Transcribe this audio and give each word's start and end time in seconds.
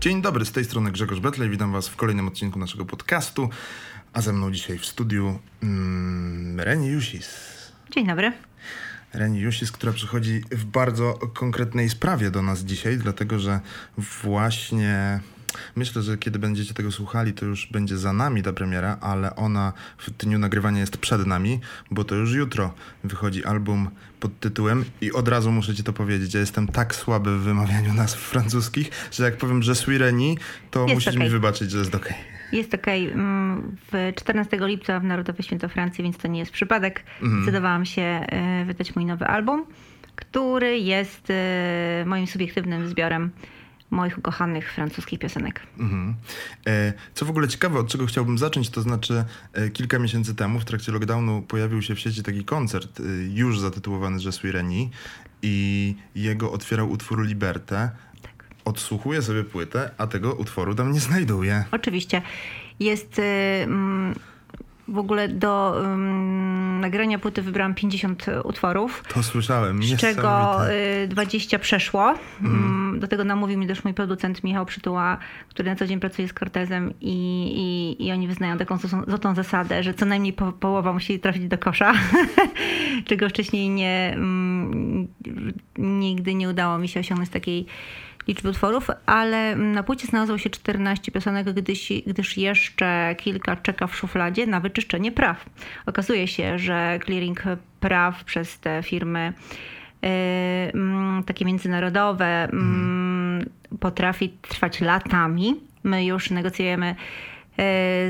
Dzień 0.00 0.22
dobry, 0.22 0.44
z 0.44 0.52
tej 0.52 0.64
strony 0.64 0.92
Grzegorz 0.92 1.20
Betlej. 1.20 1.50
Witam 1.50 1.72
Was 1.72 1.88
w 1.88 1.96
kolejnym 1.96 2.28
odcinku 2.28 2.58
naszego 2.58 2.84
podcastu. 2.84 3.48
A 4.12 4.20
ze 4.20 4.32
mną 4.32 4.50
dzisiaj 4.50 4.78
w 4.78 4.86
studiu 4.86 5.38
mm, 5.62 6.60
Reni 6.60 6.86
Jusis. 6.86 7.28
Dzień 7.90 8.06
dobry. 8.06 8.32
Reni 9.12 9.40
Jusis, 9.40 9.72
która 9.72 9.92
przychodzi 9.92 10.42
w 10.50 10.64
bardzo 10.64 11.14
konkretnej 11.34 11.90
sprawie 11.90 12.30
do 12.30 12.42
nas 12.42 12.60
dzisiaj, 12.60 12.98
dlatego 12.98 13.38
że 13.38 13.60
właśnie 13.98 15.20
myślę, 15.76 16.02
że 16.02 16.18
kiedy 16.18 16.38
będziecie 16.38 16.74
tego 16.74 16.92
słuchali, 16.92 17.32
to 17.32 17.44
już 17.46 17.66
będzie 17.66 17.98
za 17.98 18.12
nami 18.12 18.42
ta 18.42 18.52
premiera, 18.52 18.98
ale 19.00 19.36
ona 19.36 19.72
w 19.98 20.10
dniu 20.10 20.38
nagrywania 20.38 20.80
jest 20.80 20.96
przed 20.96 21.26
nami, 21.26 21.60
bo 21.90 22.04
to 22.04 22.14
już 22.14 22.32
jutro 22.32 22.74
wychodzi 23.04 23.44
album 23.44 23.90
pod 24.20 24.40
tytułem 24.40 24.84
i 25.00 25.12
od 25.12 25.28
razu 25.28 25.52
muszę 25.52 25.74
ci 25.74 25.84
to 25.84 25.92
powiedzieć, 25.92 26.34
ja 26.34 26.40
jestem 26.40 26.68
tak 26.68 26.94
słaby 26.94 27.38
w 27.38 27.40
wymawianiu 27.42 27.94
nazw 27.94 28.18
francuskich, 28.18 28.90
że 29.12 29.24
jak 29.24 29.36
powiem 29.36 29.62
Je 29.62 29.74
suis 29.74 29.98
Reni, 30.00 30.38
to 30.70 30.80
Jest 30.82 30.94
musisz 30.94 31.14
okej. 31.14 31.22
mi 31.22 31.28
wybaczyć, 31.30 31.70
że 31.70 31.78
jest 31.78 31.94
okej. 31.94 32.14
Jest 32.52 32.74
okej. 32.74 33.10
mm, 33.10 33.76
W 33.92 34.12
14 34.16 34.58
lipca 34.66 35.00
w 35.00 35.04
Narodowe 35.04 35.42
Święto 35.42 35.68
Francji, 35.68 36.04
więc 36.04 36.16
to 36.16 36.28
nie 36.28 36.38
jest 36.40 36.52
przypadek. 36.52 37.04
Zdecydowałam 37.22 37.84
się 37.86 38.02
e, 38.02 38.64
wydać 38.64 38.96
mój 38.96 39.04
nowy 39.04 39.24
album, 39.26 39.64
który 40.16 40.78
jest 40.78 41.30
e, 41.30 42.04
moim 42.06 42.26
subiektywnym 42.26 42.88
zbiorem 42.88 43.30
moich 43.90 44.18
ukochanych 44.18 44.72
francuskich 44.72 45.18
piosenek. 45.18 45.60
Mhm. 45.78 46.14
E, 46.66 46.92
Co 47.14 47.24
w 47.24 47.30
ogóle 47.30 47.48
ciekawe, 47.48 47.78
od 47.78 47.88
czego 47.88 48.06
chciałbym 48.06 48.38
zacząć, 48.38 48.70
to 48.70 48.82
znaczy 48.82 49.24
e, 49.52 49.70
kilka 49.70 49.98
miesięcy 49.98 50.34
temu 50.34 50.60
w 50.60 50.64
trakcie 50.64 50.92
lockdownu 50.92 51.42
pojawił 51.42 51.82
się 51.82 51.94
w 51.94 52.00
sieci 52.00 52.22
taki 52.22 52.44
koncert, 52.44 53.00
e, 53.00 53.02
już 53.34 53.60
zatytułowany 53.60 54.18
Je 54.24 54.32
suis 54.32 54.52
Reni 54.52 54.90
i 55.42 55.94
jego 56.14 56.52
otwierał 56.52 56.90
utwór 56.90 57.26
Liberté. 57.26 57.90
Tak. 58.22 58.44
Odsłuchuję 58.64 59.22
sobie 59.22 59.44
płytę, 59.44 59.90
a 59.98 60.06
tego 60.06 60.34
utworu 60.34 60.74
tam 60.74 60.92
nie 60.92 61.00
znajduję. 61.00 61.64
Oczywiście. 61.70 62.22
Jest 62.80 63.18
e, 63.18 63.62
mm, 63.62 64.14
w 64.90 64.98
ogóle 64.98 65.28
do 65.28 65.80
mm, 65.84 66.80
nagrania 66.80 67.18
płyty 67.18 67.42
wybrałam 67.42 67.74
50 67.74 68.26
utworów. 68.44 69.02
To 69.14 69.22
słyszałem, 69.22 69.82
z 69.82 69.96
czego 69.96 70.22
niesamowite. 70.22 71.02
y, 71.02 71.08
20 71.08 71.58
przeszło. 71.58 72.14
Mm, 72.42 72.98
Do 73.00 73.08
tego 73.08 73.24
namówił 73.24 73.58
mnie 73.58 73.66
też 73.66 73.84
mój 73.84 73.94
producent 73.94 74.44
Michał 74.44 74.66
Przytuła, 74.66 75.18
który 75.48 75.70
na 75.70 75.76
co 75.76 75.86
dzień 75.86 76.00
pracuje 76.00 76.28
z 76.28 76.32
Cortezem 76.32 76.92
i, 77.00 77.16
i, 78.00 78.06
i 78.06 78.12
oni 78.12 78.28
wyznają 78.28 78.58
taką 78.58 78.78
złotą 79.08 79.34
zasadę, 79.34 79.82
że 79.82 79.94
co 79.94 80.06
najmniej 80.06 80.32
po, 80.32 80.52
połowa 80.52 80.92
musi 80.92 81.20
trafić 81.20 81.48
do 81.48 81.58
kosza, 81.58 81.92
czego 83.08 83.28
wcześniej 83.28 83.68
nie, 83.68 84.12
mm, 84.14 85.08
nigdy 85.78 86.34
nie 86.34 86.48
udało 86.48 86.78
mi 86.78 86.88
się 86.88 87.00
osiągnąć 87.00 87.30
takiej 87.30 87.66
liczby 88.28 88.48
utworów, 88.48 88.90
ale 89.06 89.56
na 89.56 89.82
płycie 89.82 90.06
znalazło 90.06 90.38
się 90.38 90.50
14 90.50 91.12
piosenek, 91.12 91.52
gdyż, 91.52 91.92
gdyż 92.06 92.36
jeszcze 92.36 93.14
kilka 93.18 93.56
czeka 93.56 93.86
w 93.86 93.96
szufladzie 93.96 94.46
na 94.46 94.60
wyczyszczenie 94.60 95.12
praw. 95.12 95.46
Okazuje 95.86 96.28
się, 96.28 96.58
że 96.58 96.98
clearing 97.04 97.42
praw 97.80 98.24
przez 98.24 98.58
te 98.58 98.82
firmy 98.82 99.32
y, 100.04 100.08
mm, 100.74 101.24
takie 101.24 101.44
międzynarodowe 101.44 102.44
mm, 102.44 103.50
potrafi 103.80 104.28
trwać 104.28 104.80
latami. 104.80 105.54
My 105.82 106.04
już 106.04 106.30
negocjujemy 106.30 106.94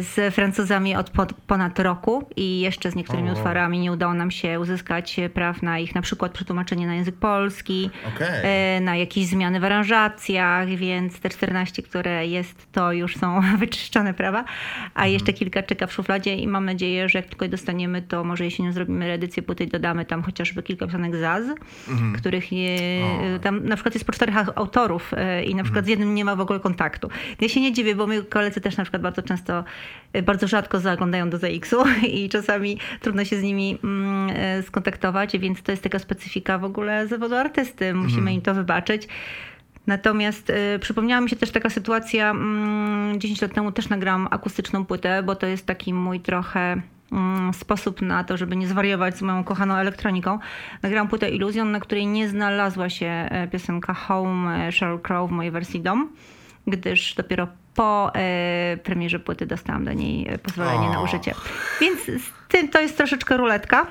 z 0.00 0.34
Francuzami 0.34 0.96
od 0.96 1.10
ponad 1.46 1.78
roku 1.78 2.28
i 2.36 2.60
jeszcze 2.60 2.90
z 2.90 2.94
niektórymi 2.94 3.30
O. 3.30 3.32
utworami 3.32 3.78
nie 3.78 3.92
udało 3.92 4.14
nam 4.14 4.30
się 4.30 4.60
uzyskać 4.60 5.20
praw 5.34 5.62
na 5.62 5.78
ich 5.78 5.94
na 5.94 6.02
przykład 6.02 6.32
przetłumaczenie 6.32 6.86
na 6.86 6.94
język 6.94 7.14
polski, 7.14 7.90
Okej. 8.14 8.28
e, 8.76 8.80
na 8.80 8.96
jakieś 8.96 9.26
zmiany 9.26 9.60
w 9.60 9.64
aranżacjach, 9.64 10.68
więc 10.68 11.20
te 11.20 11.30
14, 11.30 11.82
które 11.82 12.26
jest, 12.26 12.72
to 12.72 12.92
już 12.92 13.16
są 13.16 13.40
wyczyszczone 13.58 14.14
prawa, 14.14 14.44
a 14.94 15.06
jeszcze 15.06 15.32
kilka 15.32 15.62
czeka 15.62 15.86
w 15.86 15.92
szufladzie 15.92 16.34
i 16.36 16.48
mam 16.48 16.64
nadzieję, 16.64 17.08
że 17.08 17.18
jak 17.18 17.26
tylko 17.26 17.44
je 17.44 17.48
dostaniemy, 17.48 18.02
to 18.02 18.24
może 18.24 18.44
jesienią 18.44 18.72
zrobimy 18.72 19.06
reedycję 19.06 19.42
płyty 19.42 19.64
i 19.64 19.68
dodamy 19.68 20.04
tam 20.04 20.22
chociażby 20.22 20.62
kilka 20.62 20.86
piosenek 20.86 21.16
Zaz, 21.16 21.42
których 22.16 22.52
je, 22.52 22.78
tam 23.42 23.66
na 23.66 23.76
przykład 23.76 23.94
jest 23.94 24.06
po 24.06 24.12
czterech 24.12 24.36
autorów 24.54 25.14
e, 25.16 25.44
i 25.44 25.54
na 25.54 25.62
przykład 25.62 25.84
z 25.84 25.88
jednym 25.88 26.14
nie 26.14 26.24
ma 26.24 26.36
w 26.36 26.40
ogóle 26.40 26.60
kontaktu. 26.60 27.08
Ja 27.40 27.48
się 27.48 27.60
nie 27.60 27.72
dziwię, 27.72 27.94
bo 27.94 28.06
moi 28.06 28.24
koledzy 28.24 28.60
też 28.60 28.76
na 28.76 28.84
przykład 28.84 29.02
bardzo 29.02 29.22
często, 29.30 29.64
e, 30.12 30.22
bardzo 30.22 30.48
rzadko 30.48 30.80
zaglądają 30.80 31.30
do 31.30 31.38
ZX-u 31.38 31.84
i 32.18 32.28
czasami 32.28 32.78
trudno 33.00 33.24
się 33.24 33.36
z 33.36 33.42
nimi 33.42 33.78
mm, 33.84 34.30
e, 34.36 34.62
skontaktować, 34.62 35.38
więc 35.38 35.62
to 35.62 35.72
jest 35.72 35.82
taka 35.82 35.98
specyfika 35.98 36.58
w 36.58 36.64
ogóle 36.64 37.06
zawodu 37.06 37.34
artysty. 37.34 37.94
Musimy 37.94 38.34
im 38.34 38.40
to 38.40 38.54
wybaczyć. 38.54 39.08
Natomiast 39.86 40.50
y, 40.50 40.78
przypomniała 40.78 41.20
mi 41.20 41.30
się 41.30 41.36
też 41.36 41.50
taka 41.50 41.70
sytuacja, 41.70 42.30
mm, 42.30 43.20
10 43.20 43.42
lat 43.42 43.54
temu 43.54 43.72
też 43.72 43.88
nagrałam 43.88 44.28
akustyczną 44.30 44.84
płytę, 44.84 45.22
bo 45.22 45.36
to 45.36 45.46
jest 45.46 45.66
taki 45.66 45.94
mój 45.94 46.20
trochę 46.20 46.82
mm, 47.12 47.54
sposób 47.54 48.02
na 48.02 48.24
to, 48.24 48.36
żeby 48.36 48.56
nie 48.56 48.68
zwariować 48.68 49.18
z 49.18 49.22
moją 49.22 49.44
kochaną 49.44 49.74
elektroniką. 49.74 50.38
Nagrałam 50.82 51.08
płytę 51.08 51.30
Illusion, 51.30 51.72
na 51.72 51.80
której 51.80 52.06
nie 52.06 52.28
znalazła 52.28 52.88
się 52.88 53.06
e, 53.06 53.48
piosenka 53.48 53.94
Home 53.94 54.66
e, 54.66 54.72
Sheryl 54.72 54.98
Crow 54.98 55.30
w 55.30 55.32
mojej 55.32 55.52
wersji 55.52 55.80
Dom, 55.80 56.08
gdyż 56.66 57.14
dopiero 57.14 57.48
po 57.74 58.10
e, 58.14 58.76
premierze 58.84 59.18
płyty 59.18 59.46
dostałam 59.46 59.84
do 59.84 59.92
niej 59.92 60.28
e, 60.28 60.38
pozwolenie 60.38 60.88
na 60.88 61.00
O. 61.00 61.04
użycie. 61.04 61.34
Więc 61.80 62.00
z 62.00 62.32
tym 62.48 62.68
to 62.68 62.80
jest 62.80 62.96
troszeczkę 62.96 63.36
ruletka. 63.36 63.86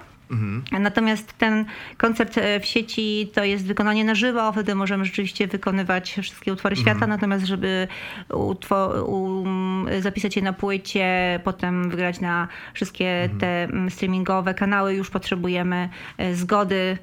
Natomiast 0.80 1.34
ten 1.38 1.66
koncert 1.98 2.38
e, 2.38 2.60
w 2.60 2.66
sieci 2.66 3.32
to 3.34 3.44
jest 3.44 3.66
wykonanie 3.66 4.04
na 4.06 4.16
żywo, 4.16 4.52
wtedy 4.52 4.76
możemy 4.76 5.06
rzeczywiście 5.06 5.48
wykonywać 5.48 6.20
wszystkie 6.22 6.54
utwory 6.54 6.76
świata, 6.76 7.08
natomiast 7.08 7.46
żeby 7.46 7.88
um, 8.30 9.86
zapisać 10.02 10.36
je 10.36 10.42
na 10.42 10.54
płycie, 10.54 11.40
potem 11.44 11.90
wygrać 11.90 12.20
na 12.20 12.48
wszystkie 12.74 13.30
te 13.40 13.64
mm, 13.64 13.90
streamingowe 13.92 14.54
kanały, 14.54 14.94
już 14.94 15.10
potrzebujemy 15.10 15.90
zgody 16.34 16.98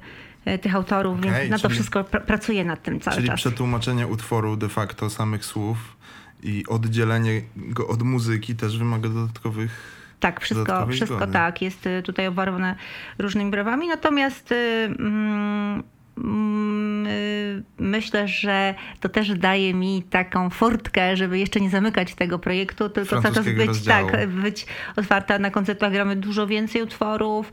tych 0.61 0.75
autorów, 0.75 1.19
Okej, 1.19 1.31
więc 1.31 1.49
na 1.49 1.57
to 1.57 1.61
czyli- 1.61 1.73
wszystko 1.73 2.01
pr- 2.01 2.21
pracuję 2.21 2.65
nad 2.65 2.83
tym 2.83 2.99
cały 2.99 3.15
Czyli 3.15 3.27
czas. 3.27 3.35
przetłumaczenie 3.39 4.07
utworu 4.07 4.57
de 4.57 4.69
facto 4.69 5.09
samych 5.09 5.45
słów 5.45 5.96
i 6.43 6.63
oddzielenie 6.67 7.41
go 7.55 7.87
od 7.87 8.03
muzyki 8.03 8.55
też 8.55 8.77
wymaga 8.77 9.09
dodatkowych 9.09 9.97
Tak, 10.19 10.41
wszystko, 10.41 10.87
wszystko 10.87 11.15
zgody. 11.17 11.33
tak. 11.33 11.61
Jest 11.61 11.87
y, 11.87 12.01
tutaj 12.03 12.27
obwarowane 12.27 12.75
różnymi 13.19 13.51
prawami. 13.51 13.87
Natomiast 13.87 14.51
y, 14.51 14.55
mm, 14.99 15.83
mm, 16.17 17.07
y, 17.07 17.63
myślę, 17.79 18.27
że 18.27 18.75
to 18.99 19.09
też 19.09 19.37
daje 19.37 19.73
mi 19.73 20.03
taką 20.03 20.49
fortkę, 20.49 21.17
żeby 21.17 21.39
jeszcze 21.39 21.59
nie 21.59 21.69
zamykać 21.69 22.15
tego 22.15 22.39
projektu, 22.39 22.89
tylko 22.89 23.21
cały 23.21 23.35
czas 23.35 23.45
być, 23.45 23.67
rozdziału. 23.67 24.11
tak, 24.11 24.27
być 24.29 24.65
otwarta. 24.95 25.39
Na 25.39 25.51
koncertach 25.51 25.91
gramy 25.91 26.15
dużo 26.15 26.47
więcej 26.47 26.81
utworów. 26.81 27.51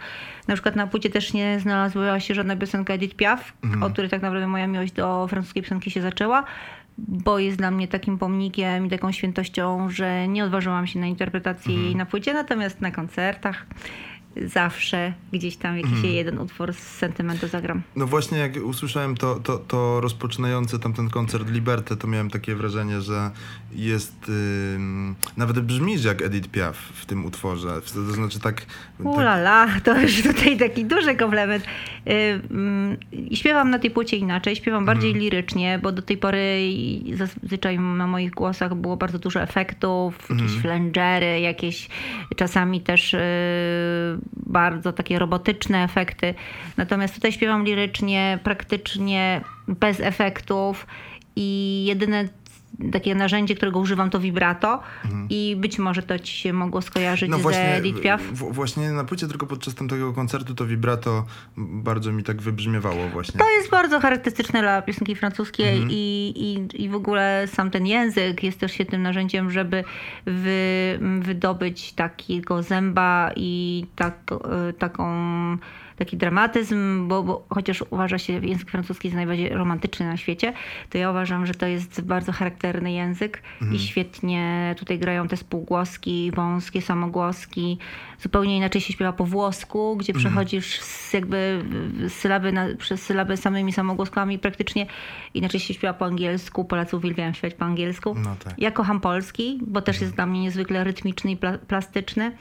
Na 0.48 0.54
przykład 0.54 0.76
na 0.76 0.86
płycie 0.86 1.10
też 1.10 1.32
nie 1.32 1.60
znalazła 1.60 2.20
się 2.20 2.34
żadna 2.34 2.56
piosenka 2.56 2.94
Edith 2.94 3.16
Piaf, 3.16 3.52
Mhm. 3.64 3.82
od 3.82 3.92
której 3.92 4.10
tak 4.10 4.22
naprawdę 4.22 4.46
moja 4.46 4.66
miłość 4.66 4.92
do 4.92 5.26
francuskiej 5.28 5.62
piosenki 5.62 5.90
się 5.90 6.02
zaczęła. 6.02 6.44
Bo 6.98 7.38
jest 7.38 7.58
dla 7.58 7.70
mnie 7.70 7.88
takim 7.88 8.18
pomnikiem 8.18 8.86
i 8.86 8.90
taką 8.90 9.12
świętością, 9.12 9.90
że 9.90 10.28
nie 10.28 10.44
odważyłam 10.44 10.86
się 10.86 10.98
na 10.98 11.06
interpretację 11.06 11.70
Mhm. 11.70 11.84
jej 11.84 11.96
na 11.96 12.06
płycie, 12.06 12.34
natomiast 12.34 12.80
na 12.80 12.90
koncertach 12.90 13.66
zawsze 14.46 15.12
gdzieś 15.32 15.56
tam 15.56 15.76
jakiś 15.76 15.92
Mhm. 15.92 16.14
jeden 16.14 16.38
utwór 16.38 16.72
z 16.72 16.78
sentymentu 16.78 17.48
zagram. 17.48 17.82
No 17.96 18.06
właśnie 18.06 18.38
jak 18.38 18.56
usłyszałem 18.64 19.16
to, 19.16 19.34
to, 19.34 19.58
to 19.58 20.00
rozpoczynający 20.00 20.78
tamten 20.78 21.10
koncert 21.10 21.50
Liberty, 21.50 21.96
to 21.96 22.06
miałem 22.08 22.30
takie 22.30 22.54
wrażenie, 22.54 23.00
że 23.00 23.30
jest, 23.72 24.28
ym, 24.74 25.14
nawet 25.36 25.60
brzmisz 25.60 26.04
jak 26.04 26.22
Edith 26.22 26.48
Piaf 26.48 26.76
w 26.76 27.06
tym 27.06 27.24
utworze. 27.24 27.80
To 27.94 28.12
znaczy 28.12 28.40
tak... 28.40 28.60
tak 28.98 29.06
Ulala, 29.06 29.66
to 29.84 30.00
już 30.00 30.22
tutaj 30.22 30.56
taki 30.58 30.84
duży 30.84 31.14
komplement. 31.14 31.64
Y, 31.64 32.10
mm, 32.50 32.96
I 33.12 33.36
śpiewam 33.36 33.70
na 33.70 33.78
tej 33.78 33.90
płycie 33.90 34.16
inaczej, 34.16 34.56
śpiewam 34.56 34.84
bardziej 34.84 35.10
Mhm. 35.10 35.22
lirycznie, 35.24 35.78
bo 35.82 35.92
do 35.92 36.02
tej 36.02 36.16
pory 36.16 36.60
zazwyczaj 37.14 37.78
na 37.78 38.06
moich 38.06 38.30
głosach 38.30 38.74
było 38.74 38.96
bardzo 38.96 39.18
dużo 39.18 39.42
efektów, 39.42 40.18
Mhm. 40.30 40.38
jakieś 40.40 40.62
flangery, 40.62 41.40
jakieś 41.40 41.88
czasami 42.36 42.80
też 42.80 43.14
y, 43.14 43.18
bardzo 44.32 44.92
takie 44.92 45.18
robotyczne 45.18 45.84
efekty. 45.84 46.34
Natomiast 46.76 47.14
tutaj 47.14 47.32
śpiewam 47.32 47.64
lirycznie, 47.64 48.38
praktycznie 48.42 49.40
bez 49.68 50.00
efektów 50.00 50.86
i 51.36 51.84
jedyne 51.88 52.28
takie 52.92 53.14
narzędzie, 53.14 53.54
którego 53.54 53.78
używam, 53.78 54.10
to 54.10 54.20
vibrato 54.20 54.82
mhm. 55.04 55.26
i 55.30 55.56
być 55.58 55.78
może 55.78 56.02
to 56.02 56.18
ci 56.18 56.36
się 56.36 56.52
mogło 56.52 56.82
skojarzyć 56.82 57.30
no 57.30 57.38
właśnie, 57.38 57.62
ze 57.62 57.76
Edith 57.76 58.00
Piaf. 58.00 58.22
W, 58.22 58.52
właśnie 58.52 58.92
na 58.92 59.04
płycie 59.04 59.28
tylko 59.28 59.46
podczas 59.46 59.74
tamtego 59.74 60.12
koncertu 60.12 60.54
to 60.54 60.66
vibrato 60.66 61.24
bardzo 61.56 62.12
mi 62.12 62.22
tak 62.22 62.42
wybrzmiewało 62.42 63.08
właśnie. 63.08 63.40
To 63.40 63.50
jest 63.50 63.70
bardzo 63.70 64.00
charakterystyczne 64.00 64.60
dla 64.60 64.82
piosenki 64.82 65.16
francuskiej 65.16 65.72
mhm. 65.72 65.90
i, 65.90 66.32
i, 66.36 66.82
i 66.82 66.88
w 66.88 66.94
ogóle 66.94 67.48
sam 67.52 67.70
ten 67.70 67.86
język 67.86 68.42
jest 68.42 68.60
też 68.60 68.72
świetnym 68.72 69.02
narzędziem, 69.02 69.50
żeby 69.50 69.84
wy, 70.26 70.98
wydobyć 71.20 71.92
takiego 71.92 72.62
zęba 72.62 73.30
i 73.36 73.86
tak, 73.96 74.14
e, 74.68 74.72
taką 74.72 75.04
taki 75.96 76.16
dramatyzm, 76.16 77.08
bo, 77.08 77.22
bo 77.22 77.46
chociaż 77.50 77.84
uważa 77.90 78.18
się 78.18 78.32
język 78.32 78.70
francuski 78.70 79.10
za 79.10 79.16
najbardziej 79.16 79.48
romantyczny 79.48 80.06
na 80.06 80.16
świecie, 80.16 80.52
to 80.90 80.98
ja 80.98 81.10
uważam, 81.10 81.46
że 81.46 81.54
to 81.54 81.66
jest 81.66 82.00
bardzo 82.00 82.32
charakterny 82.32 82.92
język 82.92 83.42
mhm. 83.62 83.74
i 83.74 83.78
świetnie 83.78 84.74
tutaj 84.78 84.98
grają 84.98 85.28
te 85.28 85.36
spółgłoski, 85.36 86.32
wąskie 86.34 86.82
samogłoski. 86.82 87.78
Zupełnie 88.18 88.56
inaczej 88.56 88.80
się 88.80 88.92
śpiewa 88.92 89.12
po 89.12 89.24
włosku, 89.24 89.96
gdzie 89.96 90.12
mhm. 90.12 90.24
przechodzisz 90.24 90.80
z 90.80 91.12
jakby 91.12 91.64
sylaby 92.08 92.52
na, 92.52 92.66
przez 92.78 93.02
sylaby 93.02 93.36
samymi 93.36 93.72
samogłoskami 93.72 94.38
praktycznie. 94.38 94.86
Inaczej 95.34 95.60
się 95.60 95.74
śpiewa 95.74 95.94
po 95.94 96.04
angielsku. 96.04 96.64
Polacy 96.64 96.96
uwielbiają 96.96 97.32
śpiewać 97.32 97.58
po 97.58 97.64
angielsku. 97.64 98.14
No 98.24 98.36
tak. 98.44 98.54
Ja 98.58 98.70
kocham 98.70 99.00
polski, 99.00 99.60
bo 99.66 99.82
też 99.82 99.96
mhm. 99.96 100.06
jest 100.06 100.16
dla 100.16 100.26
mnie 100.26 100.40
niezwykle 100.40 100.84
rytmiczny 100.84 101.30
i 101.30 101.36
plastyczny. 101.68 102.32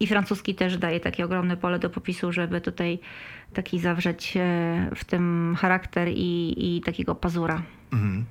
I 0.00 0.06
francuski 0.06 0.54
też 0.54 0.78
daje 0.78 1.00
takie 1.00 1.24
ogromne 1.24 1.56
pole 1.56 1.78
do 1.78 1.90
popisu, 1.90 2.32
żeby 2.32 2.60
tutaj 2.60 2.98
taki 3.52 3.78
zawrzeć 3.78 4.34
w 4.96 5.04
tym 5.04 5.56
charakter 5.58 6.08
i, 6.08 6.54
i 6.58 6.80
takiego 6.80 7.14
pazura. 7.14 7.62
Mhm. 7.92 8.24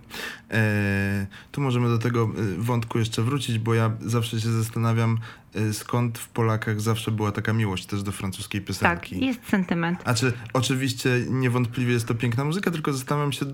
E, 0.51 1.27
tu 1.51 1.61
możemy 1.61 1.87
do 1.87 1.97
tego 1.97 2.23
e, 2.23 2.61
wątku 2.61 2.99
jeszcze 2.99 3.21
wrócić, 3.21 3.59
bo 3.59 3.73
ja 3.73 3.91
zawsze 4.01 4.41
się 4.41 4.51
zastanawiam, 4.51 5.17
e, 5.55 5.73
skąd 5.73 6.17
w 6.17 6.27
Polakach 6.27 6.81
zawsze 6.81 7.11
była 7.11 7.31
taka 7.31 7.53
miłość 7.53 7.85
też 7.85 8.03
do 8.03 8.11
francuskiej 8.11 8.61
piosenki. 8.61 9.15
Tak, 9.15 9.21
jest 9.21 9.49
sentyment. 9.49 9.99
A 10.05 10.13
czy 10.13 10.33
oczywiście 10.53 11.09
niewątpliwie 11.29 11.93
jest 11.93 12.07
to 12.07 12.15
piękna 12.15 12.45
muzyka, 12.45 12.71
tylko 12.71 12.93
zastanawiam 12.93 13.31
się, 13.31 13.45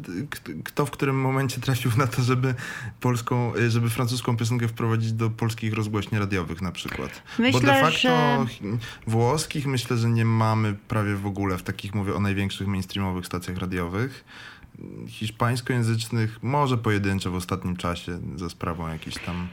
kto 0.63 0.85
w 0.85 0.91
którym 0.91 1.21
momencie 1.21 1.61
trafił 1.61 1.91
na 1.97 2.07
to, 2.07 2.21
żeby 2.21 2.55
polską, 2.99 3.55
e, 3.55 3.69
żeby 3.69 3.89
francuską 3.89 4.37
piosenkę 4.37 4.67
wprowadzić 4.67 5.13
do 5.13 5.29
polskich 5.29 5.73
rozgłośni 5.73 6.19
radiowych 6.19 6.61
na 6.61 6.71
przykład. 6.71 7.23
Myślę, 7.39 7.61
bo 7.61 7.67
de 7.67 7.81
facto 7.81 7.99
że... 7.99 8.45
włoskich 9.07 9.67
myślę, 9.67 9.97
że 9.97 10.09
nie 10.09 10.25
mamy 10.25 10.73
prawie 10.87 11.15
w 11.15 11.25
ogóle 11.25 11.57
w 11.57 11.63
takich, 11.63 11.95
mówię 11.95 12.15
o 12.15 12.19
największych 12.19 12.67
mainstreamowych 12.67 13.25
stacjach 13.25 13.57
radiowych 13.57 14.25
hiszpańskojęzycznych, 15.07 16.43
może 16.43 16.77
pojedyncze 16.77 17.29
w 17.29 17.35
ostatnim 17.35 17.75
czasie 17.75 18.19
za 18.35 18.49
sprawą 18.49 18.87
jakichś 18.87 19.17
tam 19.25 19.47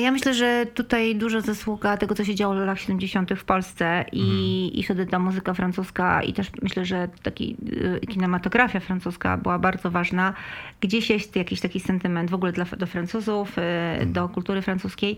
ja 0.00 0.10
myślę, 0.10 0.34
że 0.34 0.66
tutaj 0.74 1.16
duża 1.16 1.40
zasługa 1.40 1.96
tego, 1.96 2.14
co 2.14 2.24
się 2.24 2.34
działo 2.34 2.54
w 2.54 2.58
latach 2.58 2.80
70. 2.80 3.30
w 3.36 3.44
Polsce 3.44 4.04
i, 4.12 4.20
mhm. 4.20 4.72
i 4.72 4.82
wtedy 4.82 5.06
ta 5.06 5.18
muzyka 5.18 5.54
francuska 5.54 6.22
i 6.22 6.32
też 6.32 6.50
myślę, 6.62 6.84
że 6.84 7.08
taki 7.22 7.56
e, 8.02 8.06
kinematografia 8.06 8.80
francuska 8.80 9.36
była 9.36 9.58
bardzo 9.58 9.90
ważna. 9.90 10.34
Gdzieś 10.80 11.10
jest 11.10 11.36
jakiś 11.36 11.60
taki 11.60 11.80
sentyment 11.80 12.30
w 12.30 12.34
ogóle 12.34 12.52
dla, 12.52 12.64
do 12.64 12.86
Francuzów, 12.86 13.58
e, 13.58 13.92
mhm. 13.92 14.12
do 14.12 14.28
kultury 14.28 14.62
francuskiej. 14.62 15.16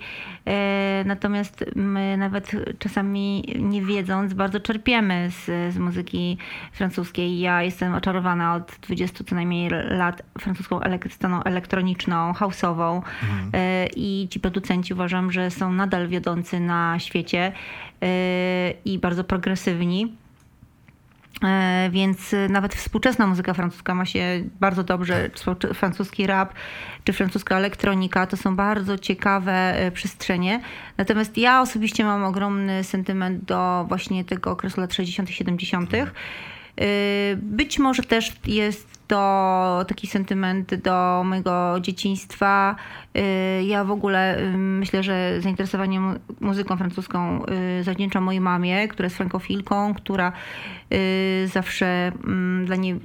Natomiast 1.05 1.65
my 1.77 2.17
nawet 2.17 2.51
czasami 2.79 3.55
nie 3.59 3.83
wiedząc 3.83 4.35
bardzo 4.35 4.61
czerpiemy 4.61 5.31
z, 5.31 5.75
z 5.75 5.79
muzyki 5.79 6.39
francuskiej. 6.73 7.39
Ja 7.39 7.63
jestem 7.63 7.95
oczarowana 7.95 8.55
od 8.55 8.73
20 8.83 9.25
co 9.25 9.35
najmniej 9.35 9.71
lat 9.89 10.23
francuską 10.39 10.81
sceną 11.11 11.43
elektroniczną, 11.43 12.33
house'ową 12.33 12.97
mhm. 12.97 13.51
i 13.97 14.29
ci 14.35 14.41
producenci 14.41 14.95
uważam, 14.95 15.33
że 15.33 15.51
są 15.51 15.73
nadal 15.73 16.09
wiodący 16.09 16.61
na 16.61 16.99
świecie 16.99 17.53
yy, 18.01 18.09
i 18.85 18.99
bardzo 18.99 19.25
progresywni. 19.25 20.17
Yy, 21.43 21.91
więc 21.91 22.35
nawet 22.49 22.75
współczesna 22.75 23.27
muzyka 23.27 23.55
francuska 23.55 23.95
ma 23.95 24.07
się 24.07 24.45
bardzo 24.61 24.85
dobrze, 24.85 25.31
czy 25.59 25.75
francuski 25.75 26.27
rap, 26.27 26.55
czy 27.05 27.13
francuska 27.13 27.57
elektronika, 27.57 28.27
to 28.27 28.37
są 28.37 28.57
bardzo 28.57 28.99
ciekawe 28.99 29.81
yy, 29.85 29.91
przestrzenie. 29.91 30.61
Natomiast 30.99 31.39
ja 31.39 31.61
osobiście 31.61 32.05
mam 32.05 32.25
ogromny 32.25 32.85
sentyment 32.85 33.45
do 33.45 33.85
właśnie 33.89 34.25
tego 34.25 34.51
okresu 34.51 34.81
lat 34.81 34.95
60., 34.95 35.31
70. 35.31 35.91
Być 37.37 37.79
może 37.79 38.03
też 38.03 38.33
jest 38.47 38.94
to 39.07 39.85
taki 39.89 40.07
sentyment 40.07 40.75
do 40.75 41.23
mojego 41.25 41.77
dzieciństwa. 41.81 42.77
Y, 43.17 43.65
ja 43.65 43.85
w 43.85 43.91
ogóle 43.91 44.39
y, 44.39 44.59
myślę, 44.59 45.03
że 45.03 45.41
zainteresowanie 45.41 46.01
muzyką 46.41 46.77
francuską 46.77 47.45
y, 47.81 47.83
zawdzięczam 47.85 48.25
mojej 48.25 48.41
mamie, 48.41 48.89
która 48.89 49.07
jest 49.07 49.17
frankofilką, 49.17 49.95
która 49.95 50.33
zawsze 51.47 52.13
mm, 52.25 52.67
dla 52.67 52.77
niej 52.77 53.01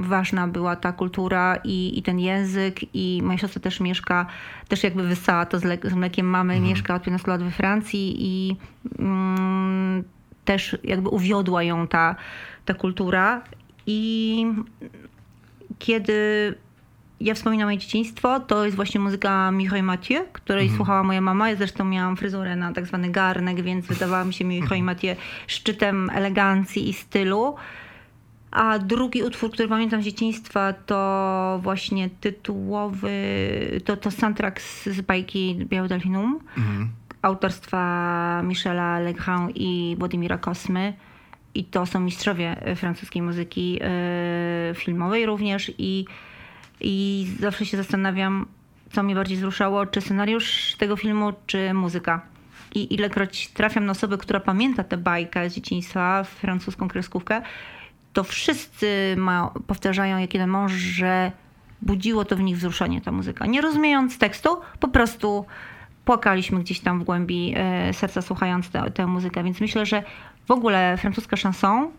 ważna 0.00 0.48
była 0.48 0.76
ta 0.76 0.92
kultura 0.92 1.56
i, 1.64 1.98
i 1.98 2.02
ten 2.02 2.20
język 2.20 2.94
i 2.94 3.20
moja 3.22 3.38
siostra 3.38 3.62
też 3.62 3.80
mieszka, 3.80 4.26
też 4.68 4.82
jakby 4.82 5.02
wysała 5.08 5.46
to 5.46 5.58
z, 5.58 5.94
mlekiem 5.94 6.26
mamy, 6.26 6.54
mhm. 6.54 6.70
mieszka 6.70 6.94
od 6.94 7.02
15 7.02 7.30
lat 7.30 7.42
we 7.42 7.50
Francji 7.50 8.16
i 8.18 8.56
mm, 8.98 10.04
też 10.44 10.78
jakby 10.84 11.08
uwiodła 11.08 11.62
ją 11.62 11.88
ta, 11.88 12.16
ta 12.64 12.74
kultura 12.74 13.42
i 13.86 14.46
kiedy 15.78 16.54
ja 17.20 17.34
wspominam 17.34 17.66
moje 17.66 17.78
dzieciństwo, 17.78 18.40
to 18.40 18.64
jest 18.64 18.76
właśnie 18.76 19.00
muzyka 19.00 19.50
Michał 19.50 19.82
Mathieu, 19.82 20.24
której 20.32 20.62
mhm. 20.62 20.76
słuchała 20.76 21.02
moja 21.02 21.20
mama. 21.20 21.50
Ja 21.50 21.56
zresztą 21.56 21.84
miałam 21.84 22.16
fryzurę 22.16 22.56
na 22.56 22.72
tak 22.72 22.86
zwany 22.86 23.10
garnek, 23.10 23.62
więc 23.62 23.86
wydawała 23.86 24.24
mi 24.24 24.34
się 24.34 24.44
Michał 24.44 24.64
mhm. 24.64 24.84
Mathieu 24.84 25.16
szczytem 25.46 26.10
elegancji 26.10 26.88
i 26.88 26.92
stylu. 26.92 27.54
A 28.50 28.78
drugi 28.78 29.22
utwór, 29.22 29.50
który 29.50 29.68
pamiętam 29.68 30.02
z 30.02 30.04
dzieciństwa, 30.04 30.72
to 30.72 31.60
właśnie 31.62 32.10
tytułowy, 32.10 33.10
to, 33.84 33.96
to 33.96 34.10
soundtrack 34.10 34.60
z 34.60 35.00
bajki 35.00 35.56
Biały 35.64 35.88
Delfinum, 35.88 36.40
mhm. 36.56 36.88
autorstwa 37.22 38.42
Michela 38.42 38.98
Legrand 38.98 39.52
i 39.54 39.96
Władimira 39.98 40.38
Kosmy. 40.38 40.92
I 41.58 41.64
to 41.64 41.86
są 41.86 42.00
mistrzowie 42.00 42.56
francuskiej 42.76 43.22
muzyki 43.22 43.72
yy, 43.72 44.74
filmowej 44.74 45.26
również 45.26 45.72
i 45.78 46.04
i 46.80 47.26
zawsze 47.40 47.66
się 47.66 47.76
zastanawiam, 47.76 48.46
co 48.92 49.02
mnie 49.02 49.14
bardziej 49.14 49.36
wzruszało, 49.36 49.86
czy 49.86 50.00
scenariusz 50.00 50.74
tego 50.78 50.96
filmu, 50.96 51.32
czy 51.46 51.74
muzyka. 51.74 52.20
I 52.74 52.94
ilekroć 52.94 53.48
trafiam 53.48 53.86
na 53.86 53.92
osobę, 53.92 54.18
która 54.18 54.40
pamięta 54.40 54.84
tę 54.84 54.96
bajkę 54.96 55.50
z 55.50 55.54
dzieciństwa, 55.54 56.24
francuską 56.24 56.88
kreskówkę, 56.88 57.42
to 58.12 58.24
wszyscy 58.24 59.14
ma, 59.16 59.50
powtarzają 59.66 60.18
jak 60.18 60.34
jeden 60.34 60.50
mąż, 60.50 60.72
że 60.72 61.32
budziło 61.82 62.24
to 62.24 62.36
w 62.36 62.40
nich 62.40 62.56
wzruszenie 62.56 63.00
ta 63.00 63.12
muzyka. 63.12 63.46
Nie 63.46 63.60
rozumiejąc 63.60 64.18
tekstu, 64.18 64.48
po 64.80 64.88
prostu 64.88 65.46
płakaliśmy 66.04 66.60
gdzieś 66.60 66.80
tam 66.80 67.00
w 67.00 67.04
głębi 67.04 67.54
e, 67.56 67.92
serca 67.92 68.22
słuchając 68.22 68.70
tę 68.94 69.06
muzykę. 69.06 69.44
Więc 69.44 69.60
myślę, 69.60 69.86
że 69.86 70.02
w 70.48 70.50
ogóle 70.50 70.96
francuska 70.96 71.36
chanson 71.36 71.90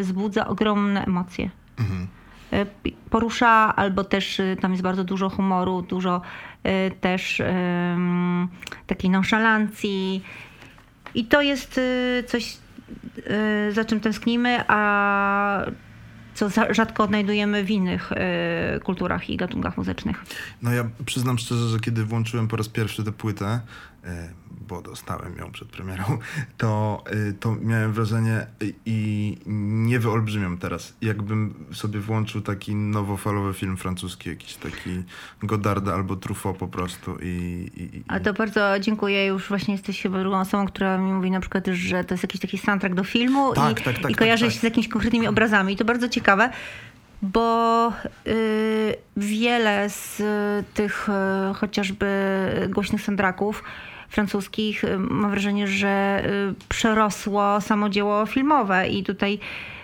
wzbudza 0.00 0.46
ogromne 0.46 1.04
emocje. 1.04 1.50
Mhm. 1.78 2.06
E, 2.52 2.66
porusza, 3.10 3.76
albo 3.76 4.04
też 4.04 4.40
e, 4.40 4.56
tam 4.60 4.70
jest 4.70 4.82
bardzo 4.82 5.04
dużo 5.04 5.30
humoru, 5.30 5.82
dużo 5.82 6.22
e, 6.62 6.90
też 6.90 7.42
takiej 8.86 9.10
nonszalancji. 9.10 10.22
I 11.14 11.24
to 11.24 11.42
jest 11.42 11.80
coś, 12.26 12.56
za 13.70 13.84
czym 13.84 14.00
tęsknimy, 14.00 14.64
a 14.68 15.66
co 16.34 16.48
rzadko 16.70 17.04
odnajdujemy 17.04 17.64
w 17.64 17.70
innych 17.70 18.10
kulturach 18.84 19.30
i 19.30 19.36
gatunkach 19.36 19.76
muzycznych. 19.76 20.24
No 20.62 20.72
ja 20.72 20.84
przyznam 21.06 21.38
szczerze, 21.38 21.68
że 21.68 21.80
kiedy 21.80 22.04
włączyłem 22.04 22.48
po 22.48 22.56
raz 22.56 22.68
pierwszy 22.68 23.04
tę 23.04 23.12
płytę, 23.12 23.60
bo 24.68 24.82
dostałem 24.82 25.36
ją 25.38 25.52
przed 25.52 25.68
premierą, 25.68 26.04
to, 26.58 27.04
y, 27.28 27.32
to 27.40 27.56
miałem 27.60 27.92
wrażenie 27.92 28.46
i 28.86 29.38
nie 29.46 29.98
wyolbrzymiam 29.98 30.58
teraz, 30.58 30.96
jakbym 31.02 31.66
sobie 31.72 32.00
włączył 32.00 32.40
taki 32.40 32.74
nowofalowy 32.74 33.54
film 33.54 33.76
francuski, 33.76 34.28
jakiś 34.28 34.54
taki 34.54 35.02
Godarda 35.42 35.94
albo 35.94 36.16
Truffaut 36.16 36.56
po 36.56 36.68
prostu. 36.68 37.16
I, 37.22 37.26
i, 37.76 37.96
i... 37.96 38.04
A 38.08 38.20
to 38.20 38.32
bardzo 38.32 38.80
dziękuję, 38.80 39.26
już 39.26 39.48
właśnie 39.48 39.74
jesteś 39.74 40.02
chyba 40.02 40.20
drugą 40.20 40.40
osobą, 40.40 40.66
która 40.66 40.98
mi 40.98 41.12
mówi 41.12 41.30
na 41.30 41.40
przykład, 41.40 41.66
że 41.66 42.04
to 42.04 42.14
jest 42.14 42.24
jakiś 42.24 42.40
taki 42.40 42.58
soundtrack 42.58 42.94
do 42.94 43.04
filmu 43.04 43.54
tak, 43.54 43.80
i, 43.80 43.84
tak, 43.84 43.98
tak, 43.98 44.10
i 44.10 44.14
kojarzy 44.14 44.44
tak, 44.44 44.52
się 44.52 44.56
tak. 44.56 44.60
z 44.60 44.64
jakimiś 44.64 44.88
konkretnymi 44.88 45.28
obrazami. 45.28 45.72
I 45.72 45.76
to 45.76 45.84
bardzo 45.84 46.08
ciekawe 46.08 46.50
bo 47.22 47.92
y, 48.26 48.96
wiele 49.16 49.90
z 49.90 50.22
tych 50.74 51.08
y, 51.50 51.54
chociażby 51.54 52.06
głośnych 52.70 53.02
sandraków 53.02 53.62
francuskich, 54.08 54.84
y, 54.84 54.98
mam 54.98 55.30
wrażenie, 55.30 55.66
że 55.66 56.22
y, 56.50 56.54
przerosło 56.68 57.60
samo 57.60 57.88
dzieło 57.88 58.26
filmowe 58.26 58.88
i 58.88 59.04
tutaj 59.04 59.38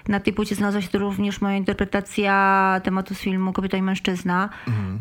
Na 0.09 0.21
tej 0.21 0.33
płycie 0.33 0.55
znalazła 0.55 0.81
się 0.81 0.99
również 0.99 1.41
moja 1.41 1.57
interpretacja 1.57 2.81
tematu 2.85 3.15
z 3.15 3.19
filmu 3.19 3.53
Kobieta 3.53 3.77
i 3.77 3.83
Mężczyzna. 3.83 4.49
Mhm. 4.69 4.99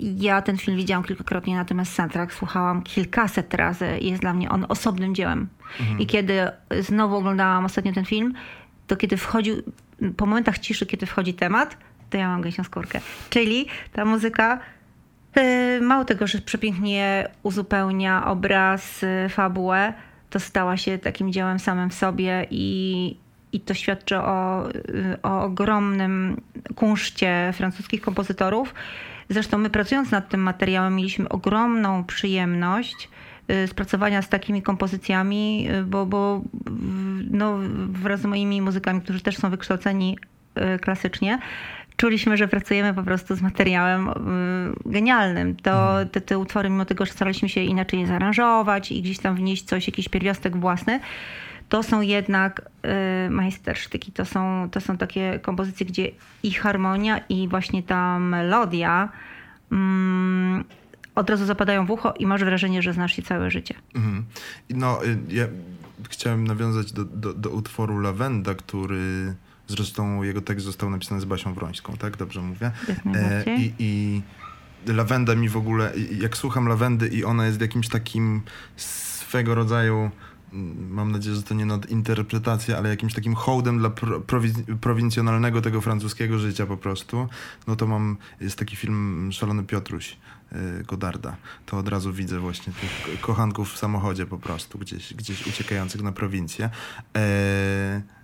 Ja 0.00 0.42
ten 0.42 0.58
film 0.58 0.76
widziałam 0.76 1.04
kilkakrotnie, 1.04 1.56
natomiast 1.56 1.94
soundtrack 1.94 2.32
słuchałam 2.32 2.82
kilkaset 2.82 3.54
razy 3.54 3.98
i 4.00 4.10
jest 4.10 4.22
dla 4.22 4.34
mnie 4.34 4.50
on 4.50 4.66
osobnym 4.68 5.14
dziełem. 5.14 5.48
Mhm. 5.80 6.00
I 6.00 6.06
kiedy 6.06 6.48
znowu 6.80 7.16
oglądałam 7.16 7.64
ostatnio 7.64 7.92
ten 7.92 8.04
film, 8.04 8.34
to 8.86 8.96
kiedy 8.96 9.16
wchodził, 9.16 9.62
po 10.16 10.26
momentach 10.26 10.58
ciszy, 10.58 10.86
kiedy 10.86 11.06
wchodzi 11.06 11.34
temat, 11.34 11.76
to 12.10 12.18
ja 12.18 12.28
mam 12.28 12.42
gęsią 12.42 12.64
skórkę. 12.64 13.00
Czyli 13.30 13.66
ta 13.92 14.04
muzyka 14.04 14.58
mało 15.80 16.04
tego, 16.04 16.26
że 16.26 16.38
przepięknie 16.38 17.28
uzupełnia 17.42 18.26
obraz, 18.26 19.04
e, 19.04 19.28
fabułę, 19.28 19.92
to 20.30 20.40
stała 20.40 20.76
się 20.76 20.98
takim 20.98 21.32
dziełem 21.32 21.58
samym 21.58 21.90
w 21.90 21.94
sobie 21.94 22.46
i, 22.50 23.16
i 23.52 23.60
to 23.60 23.74
świadczy 23.74 24.16
o, 24.16 24.68
e, 24.68 24.72
o 25.22 25.42
ogromnym 25.42 26.40
kunszcie 26.74 27.52
francuskich 27.54 28.00
kompozytorów. 28.00 28.74
Zresztą 29.28 29.58
my 29.58 29.70
pracując 29.70 30.10
nad 30.10 30.28
tym 30.28 30.40
materiałem 30.40 30.96
mieliśmy 30.96 31.28
ogromną 31.28 32.04
przyjemność 32.04 33.08
spracowania 33.66 34.22
z 34.22 34.28
takimi 34.28 34.62
kompozycjami, 34.62 35.68
bo, 35.86 36.06
bo 36.06 36.42
no, 37.30 37.58
wraz 37.88 38.20
z 38.20 38.24
moimi 38.24 38.62
muzykami, 38.62 39.00
którzy 39.00 39.20
też 39.20 39.36
są 39.36 39.50
wykształceni 39.50 40.18
klasycznie, 40.80 41.38
czuliśmy, 41.96 42.36
że 42.36 42.48
pracujemy 42.48 42.94
po 42.94 43.02
prostu 43.02 43.36
z 43.36 43.42
materiałem 43.42 44.08
y, 44.08 44.12
genialnym. 44.86 45.56
To 45.56 45.70
mhm. 45.70 46.08
te, 46.08 46.20
te 46.20 46.38
utwory, 46.38 46.70
mimo 46.70 46.84
tego, 46.84 47.06
że 47.06 47.12
staraliśmy 47.12 47.48
się 47.48 47.60
inaczej 47.60 48.06
zaaranżować 48.06 48.92
i 48.92 49.02
gdzieś 49.02 49.18
tam 49.18 49.36
wnieść 49.36 49.64
coś, 49.64 49.86
jakiś 49.86 50.08
pierwiastek 50.08 50.56
własny, 50.56 51.00
to 51.68 51.82
są 51.82 52.00
jednak 52.00 52.62
y, 53.26 53.30
majstersztyki. 53.30 54.12
To 54.12 54.24
są, 54.24 54.68
to 54.70 54.80
są 54.80 54.96
takie 54.96 55.38
kompozycje, 55.42 55.86
gdzie 55.86 56.10
i 56.42 56.50
harmonia, 56.50 57.20
i 57.28 57.48
właśnie 57.48 57.82
ta 57.82 58.18
melodia 58.18 59.08
mm, 59.72 60.64
od 61.14 61.30
razu 61.30 61.46
zapadają 61.46 61.86
w 61.86 61.90
ucho 61.90 62.14
i 62.18 62.26
masz 62.26 62.44
wrażenie, 62.44 62.82
że 62.82 62.92
znasz 62.92 63.18
je 63.18 63.24
całe 63.24 63.50
życie. 63.50 63.74
Mhm. 63.94 64.24
No, 64.70 65.04
y, 65.04 65.18
ja 65.28 65.46
chciałem 66.10 66.46
nawiązać 66.46 66.92
do, 66.92 67.04
do, 67.04 67.32
do 67.34 67.50
utworu 67.50 67.98
Lawenda, 67.98 68.54
który 68.54 69.34
Zresztą 69.72 70.22
jego 70.22 70.40
tekst 70.40 70.66
został 70.66 70.90
napisany 70.90 71.20
z 71.20 71.24
Basią 71.24 71.54
Wrońską, 71.54 71.96
tak? 71.96 72.16
Dobrze 72.16 72.40
mówię? 72.40 72.70
E, 73.14 73.44
I, 73.56 73.72
I 73.78 74.22
lawenda 74.86 75.34
mi 75.34 75.48
w 75.48 75.56
ogóle, 75.56 75.92
jak 76.20 76.36
słucham 76.36 76.68
lawendy 76.68 77.08
i 77.08 77.24
ona 77.24 77.46
jest 77.46 77.60
jakimś 77.60 77.88
takim 77.88 78.42
swego 78.76 79.54
rodzaju 79.54 80.10
mm, 80.52 80.90
mam 80.90 81.12
nadzieję, 81.12 81.36
że 81.36 81.42
to 81.42 81.54
nie 81.54 81.66
nadinterpretacja, 81.66 82.78
ale 82.78 82.88
jakimś 82.88 83.14
takim 83.14 83.34
hołdem 83.34 83.78
dla 83.78 83.90
prowin 84.26 84.52
prowincjonalnego 84.80 85.60
tego 85.62 85.80
francuskiego 85.80 86.38
życia 86.38 86.66
po 86.66 86.76
prostu, 86.76 87.28
no 87.66 87.76
to 87.76 87.86
mam, 87.86 88.16
jest 88.40 88.58
taki 88.58 88.76
film 88.76 89.30
Szalony 89.32 89.64
Piotruś 89.64 90.16
y, 90.52 90.84
Godarda. 90.84 91.36
To 91.66 91.78
od 91.78 91.88
razu 91.88 92.12
widzę 92.12 92.38
właśnie 92.38 92.72
tych 92.72 93.20
kochanków 93.20 93.72
w 93.72 93.78
samochodzie 93.78 94.26
po 94.26 94.38
prostu, 94.38 94.78
gdzieś, 94.78 95.14
gdzieś 95.14 95.46
uciekających 95.46 96.02
na 96.02 96.12
prowincję. 96.12 96.70
E 97.16 98.21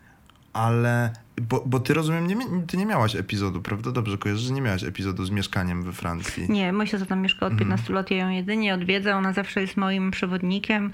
ale 0.53 1.13
bo, 1.41 1.63
bo 1.67 1.81
ty 1.81 1.95
rozumiem, 1.95 2.27
nie, 2.27 2.37
ty 2.67 2.77
nie 2.77 2.87
miałaś 2.87 3.17
epizodu, 3.17 3.63
prawda? 3.63 3.91
Dobrze 3.91 4.19
kojarzysz, 4.19 4.45
że 4.45 4.53
nie 4.53 4.61
miałaś 4.61 4.85
epizodu 4.85 5.25
z 5.25 5.31
mieszkaniem 5.31 5.83
we 5.83 5.93
Francji. 5.93 6.47
Nie, 6.49 6.73
mój 6.73 6.87
siostra 6.87 7.09
tam 7.09 7.21
mieszka 7.21 7.47
od 7.47 7.57
15 7.57 7.83
mhm. 7.83 7.95
lat, 7.95 8.11
ja 8.11 8.17
ją 8.17 8.31
jedynie 8.31 8.75
odwiedzę, 8.75 9.17
ona 9.17 9.33
zawsze 9.33 9.61
jest 9.61 9.77
moim 9.77 10.11
przewodnikiem, 10.11 10.91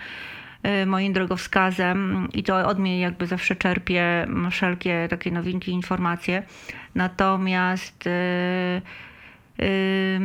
y, 0.82 0.86
moim 0.86 1.12
drogowskazem 1.12 2.28
i 2.32 2.42
to 2.42 2.68
od 2.68 2.78
mnie 2.78 3.00
jakby 3.00 3.26
zawsze 3.26 3.56
czerpię 3.56 4.26
wszelkie 4.50 5.06
takie 5.10 5.30
nowinki, 5.30 5.72
informacje. 5.72 6.42
Natomiast 6.94 8.06
yy, 8.06 9.66
yy, 9.66 10.20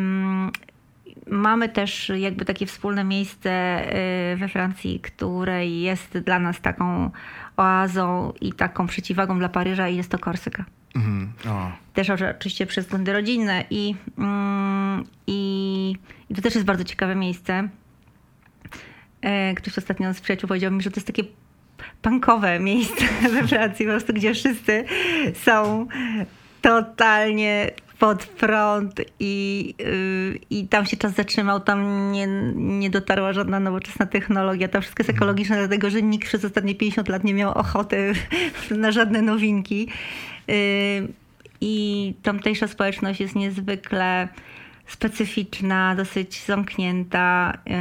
mamy 1.27 1.69
też 1.69 2.11
jakby 2.15 2.45
takie 2.45 2.65
wspólne 2.65 3.03
miejsce 3.03 3.83
y, 4.33 4.37
we 4.37 4.47
Francji, 4.47 4.99
które 4.99 5.67
jest 5.67 6.17
dla 6.17 6.39
nas 6.39 6.61
taką 6.61 7.11
oazą 7.59 8.33
i 8.41 8.53
taką 8.53 8.87
przeciwwagą 8.87 9.39
dla 9.39 9.49
Paryża 9.49 9.89
i 9.89 9.95
jest 9.95 10.11
to 10.11 10.19
Korsyka. 10.19 10.65
Mhm. 10.95 11.31
Też 11.93 12.09
oczywiście 12.09 12.65
przez 12.65 12.85
względy 12.85 13.13
rodzinne 13.13 13.65
i, 13.69 13.95
mm, 14.17 15.03
i, 15.27 15.95
i 16.29 16.35
to 16.35 16.41
też 16.41 16.55
jest 16.55 16.67
bardzo 16.67 16.83
ciekawe 16.83 17.15
miejsce. 17.15 17.69
E, 19.21 19.53
ktoś 19.53 19.77
ostatnio 19.77 20.13
z 20.13 20.21
przyjaciół 20.21 20.47
powiedział 20.47 20.71
mi, 20.71 20.81
że 20.81 20.91
to 20.91 20.97
jest 20.97 21.07
takie 21.07 21.23
punkowe 22.01 22.59
miejsce 22.59 23.05
we 23.33 23.47
Francji, 23.47 23.85
po 23.85 23.91
prostu, 23.91 24.13
gdzie 24.13 24.33
wszyscy 24.33 24.85
są 25.43 25.87
totalnie 26.61 27.71
pod 27.99 28.25
prąd 28.25 29.01
i, 29.19 29.73
yy, 29.79 30.39
i 30.49 30.67
tam 30.67 30.85
się 30.85 30.97
czas 30.97 31.15
zatrzymał, 31.15 31.59
tam 31.59 32.11
nie, 32.11 32.27
nie 32.55 32.89
dotarła 32.89 33.33
żadna 33.33 33.59
nowoczesna 33.59 34.05
technologia. 34.05 34.67
To 34.67 34.81
wszystko 34.81 35.01
jest 35.01 35.09
mhm. 35.09 35.17
ekologiczne, 35.17 35.57
dlatego 35.57 35.89
że 35.89 36.01
nikt 36.01 36.27
przez 36.27 36.45
ostatnie 36.45 36.75
50 36.75 37.09
lat 37.09 37.23
nie 37.23 37.33
miał 37.33 37.51
ochoty 37.51 38.13
na 38.71 38.91
żadne 38.91 39.21
nowinki. 39.21 39.87
Yy, 40.47 40.55
I 41.61 42.13
tamtejsza 42.23 42.67
społeczność 42.67 43.19
jest 43.19 43.35
niezwykle 43.35 44.27
specyficzna, 44.87 45.95
dosyć 45.95 46.45
zamknięta 46.45 47.57
yy, 47.65 47.73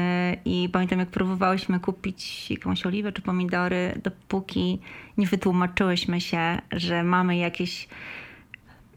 i 0.44 0.68
pamiętam 0.68 0.98
jak 0.98 1.08
próbowałyśmy 1.08 1.80
kupić 1.80 2.50
jakąś 2.50 2.87
oliwę 2.87 3.12
czy 3.12 3.22
pomidory, 3.22 4.00
dopóki 4.04 4.78
nie 5.18 5.26
wytłumaczyłyśmy 5.26 6.20
się, 6.20 6.58
że 6.72 7.02
mamy 7.02 7.37
jakieś 7.37 7.88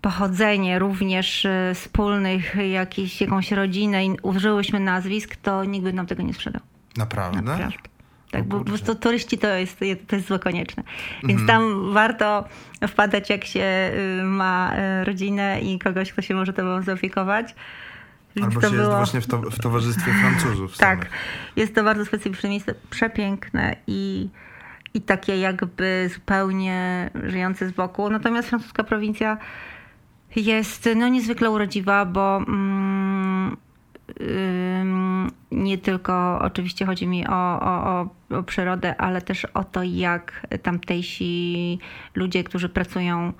pochodzenie 0.01 0.79
również 0.79 1.45
y, 1.45 1.71
wspólnych, 1.75 2.55
jakiś, 2.71 3.21
jakąś 3.21 3.51
rodzinę 3.51 4.05
i 4.05 4.17
użyłyśmy 4.21 4.79
nazwisk, 4.79 5.35
to 5.35 5.65
nikt 5.65 5.83
by 5.83 5.93
nam 5.93 6.05
tego 6.05 6.23
nie 6.23 6.33
sprzedał. 6.33 6.61
Naprawdę? 6.97 7.41
Naprawdę. 7.41 7.91
Tak, 8.31 8.43
bo 8.43 8.59
po 8.59 8.65
prostu 8.65 8.95
turyści 8.95 9.37
to 9.37 9.47
jest, 9.47 9.79
to 10.07 10.15
jest 10.15 10.27
złe 10.27 10.39
konieczne. 10.39 10.83
Więc 11.23 11.41
mhm. 11.41 11.47
tam 11.47 11.93
warto 11.93 12.45
wpadać, 12.87 13.29
jak 13.29 13.45
się 13.45 13.91
y, 14.19 14.23
ma 14.23 14.73
y, 15.01 15.05
rodzinę 15.05 15.61
i 15.61 15.79
kogoś, 15.79 16.11
kto 16.13 16.21
się 16.21 16.35
może 16.35 16.53
tobą 16.53 16.81
zaopiekować. 16.81 17.55
Więc 18.35 18.47
Albo 18.47 18.61
to 18.61 18.69
się 18.69 18.75
było... 18.75 18.87
jest 18.87 18.97
właśnie 18.97 19.21
w, 19.21 19.27
to, 19.27 19.37
w 19.37 19.59
towarzystwie 19.59 20.11
Francuzów. 20.21 20.77
tak, 20.77 20.99
samych. 20.99 21.11
jest 21.55 21.75
to 21.75 21.83
bardzo 21.83 22.05
specyficzne 22.05 22.49
miejsce, 22.49 22.75
przepiękne 22.89 23.75
i, 23.87 24.29
i 24.93 25.01
takie 25.01 25.37
jakby 25.37 26.09
zupełnie 26.13 27.09
żyjące 27.23 27.67
z 27.67 27.71
boku. 27.71 28.09
Natomiast 28.09 28.49
francuska 28.49 28.83
prowincja 28.83 29.37
jest 30.35 30.89
no, 30.95 31.07
niezwykle 31.07 31.49
urodziwa, 31.49 32.05
bo 32.05 32.37
mm, 32.37 33.57
nie 35.51 35.77
tylko 35.77 36.39
oczywiście 36.41 36.85
chodzi 36.85 37.07
mi 37.07 37.27
o, 37.27 37.59
o, 37.61 38.07
o, 38.29 38.43
przyrodę, 38.43 39.01
ale 39.01 39.21
też 39.21 39.45
o 39.45 39.63
to, 39.63 39.83
jak 39.83 40.47
tamtejsi 40.63 41.79
ludzie, 42.15 42.43
którzy 42.43 42.69
pracują 42.69 43.29
y, 43.29 43.31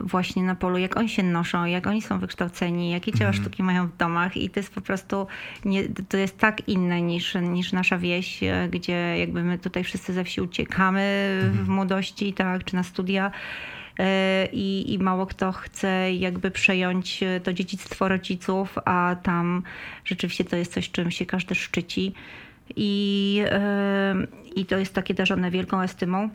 właśnie 0.00 0.42
na 0.42 0.54
polu, 0.54 0.78
jak 0.78 0.96
oni 0.96 1.08
się 1.08 1.22
noszą, 1.22 1.64
jak 1.64 1.86
oni 1.86 2.02
są 2.02 2.18
wykształceni, 2.18 2.90
jakie 2.90 3.12
dzieła 3.12 3.30
mm. 3.30 3.42
sztuki 3.42 3.62
mają 3.62 3.86
w 3.86 3.96
domach 3.96 4.36
i 4.36 4.50
to 4.50 4.60
jest 4.60 4.74
po 4.74 4.80
prostu, 4.80 5.26
nie, 5.64 5.88
to 6.08 6.16
jest 6.16 6.38
tak 6.38 6.68
inne 6.68 7.02
niż, 7.02 7.34
niż 7.34 7.72
nasza 7.72 7.98
wieś, 7.98 8.42
y, 8.42 8.68
gdzie 8.70 9.18
jakby 9.18 9.42
my 9.42 9.58
tutaj 9.58 9.84
wszyscy 9.84 10.12
ze 10.12 10.24
wsi 10.24 10.40
uciekamy 10.40 11.00
mm. 11.40 11.52
w 11.52 11.58
mhm. 11.58 11.74
młodości, 11.74 12.32
tak, 12.32 12.64
czy 12.64 12.74
na 12.74 12.82
studia 12.82 13.30
i, 14.52 14.92
i 14.92 14.98
mało 14.98 15.26
kto 15.26 15.52
chce 15.52 16.12
jakby 16.12 16.50
przejąć 16.50 17.22
e, 17.22 17.40
to 17.40 17.52
dziedzictwo 17.52 18.08
rodziców, 18.08 18.78
a 18.84 19.16
tam 19.22 19.62
rzeczywiście 20.04 20.44
to 20.44 20.56
jest 20.56 20.72
coś, 20.72 20.90
czym 20.90 21.10
się 21.10 21.26
każdy 21.26 21.54
szczyci. 21.54 22.14
I, 22.76 23.42
e, 23.50 24.14
i 24.56 24.66
to 24.66 24.78
jest 24.78 24.94
takie 24.94 25.14
darzone 25.14 25.50
wielką 25.50 25.80
estymą 25.80 26.30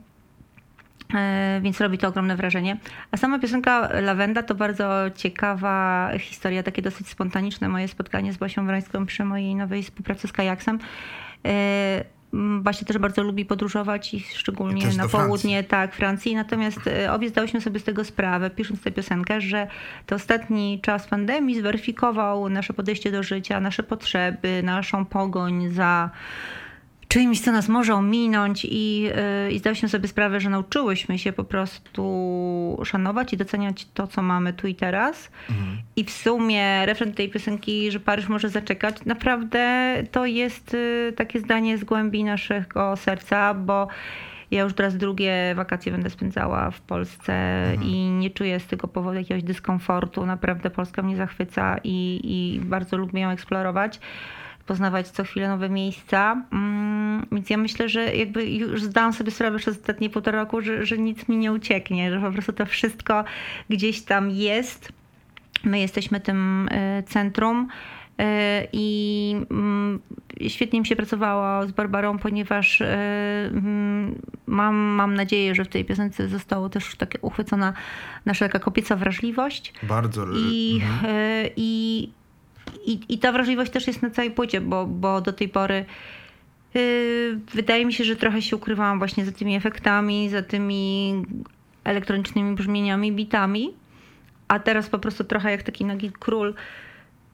więc 1.62 1.82
robi 1.82 1.98
to 1.98 2.08
ogromne 2.08 2.36
wrażenie. 2.36 2.78
A 3.12 3.18
sama 3.18 3.40
piosenka 3.40 3.90
Lawenda 4.02 4.44
to 4.44 4.56
bardzo 4.56 4.92
ciekawa 5.16 6.10
historia, 6.20 6.64
takie 6.64 6.82
dosyć 6.82 7.08
spontaniczne 7.08 7.70
moje 7.70 7.88
spotkanie 7.88 8.34
z 8.34 8.38
Basią 8.38 8.66
Wrońską 8.66 9.06
przy 9.06 9.26
mojej 9.26 9.56
nowej 9.56 9.84
współpracy 9.84 10.28
z 10.28 10.32
Kajaksem. 10.32 10.80
Mm, 12.34 12.64
Basia 12.64 12.86
też 12.86 12.98
bardzo 12.98 13.24
lubi 13.24 13.46
podróżować 13.46 14.14
i 14.14 14.20
szczególnie 14.20 14.88
na 14.98 15.08
południe 15.08 15.58
Francji. 15.58 15.70
tak, 15.70 15.96
Francji. 15.96 16.36
Natomiast 16.36 16.88
e, 16.88 17.14
obie 17.14 17.30
zdałyśmy 17.30 17.62
sobie 17.62 17.80
z 17.80 17.84
tego 17.84 18.06
sprawę, 18.06 18.50
pisząc 18.50 18.82
tę 18.82 18.92
piosenkę, 18.92 19.42
że 19.42 19.68
to 20.06 20.16
ostatni 20.16 20.80
czas 20.82 21.08
pandemii 21.08 21.60
zweryfikował 21.60 22.50
nasze 22.50 22.74
podejście 22.74 23.12
do 23.12 23.24
życia, 23.24 23.60
nasze 23.60 23.84
potrzeby, 23.84 24.62
naszą 24.64 25.06
pogoń 25.06 25.70
za 25.72 26.10
czymś, 27.10 27.42
co 27.42 27.52
nas 27.52 27.70
może 27.70 27.96
ominąć 27.96 28.66
i, 28.66 29.02
yy, 29.02 29.52
i 29.52 29.60
zdałyśmy 29.60 29.90
sobie 29.90 30.08
sprawę, 30.08 30.40
że 30.40 30.50
nauczyłyśmy 30.50 31.20
się 31.20 31.34
po 31.34 31.44
prostu 31.44 32.82
szanować 32.86 33.34
i 33.34 33.38
doceniać 33.38 33.88
to, 33.94 34.08
co 34.08 34.22
mamy 34.22 34.54
tu 34.54 34.68
i 34.68 34.76
teraz. 34.76 35.32
Mhm. 35.50 35.78
I 35.96 36.04
w 36.04 36.12
sumie 36.12 36.86
refren 36.86 37.14
tej 37.14 37.30
piosenki, 37.30 37.92
że 37.92 38.00
Paryż 38.00 38.28
może 38.30 38.50
zaczekać, 38.50 39.06
naprawdę 39.06 39.94
to 40.12 40.26
jest 40.26 40.74
yy, 40.74 41.14
takie 41.16 41.40
zdanie 41.40 41.78
z 41.78 41.84
głębi 41.84 42.24
naszego 42.24 42.96
serca, 42.96 43.54
bo 43.54 43.88
Ja 44.52 44.64
już 44.64 44.74
teraz 44.74 44.98
drugie 44.98 45.54
wakacje 45.56 45.92
będę 45.92 46.10
spędzała 46.10 46.72
w 46.72 46.82
Polsce 46.82 47.34
mhm. 47.72 47.90
i 47.90 48.10
nie 48.10 48.30
czuję 48.30 48.60
z 48.60 48.68
tego 48.68 48.88
powodu 48.88 49.18
jakiegoś 49.18 49.44
dyskomfortu. 49.44 50.26
Naprawdę 50.26 50.70
Polska 50.70 51.02
mnie 51.02 51.16
zachwyca 51.16 51.78
i, 51.84 52.20
i 52.24 52.60
bardzo 52.60 52.98
lubię 52.98 53.22
ją 53.22 53.30
eksplorować 53.30 54.00
poznawać 54.70 55.08
co 55.08 55.24
chwilę 55.24 55.48
nowe 55.48 55.70
miejsca. 55.70 56.44
Mm, 56.52 57.26
więc 57.32 57.50
ja 57.50 57.58
myślę, 57.58 57.90
że 57.90 58.16
jakby 58.16 58.46
już 58.46 58.84
zdałam 58.84 59.14
sobie 59.14 59.32
sprawę 59.32 59.58
przez 59.58 59.78
ostatnie 59.78 60.10
półtora 60.10 60.40
roku, 60.40 60.62
że, 60.62 60.86
że 60.86 60.98
nic 60.98 61.28
mi 61.28 61.38
nie 61.38 61.52
ucieknie, 61.52 62.12
że 62.12 62.20
po 62.20 62.32
prostu 62.32 62.54
to 62.54 62.66
wszystko 62.66 63.24
gdzieś 63.70 64.02
tam 64.02 64.32
jest. 64.32 64.92
My 65.64 65.80
jesteśmy 65.80 66.20
tym 66.20 66.68
y, 66.68 67.04
centrum. 67.04 67.68
Y, 68.22 68.24
I 68.74 69.36
mm, 69.52 70.00
świetnie 70.48 70.80
mi 70.80 70.86
się 70.86 70.96
pracowało 70.96 71.68
z 71.68 71.72
Barbarą, 71.72 72.18
ponieważ 72.18 72.82
y, 72.82 72.86
mm, 72.86 74.22
mam, 74.48 74.76
mam 74.76 75.14
nadzieję, 75.14 75.56
że 75.56 75.66
w 75.66 75.68
tej 75.68 75.86
piosence 75.86 76.28
zostało 76.28 76.70
też 76.70 76.96
tak 76.96 77.18
uchwycona 77.22 77.74
nasza 78.26 78.46
taka 78.46 78.60
kobieca 78.60 78.96
wrażliwość. 78.96 79.74
Bardzo. 79.84 80.26
I, 80.38 80.82
mhm. 80.84 81.06
i 81.56 82.10
i, 82.86 83.00
I 83.10 83.18
ta 83.18 83.32
wrażliwość 83.32 83.72
też 83.72 83.88
jest 83.88 84.02
na 84.02 84.10
całej 84.10 84.32
płycie, 84.32 84.62
bo, 84.62 84.86
bo 84.86 85.22
do 85.22 85.34
tej 85.34 85.50
pory 85.50 85.86
yy, 86.74 87.40
wydaje 87.54 87.86
mi 87.86 87.94
się, 87.94 88.04
że 88.04 88.16
trochę 88.16 88.42
się 88.42 88.56
ukrywałam 88.56 88.98
właśnie 88.98 89.26
za 89.26 89.32
tymi 89.32 89.56
efektami, 89.56 90.30
za 90.30 90.42
tymi 90.42 91.14
elektronicznymi 91.84 92.56
brzmieniami, 92.56 93.12
bitami, 93.12 93.74
a 94.48 94.60
teraz 94.60 94.90
po 94.90 95.00
prostu 95.00 95.24
trochę 95.24 95.52
jak 95.52 95.64
taki 95.64 95.86
nagi 95.86 96.12
król 96.20 96.54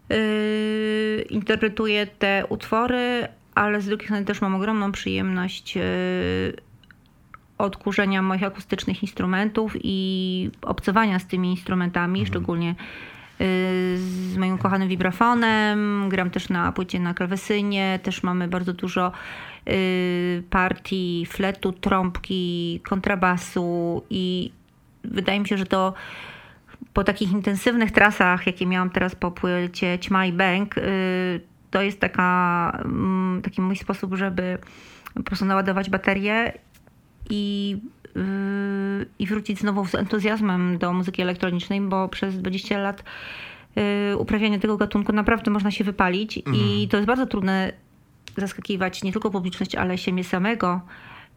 yy, 0.10 1.26
interpretuję 1.30 2.08
te 2.08 2.46
utwory, 2.50 3.28
ale 3.56 3.82
z 3.82 3.86
drugiej 3.86 4.08
strony 4.08 4.26
też 4.26 4.42
mam 4.42 4.56
ogromną 4.56 4.92
przyjemność 4.92 5.76
yy, 5.76 5.84
odkurzenia 7.58 8.22
moich 8.22 8.44
akustycznych 8.44 9.04
instrumentów 9.04 9.74
i 9.84 10.50
obcowania 10.62 11.20
z 11.20 11.28
tymi 11.28 11.52
instrumentami, 11.52 12.20
mhm. 12.20 12.34
szczególnie 12.34 12.76
z 13.40 14.38
moim 14.38 14.58
kochanym 14.58 14.90
vibrafonem, 14.90 16.10
gram 16.10 16.30
też 16.30 16.50
na 16.50 16.72
płycie 16.72 17.00
na 17.00 17.14
klawesynie, 17.14 18.00
też 18.04 18.24
mamy 18.24 18.48
bardzo 18.48 18.74
dużo 18.74 19.12
y, 19.68 20.44
partii 20.50 21.26
fletu, 21.30 21.72
trąbki, 21.72 22.82
kontrabasu 22.84 24.04
i 24.10 24.52
wydaje 25.04 25.40
mi 25.40 25.48
się, 25.48 25.58
że 25.58 25.66
to 25.66 25.94
po 26.94 27.04
takich 27.04 27.32
intensywnych 27.32 27.92
trasach, 27.92 28.48
jakie 28.48 28.66
miałam 28.66 28.90
teraz 28.90 29.16
po 29.16 29.32
płycie 29.32 30.00
Ćma 30.00 30.26
i 30.26 30.34
Bęk, 30.34 30.78
y, 30.78 31.42
to 31.72 31.82
jest 31.82 32.00
taka, 32.00 32.82
mm, 32.86 33.42
taki 33.42 33.62
mój 33.62 33.76
sposób, 33.76 34.16
żeby 34.16 34.58
po 35.14 35.24
prostu 35.24 35.46
naładować 35.46 35.90
baterię 35.90 36.54
i 37.30 37.78
i 39.20 39.28
wrócić 39.28 39.60
znowu 39.60 39.86
z 39.86 39.96
entuzjazmem 39.96 40.78
do 40.78 40.94
muzyki 40.94 41.22
elektronicznej, 41.22 41.82
bo 41.82 42.10
przez 42.10 42.42
20 42.42 42.78
lat 42.78 43.04
yy, 43.76 44.18
uprawiania 44.18 44.60
tego 44.60 44.78
gatunku 44.78 45.14
naprawdę 45.14 45.52
można 45.52 45.72
się 45.72 45.84
wypalić 45.84 46.38
mhm. 46.38 46.56
i 46.56 46.88
to 46.88 46.98
jest 46.98 47.08
bardzo 47.08 47.26
trudne 47.26 47.74
zaskakiwać 48.38 49.04
nie 49.04 49.12
tylko 49.12 49.32
publiczność, 49.32 49.76
ale 49.76 49.98
siebie 49.98 50.24
samego 50.24 50.82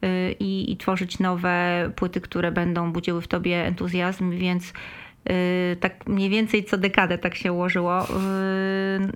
yy, 0.01 0.31
i, 0.39 0.71
i 0.71 0.77
tworzyć 0.77 1.19
nowe 1.19 1.91
płyty, 1.95 2.21
które 2.21 2.51
będą 2.51 2.91
budziły 2.91 3.21
w 3.21 3.27
tobie 3.27 3.65
entuzjazm, 3.65 4.31
więc 4.31 4.73
tak 5.79 6.07
mniej 6.07 6.29
więcej 6.29 6.63
co 6.63 6.77
dekadę 6.77 7.17
tak 7.17 7.35
się 7.35 7.53
ułożyło. 7.53 8.07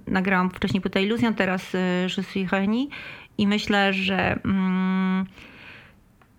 Nagrałam 0.07 0.49
wcześniej 0.49 0.81
płytę 0.81 1.03
Illusion, 1.03 1.33
teraz 1.33 1.73
Je 1.73 2.23
suis 2.23 2.47
i 3.37 3.47
myślę, 3.47 3.93
że 3.93 4.39
mm, 4.45 5.25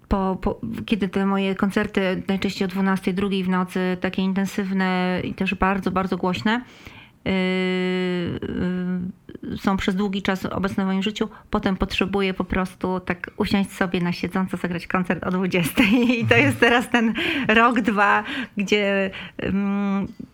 po, 0.09 0.39
po, 0.41 0.61
kiedy 0.87 1.09
te 1.09 1.27
moje 1.27 1.55
koncerty 1.55 2.23
najczęściej 2.29 2.67
o 2.67 2.69
12, 2.69 3.13
drugiej 3.13 3.45
w 3.45 3.49
nocy, 3.49 3.97
takie 4.01 4.23
intensywne 4.23 5.21
i 5.25 5.35
też 5.35 5.55
bardzo, 5.55 5.91
bardzo 5.91 6.17
głośne, 6.17 6.61
yy, 7.25 7.33
yy, 7.33 9.24
są 9.57 9.77
przez 9.77 9.95
długi 9.95 10.23
czas 10.23 10.47
obecne 10.47 10.85
w 10.85 10.87
moim 10.87 11.03
życiu. 11.03 11.29
Potem 11.51 11.77
potrzebuję 11.77 12.35
po 12.35 12.45
prostu 12.45 13.01
tak 13.01 13.31
usiąść 13.37 13.73
sobie 13.73 14.01
na 14.01 14.13
siedząco, 14.13 14.57
zagrać 14.57 14.87
koncert 14.87 15.25
o 15.25 15.31
20. 15.31 15.83
I 16.19 16.27
to 16.27 16.37
jest 16.37 16.61
teraz 16.61 16.91
ten 16.91 17.15
rok, 17.49 17.81
dwa, 17.81 18.25
gdzie 18.57 19.11
yy, 19.43 19.49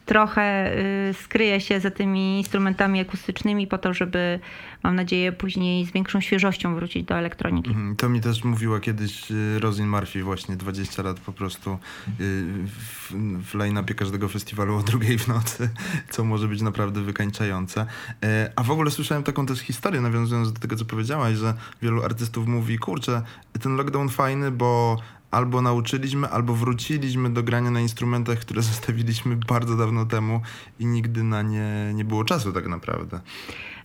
trochę 0.07 0.77
y, 1.11 1.15
skryję 1.15 1.61
się 1.61 1.81
za 1.81 1.91
tymi 1.91 2.39
instrumentami 2.39 3.01
akustycznymi 3.01 3.67
po 3.67 3.79
to, 3.79 3.95
żeby 3.95 4.41
mam 4.83 4.97
nadzieję 4.97 5.33
później 5.33 5.87
z 5.87 5.93
większą 5.93 6.21
świeżością 6.21 6.75
wrócić 6.75 7.05
do 7.05 7.15
elektroniki. 7.15 7.71
Mhm, 7.71 7.97
to 7.97 8.09
mi 8.09 8.21
też 8.21 8.45
mówiła 8.45 8.81
kiedyś 8.81 9.31
y, 9.31 9.59
Rosin 9.61 9.89
Murphy 9.89 10.23
właśnie 10.23 10.57
20 10.57 11.03
lat 11.03 11.21
po 11.21 11.33
prostu 11.33 11.73
y, 11.73 11.79
w, 12.67 13.13
w 13.51 13.55
line-upie 13.55 13.95
każdego 13.95 14.29
festiwalu 14.29 14.77
o 14.77 14.83
drugiej 14.83 15.19
w 15.19 15.29
nocy, 15.29 15.71
co 16.11 16.25
może 16.25 16.49
być 16.49 16.63
naprawdę 16.63 17.01
wykańczające. 17.01 17.87
E, 18.25 18.53
a 18.57 18.63
w 18.63 18.71
ogóle 18.71 18.90
słyszałem 18.91 19.25
taką 19.25 19.47
też 19.47 19.61
historię 19.61 20.01
nawiązując 20.01 20.53
do 20.53 20.61
tego, 20.61 20.77
co 20.77 20.85
powiedziałaś, 20.85 21.37
że 21.37 21.55
wielu 21.83 22.05
artystów 22.05 22.47
mówi, 22.47 22.79
kurczę, 22.79 23.23
ten 23.61 23.77
lockdown 23.77 24.09
fajny, 24.09 24.51
bo 24.51 24.99
albo 25.31 25.63
nauczyliśmy, 25.63 26.29
albo 26.29 26.55
wróciliśmy 26.55 27.31
do 27.31 27.43
grania 27.43 27.71
na 27.71 27.81
instrumentach, 27.81 28.39
które 28.39 28.63
zostawiliśmy 28.73 29.37
bardzo 29.37 29.77
dawno 29.77 30.07
temu 30.07 30.41
i 30.79 30.87
nigdy 30.87 31.25
na 31.25 31.43
nie 31.43 31.93
nie 31.95 32.05
było 32.05 32.25
czasu 32.25 32.53
tak 32.53 32.69
naprawdę. 32.69 33.21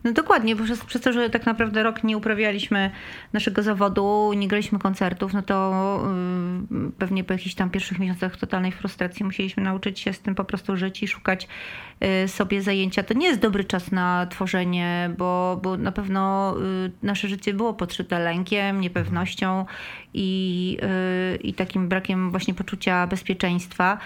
No 0.06 0.12
dokładnie, 0.12 0.56
bo 0.56 0.64
przez, 0.64 0.84
przez 0.84 1.02
to, 1.02 1.12
że 1.12 1.30
tak 1.30 1.46
naprawdę 1.46 1.82
rok 1.82 2.04
nie 2.04 2.16
uprawialiśmy 2.16 2.90
naszego 3.32 3.62
zawodu, 3.62 4.32
nie 4.36 4.48
graliśmy 4.48 4.78
koncertów, 4.78 5.32
no 5.32 5.42
to 5.42 6.00
yy, 6.70 6.90
pewnie 6.98 7.24
po 7.24 7.32
jakichś 7.32 7.54
tam 7.54 7.70
pierwszych 7.70 7.98
miesiącach 7.98 8.36
totalnej 8.36 8.72
frustracji 8.72 9.24
musieliśmy 9.24 9.62
nauczyć 9.62 10.00
się 10.00 10.12
z 10.12 10.20
tym 10.20 10.34
po 10.34 10.44
prostu 10.44 10.76
żyć 10.76 11.02
i 11.02 11.08
szukać 11.08 11.48
yy, 12.00 12.28
sobie 12.28 12.62
zajęcia. 12.62 13.02
To 13.02 13.14
nie 13.14 13.26
jest 13.26 13.40
dobry 13.40 13.64
czas 13.64 13.92
na 13.92 14.26
tworzenie, 14.26 15.10
bo, 15.18 15.60
bo 15.62 15.76
na 15.76 15.92
pewno 15.92 16.54
yy, 16.58 16.92
nasze 17.02 17.28
życie 17.28 17.54
było 17.54 17.74
podszyte 17.74 18.18
lękiem, 18.18 18.80
niepewnością 18.80 19.66
i, 20.14 20.78
y, 21.34 21.36
i 21.36 21.54
takim 21.54 21.88
brakiem 21.88 22.30
właśnie 22.30 22.54
poczucia 22.54 23.06
bezpieczeństwa. 23.06 23.98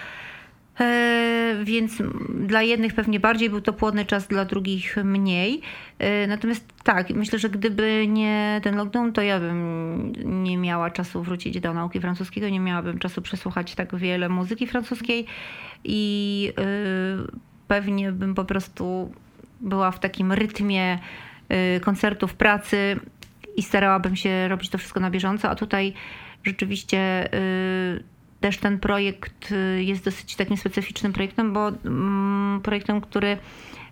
E, 0.81 1.55
więc 1.63 1.93
dla 2.29 2.61
jednych 2.61 2.93
pewnie 2.93 3.19
bardziej 3.19 3.49
był 3.49 3.61
to 3.61 3.73
płodny 3.73 4.05
czas, 4.05 4.27
dla 4.27 4.45
drugich 4.45 4.97
mniej. 5.03 5.61
E, 5.99 6.27
natomiast 6.27 6.73
tak, 6.83 7.09
myślę, 7.09 7.39
że 7.39 7.49
gdyby 7.49 8.07
nie 8.07 8.59
ten 8.63 8.75
lockdown, 8.75 9.13
to 9.13 9.21
ja 9.21 9.39
bym 9.39 10.13
nie 10.43 10.57
miała 10.57 10.89
czasu 10.89 11.23
wrócić 11.23 11.59
do 11.59 11.73
nauki 11.73 11.99
francuskiego, 11.99 12.49
nie 12.49 12.59
miałabym 12.59 12.99
czasu 12.99 13.21
przesłuchać 13.21 13.75
tak 13.75 13.95
wiele 13.95 14.29
muzyki 14.29 14.67
francuskiej 14.67 15.25
i 15.83 16.53
e, 16.57 16.63
pewnie 17.67 18.11
bym 18.11 18.35
po 18.35 18.45
prostu 18.45 19.13
była 19.61 19.91
w 19.91 19.99
takim 19.99 20.31
rytmie 20.31 20.99
koncertów, 21.81 22.33
pracy 22.33 22.99
i 23.57 23.63
starałabym 23.63 24.15
się 24.15 24.47
robić 24.47 24.69
to 24.69 24.77
wszystko 24.77 24.99
na 24.99 25.09
bieżąco, 25.09 25.49
a 25.49 25.55
tutaj 25.55 25.93
rzeczywiście 26.43 27.29
też 28.41 28.57
ten 28.57 28.79
projekt 28.79 29.51
y, 29.51 29.83
jest 29.83 30.05
dosyć 30.05 30.35
takim 30.35 30.57
specyficznym 30.57 31.13
projektem, 31.13 31.53
bo 31.53 31.67
mm, 31.85 32.61
projektem, 32.63 33.01
który 33.01 33.37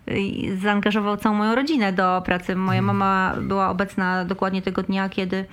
y, 0.07 0.57
zaangażował 0.57 1.17
całą 1.17 1.35
moją 1.35 1.55
rodzinę 1.55 1.93
do 1.93 2.21
pracy. 2.25 2.55
Moja 2.55 2.79
mhm. 2.79 2.97
mama 2.97 3.35
była 3.41 3.69
obecna 3.69 4.25
dokładnie 4.25 4.61
tego 4.61 4.83
dnia, 4.83 5.09
kiedy 5.09 5.45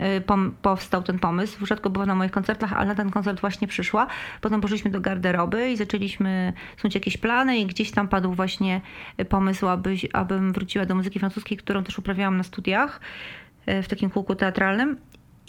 y, 0.00 0.22
powstał 0.62 1.02
ten 1.02 1.18
pomysł. 1.18 1.66
Rzadko 1.66 1.90
była 1.90 2.06
na 2.06 2.14
moich 2.14 2.30
koncertach, 2.30 2.72
ale 2.72 2.86
na 2.86 2.94
ten 2.94 3.10
koncert 3.10 3.40
właśnie 3.40 3.68
przyszła. 3.68 4.06
Potem 4.40 4.60
poszliśmy 4.60 4.90
do 4.90 5.00
garderoby 5.00 5.70
i 5.70 5.76
zaczęliśmy 5.76 6.52
snuć 6.76 6.94
jakieś 6.94 7.16
plany 7.16 7.58
i 7.58 7.66
gdzieś 7.66 7.90
tam 7.90 8.08
padł 8.08 8.32
właśnie 8.32 8.80
pomysł, 9.28 9.68
aby, 9.68 9.96
abym 10.12 10.52
wróciła 10.52 10.86
do 10.86 10.94
muzyki 10.94 11.18
francuskiej, 11.18 11.56
którą 11.56 11.84
też 11.84 11.98
uprawiałam 11.98 12.36
na 12.36 12.42
studiach 12.42 13.00
w 13.82 13.88
takim 13.88 14.10
kółku 14.10 14.34
teatralnym. 14.34 14.96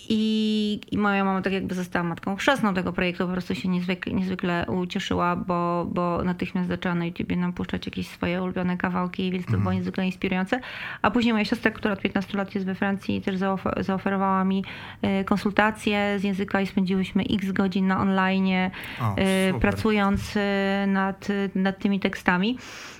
I, 0.10 0.82
I 0.92 0.98
moja 0.98 1.24
mama 1.24 1.42
tak 1.42 1.54
jakby 1.54 1.76
została 1.76 2.04
matką 2.04 2.36
chrzestną 2.36 2.74
tego 2.74 2.94
projektu, 2.94 3.26
po 3.26 3.32
prostu 3.32 3.56
się 3.56 3.70
niezwykle, 3.70 4.14
niezwykle 4.14 4.66
ucieszyła, 4.66 5.36
bo, 5.36 5.88
bo 5.90 6.24
natychmiast 6.24 6.68
zaczęła 6.68 6.96
na 6.96 7.06
YouTubie 7.06 7.36
nam 7.36 7.54
puszczać 7.54 7.86
jakieś 7.86 8.08
swoje 8.08 8.44
ulubione 8.44 8.78
kawałki, 8.78 9.32
więc 9.32 9.46
to 9.46 9.52
mm. 9.52 9.62
było 9.62 9.74
niezwykle 9.74 10.06
inspirujące. 10.06 10.60
A 11.02 11.12
później 11.12 11.34
moja 11.34 11.46
siostra, 11.46 11.72
która 11.72 11.94
od 11.94 12.02
15 12.02 12.38
lat 12.38 12.56
jest 12.56 12.68
we 12.68 12.76
Francji, 12.76 13.22
też 13.22 13.38
zaofer 13.38 13.84
zaoferowała 13.84 14.44
mi 14.44 14.64
e, 15.02 15.24
konsultacje 15.24 16.20
z 16.20 16.24
języka 16.24 16.62
i 16.62 16.68
spędziłyśmy 16.68 17.24
x 17.24 17.52
godzin 17.52 17.88
na 17.88 18.00
online, 18.00 18.72
o, 19.02 19.16
e, 19.18 19.60
pracując 19.60 20.38
e, 20.38 20.86
nad, 20.88 21.28
nad 21.56 21.80
tymi 21.80 22.00
tekstami. 22.00 22.58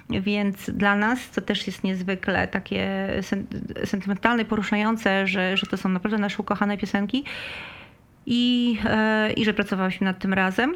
Więc 0.10 0.70
dla 0.70 0.96
nas 0.96 1.32
to 1.32 1.42
też 1.42 1.68
jest 1.68 1.84
niezwykle 1.84 2.48
takie 2.48 3.10
sentymentalne, 3.86 4.46
poruszające, 4.46 5.28
że, 5.28 5.58
że 5.58 5.66
to 5.68 5.78
są 5.78 5.90
naprawdę 5.90 6.18
nasze 6.18 6.38
ukochane 6.38 6.78
piosenki 6.78 7.24
i, 8.26 8.78
e, 8.86 9.34
i 9.34 9.46
że 9.46 9.54
pracowałyśmy 9.54 10.06
nad 10.06 10.20
tym 10.20 10.34
razem. 10.34 10.76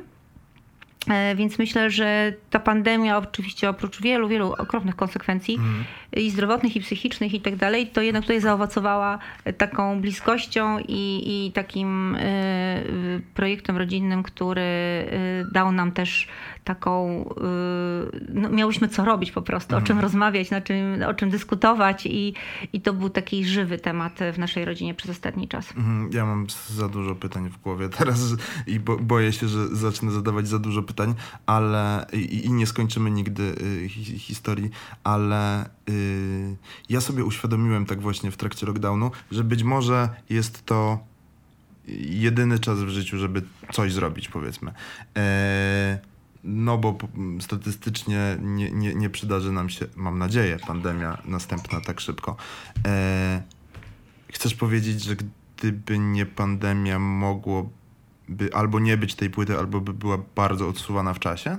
E, 1.09 1.35
więc 1.35 1.59
myślę, 1.59 1.89
że 1.89 2.33
ta 2.49 2.59
pandemia, 2.59 3.17
oczywiście 3.17 3.69
oprócz 3.69 4.01
wielu, 4.01 4.27
wielu 4.27 4.53
okropnych 4.53 4.95
konsekwencji 4.95 5.55
mm. 5.55 5.83
i 6.13 6.31
zdrowotnych, 6.31 6.75
i 6.75 6.81
psychicznych, 6.81 7.33
i 7.33 7.41
tak 7.41 7.55
dalej, 7.55 7.87
to 7.87 8.01
jednak 8.01 8.23
tutaj 8.23 8.41
zaowocowała 8.41 9.19
taką 9.57 10.01
bliskością 10.01 10.79
i, 10.79 11.23
i 11.25 11.51
takim 11.51 12.15
y, 12.15 13.21
projektem 13.33 13.77
rodzinnym, 13.77 14.23
który 14.23 14.61
dał 15.51 15.71
nam 15.71 15.91
też 15.91 16.27
taką, 16.63 17.21
y, 17.21 18.25
no, 18.33 18.49
miałyśmy 18.49 18.87
co 18.87 19.05
robić 19.05 19.31
po 19.31 19.41
prostu, 19.41 19.73
mm. 19.73 19.83
o 19.83 19.87
czym 19.87 19.93
mhm. 19.93 20.03
rozmawiać, 20.03 20.51
na 20.51 20.61
czym, 20.61 21.03
o 21.07 21.13
czym 21.13 21.29
dyskutować 21.29 22.05
i, 22.05 22.33
i 22.73 22.81
to 22.81 22.93
był 22.93 23.09
taki 23.09 23.45
żywy 23.45 23.77
temat 23.77 24.19
w 24.33 24.39
naszej 24.39 24.65
rodzinie 24.65 24.93
przez 24.93 25.11
ostatni 25.11 25.47
czas. 25.47 25.73
Mm, 25.77 26.09
ja 26.13 26.25
mam 26.25 26.47
za 26.69 26.87
dużo 26.87 27.15
pytań 27.15 27.49
w 27.49 27.57
głowie 27.57 27.89
teraz 27.89 28.19
i 28.67 28.79
bo, 28.79 28.97
boję 28.97 29.33
się, 29.33 29.47
że 29.47 29.75
zacznę 29.75 30.11
zadawać 30.11 30.47
za 30.47 30.59
dużo 30.59 30.83
pytań, 30.83 31.13
ale 31.45 32.05
i, 32.13 32.45
i 32.45 32.51
nie 32.51 32.67
skończymy 32.67 33.11
nigdy 33.11 33.43
y, 33.43 33.89
hi, 33.89 34.19
historii, 34.19 34.69
ale 35.03 35.69
y, 35.89 36.55
ja 36.89 37.01
sobie 37.01 37.25
uświadomiłem 37.25 37.85
tak 37.85 38.01
właśnie 38.01 38.31
w 38.31 38.37
trakcie 38.37 38.65
lockdownu, 38.65 39.11
że 39.31 39.43
być 39.43 39.63
może 39.63 40.09
jest 40.29 40.65
to 40.65 40.99
jedyny 41.97 42.59
czas 42.59 42.79
w 42.79 42.89
życiu, 42.89 43.17
żeby 43.17 43.41
coś 43.71 43.93
zrobić, 43.93 44.29
powiedzmy. 44.29 44.71
E, 45.17 46.10
no 46.43 46.77
bo 46.77 46.97
statystycznie 47.39 48.37
nie, 48.41 48.71
nie, 48.71 48.95
nie 48.95 49.09
przydarzy 49.09 49.51
nam 49.51 49.69
się, 49.69 49.85
mam 49.95 50.19
nadzieję, 50.19 50.57
pandemia 50.67 51.21
następna 51.25 51.81
tak 51.81 51.99
szybko. 51.99 52.35
E, 52.87 53.43
chcesz 54.27 54.55
powiedzieć, 54.55 55.03
że 55.03 55.15
gdyby 55.57 55.99
nie 55.99 56.25
pandemia, 56.25 56.99
mogłoby 56.99 57.69
albo 58.53 58.79
nie 58.79 58.97
być 58.97 59.15
tej 59.15 59.29
płyty, 59.29 59.57
albo 59.57 59.81
by 59.81 59.93
była 59.93 60.17
bardzo 60.35 60.67
odsuwana 60.67 61.13
w 61.13 61.19
czasie? 61.19 61.57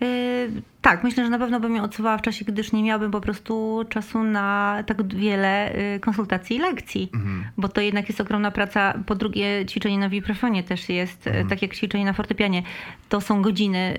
Yy, 0.00 0.62
tak, 0.80 1.04
myślę, 1.04 1.24
że 1.24 1.30
na 1.30 1.38
pewno 1.38 1.60
bym 1.60 1.76
ją 1.76 1.82
odsuwała 1.82 2.18
w 2.18 2.22
czasie, 2.22 2.44
gdyż 2.44 2.72
nie 2.72 2.82
miałabym 2.82 3.10
po 3.10 3.20
prostu 3.20 3.84
czasu 3.88 4.22
na 4.22 4.76
tak 4.86 5.14
wiele 5.14 5.72
yy, 5.92 6.00
konsultacji 6.00 6.56
i 6.56 6.58
lekcji, 6.58 7.10
mhm. 7.14 7.44
bo 7.56 7.68
to 7.68 7.80
jednak 7.80 8.08
jest 8.08 8.20
ogromna 8.20 8.50
praca. 8.50 8.94
Po 9.06 9.14
drugie, 9.14 9.66
ćwiczenie 9.66 9.98
na 9.98 10.08
wibrafonie 10.08 10.62
też 10.62 10.88
jest, 10.88 11.26
yy, 11.26 11.32
mhm. 11.32 11.48
tak 11.48 11.62
jak 11.62 11.74
ćwiczenie 11.74 12.04
na 12.04 12.12
fortepianie. 12.12 12.62
To 13.08 13.20
są 13.20 13.42
godziny, 13.42 13.96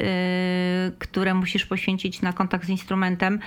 które 0.99 1.33
musisz 1.33 1.65
poświęcić 1.65 2.21
na 2.21 2.33
kontakt 2.33 2.65
z 2.65 2.69
instrumentem. 2.69 3.39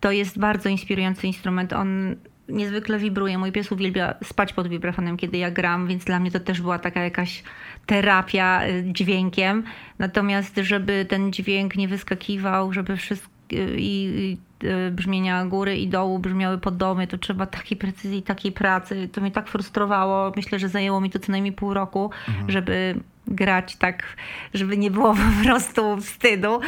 To 0.00 0.12
jest 0.12 0.38
bardzo 0.38 0.68
inspirujący 0.68 1.26
instrument. 1.26 1.72
On 1.72 2.16
niezwykle 2.48 2.98
wibruje. 2.98 3.38
Mój 3.38 3.52
pies 3.52 3.72
uwielbia 3.72 4.14
spać 4.24 4.52
pod 4.52 4.68
wibrafonem, 4.68 5.16
kiedy 5.16 5.38
ja 5.38 5.50
gram, 5.50 5.86
więc 5.86 6.04
dla 6.04 6.20
mnie 6.20 6.30
to 6.30 6.40
też 6.40 6.60
była 6.60 6.78
taka 6.78 7.04
jakaś 7.04 7.42
terapia 7.86 8.66
y, 8.66 8.84
dźwiękiem. 8.92 9.64
Natomiast, 9.98 10.56
żeby 10.56 11.06
ten 11.08 11.32
dźwięk 11.32 11.76
nie 11.76 11.88
wyskakiwał, 11.88 12.72
żeby 12.72 12.96
wszystko 12.96 13.38
i, 13.76 14.36
y, 14.64 14.90
brzmienia 14.90 15.46
góry 15.46 15.76
i 15.76 15.88
dołu 15.88 16.18
brzmiały 16.18 16.58
pod 16.58 16.76
domy, 16.76 17.06
to 17.06 17.18
trzeba 17.18 17.46
takiej 17.46 17.78
precyzji, 17.78 18.22
takiej 18.22 18.52
pracy. 18.52 19.08
To 19.12 19.20
mnie 19.20 19.30
tak 19.30 19.48
frustrowało. 19.48 20.32
Myślę, 20.36 20.58
że 20.58 20.68
zajęło 20.68 21.00
mi 21.00 21.10
to 21.10 21.18
co 21.18 21.32
najmniej 21.32 21.52
pół 21.52 21.74
roku, 21.74 22.10
mhm. 22.28 22.50
żeby 22.50 23.00
grać 23.28 23.76
tak, 23.76 24.16
żeby 24.54 24.76
nie 24.76 24.90
było 24.90 25.14
po 25.38 25.44
prostu 25.44 25.96
wstydu. 25.96 26.60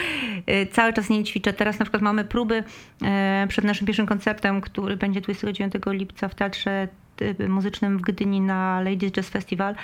Y, 0.50 0.66
cały 0.66 0.92
czas 0.92 1.08
nie 1.08 1.24
ćwiczę. 1.24 1.52
Teraz 1.52 1.78
na 1.78 1.84
przykład 1.84 2.02
mamy 2.02 2.24
próby 2.24 2.64
przed 3.48 3.64
naszym 3.64 3.86
pierwszym 3.86 4.06
koncertem, 4.06 4.60
który 4.60 4.96
będzie 4.96 5.20
29 5.20 5.74
lipca 5.86 6.28
w 6.28 6.34
Teatrze 6.34 6.88
Y, 7.22 7.48
muzycznym 7.48 7.98
w 7.98 8.00
Gdyni 8.00 8.40
na 8.40 8.80
Ladies 8.80 9.12
Jazz 9.12 9.28
Festival. 9.28 9.74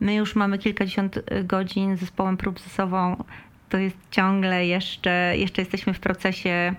My 0.00 0.14
już 0.14 0.36
mamy 0.36 0.58
kilkadziesiąt 0.58 1.16
y, 1.16 1.22
godzin 1.44 1.96
z 1.96 2.00
zespołem 2.00 2.36
prób 2.36 2.60
ze 2.60 2.70
sobą. 2.70 3.24
To 3.68 3.78
jest 3.78 3.96
ciągle 4.10 4.66
jeszcze, 4.66 5.34
jeszcze 5.36 5.62
jesteśmy 5.62 5.94
w 5.94 6.00
procesie, 6.00 6.74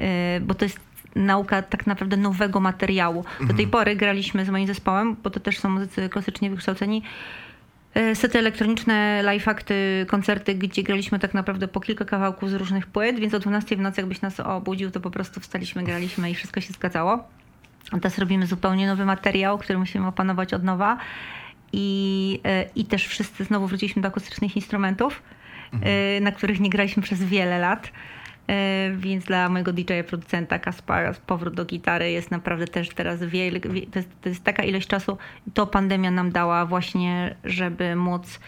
y, 0.00 0.40
bo 0.40 0.54
to 0.54 0.64
jest 0.64 0.80
nauka 1.14 1.62
tak 1.62 1.86
naprawdę 1.86 2.16
nowego 2.16 2.60
materiału. 2.60 3.24
Do 3.40 3.46
tej 3.46 3.64
mhm. 3.64 3.70
pory 3.70 3.96
graliśmy 3.96 4.44
z 4.44 4.48
moim 4.48 4.66
zespołem, 4.66 5.16
bo 5.22 5.30
to 5.30 5.40
też 5.40 5.58
są 5.58 5.68
muzycy 5.68 6.08
klasycznie 6.08 6.50
wykształceni, 6.50 7.02
sety 8.14 8.38
elektroniczne, 8.38 9.22
live 9.22 9.48
akty, 9.48 10.06
koncerty, 10.08 10.54
gdzie 10.54 10.82
graliśmy 10.82 11.18
tak 11.18 11.34
naprawdę 11.34 11.68
po 11.68 11.80
kilka 11.80 12.04
kawałków 12.04 12.50
z 12.50 12.54
różnych 12.54 12.86
płyt, 12.86 13.18
więc 13.18 13.34
o 13.34 13.38
12 13.38 13.76
w 13.76 13.80
nocy 13.80 14.00
jakbyś 14.00 14.20
nas 14.20 14.40
obudził, 14.40 14.90
to 14.90 15.00
po 15.00 15.10
prostu 15.10 15.40
wstaliśmy, 15.40 15.84
graliśmy 15.84 16.30
i 16.30 16.34
wszystko 16.34 16.60
się 16.60 16.72
zgadzało. 16.72 17.24
Teraz 17.90 18.18
robimy 18.18 18.46
zupełnie 18.46 18.86
nowy 18.86 19.04
materiał, 19.04 19.58
który 19.58 19.78
musimy 19.78 20.06
opanować 20.06 20.54
od 20.54 20.64
nowa. 20.64 20.98
I, 21.72 22.40
e, 22.44 22.64
i 22.74 22.84
też 22.84 23.06
wszyscy 23.06 23.44
znowu 23.44 23.66
wróciliśmy 23.66 24.02
do 24.02 24.08
akustycznych 24.08 24.56
instrumentów, 24.56 25.22
mhm. 25.72 25.92
E, 26.16 26.20
na 26.20 26.32
których 26.32 26.60
nie 26.60 26.70
graliśmy 26.70 27.02
przez 27.02 27.24
wiele 27.24 27.58
lat. 27.58 27.92
E, 28.48 28.90
więc 28.96 29.24
dla 29.24 29.48
mojego 29.48 29.72
DJ-a, 29.72 30.04
producenta 30.04 30.58
Kaspara, 30.58 31.14
powrót 31.26 31.54
do 31.54 31.64
gitary 31.64 32.10
jest 32.10 32.30
naprawdę 32.30 32.66
też 32.66 32.88
teraz 32.88 33.24
wielki. 33.24 33.86
To 33.86 34.00
to 34.22 34.28
jest 34.28 34.44
taka 34.44 34.62
ilość 34.62 34.88
czasu. 34.88 35.18
To 35.54 35.66
pandemia 35.66 36.10
nam 36.10 36.32
dała 36.32 36.66
właśnie, 36.66 37.36
żeby 37.44 37.96
móc 37.96 38.40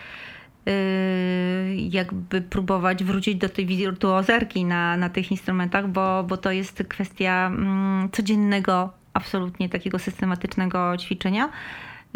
jakby 1.76 2.40
próbować 2.40 3.04
wrócić 3.04 3.34
do 3.34 3.48
tej 3.48 3.66
wirtuozerki 3.66 4.64
na, 4.64 4.96
na 4.96 5.08
tych 5.08 5.30
instrumentach, 5.30 5.88
bo, 5.88 6.24
bo 6.24 6.36
to 6.36 6.52
jest 6.52 6.84
kwestia 6.88 7.46
mm, 7.46 8.08
codziennego 8.10 8.92
absolutnie 9.14 9.68
takiego 9.68 9.98
systematycznego 9.98 10.96
ćwiczenia. 10.98 11.48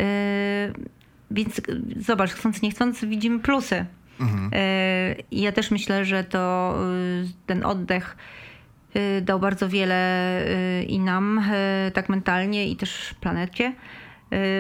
Y, 0.01 0.05
więc 1.31 1.61
zobacz, 1.97 2.31
chcąc 2.31 2.63
nie 2.63 2.71
chcąc, 2.71 3.05
widzimy 3.05 3.41
plusy. 3.41 3.87
Mhm. 4.21 4.51
Y, 4.55 5.25
ja 5.33 5.53
też 5.53 5.71
myślę, 5.71 6.05
że 6.05 6.25
to 6.25 6.75
y, 7.23 7.47
ten 7.47 7.65
oddech 7.65 8.17
dał 9.23 9.41
bardzo 9.41 9.69
wiele 9.69 10.41
i 10.89 10.99
nam, 10.99 11.45
tak 11.95 12.09
mentalnie, 12.09 12.69
i 12.69 12.77
też 12.77 13.15
planecie. 13.21 13.75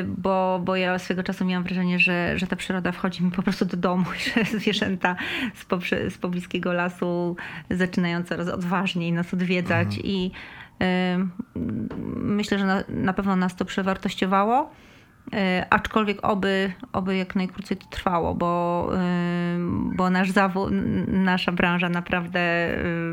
Bo, 0.06 0.60
bo 0.64 0.76
ja 0.76 0.98
swego 0.98 1.22
czasu 1.22 1.44
miałam 1.44 1.64
wrażenie, 1.64 1.98
że, 1.98 2.38
że 2.38 2.46
ta 2.46 2.56
przyroda 2.56 2.92
wchodzi 2.92 3.24
mi 3.24 3.30
po 3.30 3.42
prostu 3.42 3.64
do 3.64 3.76
domu 3.76 4.04
i 4.04 4.30
że 4.30 4.58
zwierzęta 4.58 5.16
z, 5.54 5.64
poprze, 5.64 6.10
z 6.10 6.18
pobliskiego 6.18 6.72
lasu 6.72 7.36
zaczynają 7.70 8.22
coraz 8.22 8.48
odważniej 8.48 9.12
nas 9.12 9.34
odwiedzać. 9.34 9.86
Mhm. 9.86 10.04
I 10.04 10.30
Myślę, 12.16 12.58
że 12.58 12.66
na, 12.66 12.84
na 12.88 13.12
pewno 13.12 13.36
nas 13.36 13.56
to 13.56 13.64
przewartościowało. 13.64 14.70
E, 15.32 15.66
aczkolwiek 15.70 16.18
oby, 16.22 16.72
oby 16.92 17.16
jak 17.16 17.36
najkrócej 17.36 17.76
to 17.76 17.86
trwało, 17.86 18.34
bo, 18.34 18.90
bo 19.96 20.10
nasz 20.10 20.30
zawód, 20.30 20.72
nasza 21.06 21.52
branża 21.52 21.88
naprawdę 21.88 22.40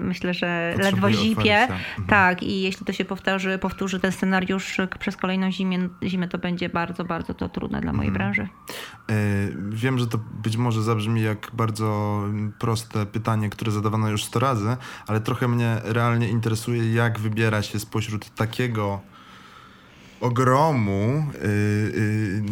myślę, 0.02 0.34
że 0.34 0.76
ledwo 0.78 1.12
zipie. 1.12 1.58
Mhm. 1.58 1.80
Tak, 2.08 2.43
i 2.43 2.62
jeśli 2.62 2.86
to 2.86 2.93
się 2.93 3.06
powtórzy, 3.06 3.58
powtórzy 3.58 4.00
ten 4.00 4.12
scenariusz 4.12 4.78
przez 5.00 5.17
kolejną 5.17 5.52
zimę, 5.52 5.78
zimę, 6.04 6.28
to 6.28 6.38
będzie 6.38 6.69
bardzo, 6.69 7.06
bardzo 7.06 7.34
to 7.34 7.50
trudne 7.50 7.82
dla 7.82 7.93
mojej 7.93 8.10
mhm. 8.10 8.17
branży. 8.17 8.50
E, 9.10 9.15
wiem, 9.69 10.00
że 10.00 10.08
to 10.08 10.17
być 10.43 10.58
może 10.58 10.82
zabrzmi 10.82 11.21
jak 11.21 11.52
bardzo 11.54 12.21
proste 12.60 13.06
pytanie, 13.06 13.50
które 13.50 13.71
zadawano 13.71 14.10
już 14.10 14.24
100 14.24 14.39
razy, 14.39 14.78
ale 15.08 15.21
trochę 15.21 15.47
mnie 15.47 15.78
realnie 15.84 16.30
interesuje, 16.30 16.93
jak 16.93 17.19
wybiera 17.19 17.62
się 17.62 17.80
spośród 17.80 18.30
takiego 18.36 19.11
ogromu. 20.22 21.24
Yy, 21.42 21.50
yy, 21.96 22.44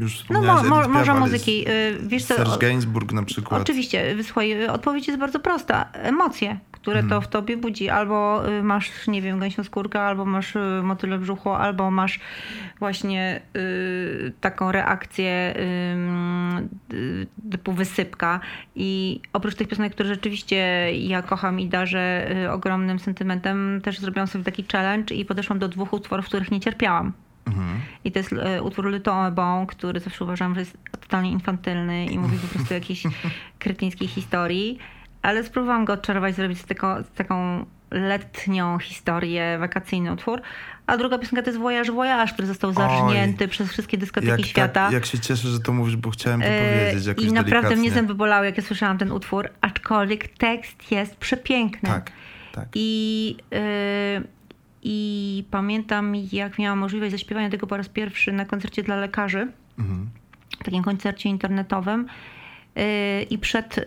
już 0.00 0.28
no 0.30 0.42
mo, 0.42 0.62
mo, 0.62 0.88
może 0.88 1.14
muzyki. 1.14 1.58
Yy, 1.58 1.98
wiesz 2.02 2.24
co, 2.24 2.34
Serge 2.34 2.58
Gainsbourg 2.58 3.12
na 3.12 3.22
przykład. 3.22 3.62
Oczywiście, 3.62 4.16
słuchaj, 4.22 4.66
odpowiedź 4.68 5.06
jest 5.06 5.20
bardzo 5.20 5.40
prosta. 5.40 5.88
Emocje 5.92 6.58
które 6.82 7.00
to 7.00 7.04
mhm. 7.04 7.22
w 7.22 7.28
tobie 7.28 7.56
budzi. 7.56 7.88
Albo 7.88 8.48
y, 8.48 8.62
masz, 8.62 9.06
nie 9.06 9.22
wiem, 9.22 9.38
gęsią 9.38 9.64
skórkę, 9.64 10.00
albo 10.00 10.24
masz 10.24 10.56
y, 10.56 10.80
motyle 10.82 11.18
brzuchu, 11.18 11.50
albo 11.50 11.90
masz 11.90 12.20
właśnie 12.78 13.40
y, 13.56 14.32
taką 14.40 14.72
reakcję 14.72 15.54
y, 16.92 17.26
typu 17.50 17.72
wysypka. 17.72 18.40
I 18.74 19.20
oprócz 19.32 19.54
tych 19.54 19.68
piosenek, 19.68 19.92
które 19.92 20.08
rzeczywiście 20.08 20.56
ja 20.92 21.22
kocham 21.22 21.60
i 21.60 21.68
darzę 21.68 22.30
y, 22.44 22.50
ogromnym 22.50 22.98
sentymentem, 22.98 23.80
też 23.84 23.98
zrobiłam 23.98 24.26
sobie 24.26 24.44
taki 24.44 24.64
challenge 24.72 25.14
i 25.14 25.24
podeszłam 25.24 25.58
do 25.58 25.68
dwóch 25.68 25.92
utworów, 25.92 26.26
których 26.26 26.50
nie 26.50 26.60
cierpiałam. 26.60 27.12
Mhm. 27.46 27.80
I 28.04 28.12
to 28.12 28.18
jest 28.18 28.34
utwór 28.62 28.84
Le 28.84 29.00
Bon, 29.30 29.66
który 29.66 30.00
zawsze 30.00 30.24
uważam, 30.24 30.54
że 30.54 30.60
jest 30.60 30.78
totalnie 31.00 31.30
infantylny 31.30 32.06
i 32.06 32.18
mówi 32.18 32.38
po 32.38 32.46
prostu 32.46 32.74
o 32.74 32.74
jakiejś 32.74 33.02
kretyńskiej 33.58 34.08
historii 34.08 34.78
ale 35.22 35.44
spróbowałam 35.44 35.84
go 35.84 35.92
odczarować, 35.92 36.34
zrobić 36.34 36.58
z, 36.58 36.66
z 37.06 37.12
taką 37.14 37.66
letnią 37.90 38.78
historię, 38.78 39.56
wakacyjny 39.58 40.12
utwór. 40.12 40.40
A 40.86 40.96
druga 40.96 41.18
piosenka 41.18 41.42
to 41.42 41.50
jest 41.50 41.60
Voyage 41.60 41.92
Voyage, 41.92 42.32
który 42.32 42.48
został 42.48 42.72
zarżnięty 42.72 43.44
Oj, 43.44 43.50
przez 43.50 43.70
wszystkie 43.70 43.98
dyskoteki 43.98 44.30
jak, 44.30 44.46
świata. 44.46 44.84
Tak, 44.84 44.92
jak 44.92 45.06
się 45.06 45.18
cieszę, 45.18 45.48
że 45.48 45.60
to 45.60 45.72
mówisz, 45.72 45.96
bo 45.96 46.10
chciałem 46.10 46.40
to 46.40 46.46
yy, 46.46 46.78
powiedzieć 46.80 47.06
jakoś 47.06 47.24
I 47.24 47.32
naprawdę 47.32 47.50
delikatnie. 47.50 47.76
mnie 47.76 47.90
zęby 47.90 48.14
bolały, 48.14 48.46
jak 48.46 48.56
ja 48.56 48.62
słyszałam 48.62 48.98
ten 48.98 49.12
utwór, 49.12 49.48
aczkolwiek 49.60 50.28
tekst 50.28 50.90
jest 50.92 51.16
przepiękny. 51.16 51.88
Tak, 51.88 52.12
tak. 52.52 52.68
I, 52.74 53.36
yy, 53.50 53.58
I 54.82 55.44
pamiętam, 55.50 56.14
jak 56.32 56.58
miałam 56.58 56.78
możliwość 56.78 57.12
zaśpiewania 57.12 57.50
tego 57.50 57.66
po 57.66 57.76
raz 57.76 57.88
pierwszy 57.88 58.32
na 58.32 58.44
koncercie 58.44 58.82
dla 58.82 58.96
lekarzy, 58.96 59.48
mhm. 59.78 60.10
takim 60.64 60.82
koncercie 60.82 61.28
internetowym. 61.28 62.06
I 63.30 63.38
przed 63.38 63.84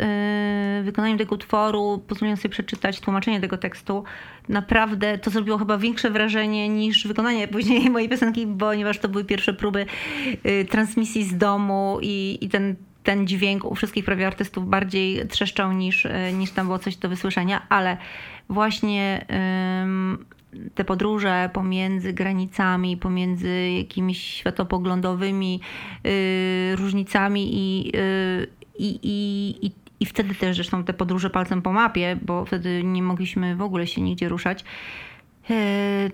wykonaniem 0.84 1.17
tego 1.17 1.36
utworu 1.36 2.04
pozwoliłam 2.08 2.38
sobie 2.38 2.50
przeczytać 2.50 3.00
tłumaczenie 3.00 3.41
tego 3.41 3.58
tekstu. 3.58 4.04
Naprawdę 4.50 5.17
to 5.17 5.30
zrobiło 5.30 5.58
chyba 5.58 5.78
większe 5.78 6.12
wrażenie 6.12 6.69
niż 6.69 7.08
wykonanie 7.08 7.48
później 7.48 7.89
mojej 7.89 8.10
piosenki, 8.10 8.48
ponieważ 8.60 9.00
to 9.00 9.10
były 9.10 9.26
pierwsze 9.26 9.54
próby 9.54 9.86
transmisji 10.69 11.24
z 11.24 11.38
domu 11.38 11.98
i, 12.02 12.38
i 12.41 12.50
ten 12.50 12.76
ten 13.04 13.28
dźwięk 13.28 13.65
u 13.65 13.76
wszystkich 13.76 14.06
prawie 14.06 14.28
artystów 14.28 14.69
bardziej 14.69 15.28
trzeszczał 15.28 15.74
niż, 15.74 16.08
niż 16.34 16.52
tam 16.52 16.65
było 16.65 16.80
coś 16.80 16.95
do 16.95 17.10
wysłyszenia, 17.10 17.65
ale 17.69 17.98
właśnie 18.50 19.26
te 20.76 20.84
podróże 20.86 21.50
pomiędzy 21.54 22.13
granicami, 22.13 22.98
pomiędzy 22.98 23.70
jakimiś 23.78 24.22
światopoglądowymi 24.22 25.62
y, 26.06 26.76
różnicami 26.76 27.50
i, 27.54 27.91
y, 27.96 28.48
i, 28.78 29.00
i, 29.04 29.65
i, 29.65 29.72
i 30.00 30.06
wtedy 30.06 30.36
też 30.36 30.56
zresztą 30.56 30.84
te 30.84 30.94
podróże 30.94 31.30
palcem 31.30 31.62
po 31.62 31.74
mapie, 31.74 32.18
bo 32.22 32.46
wtedy 32.46 32.84
nie 32.84 33.04
mogliśmy 33.04 33.56
w 33.56 33.62
ogóle 33.62 33.88
się 33.88 34.02
nigdzie 34.02 34.30
ruszać. 34.30 34.63
Y, 35.50 36.12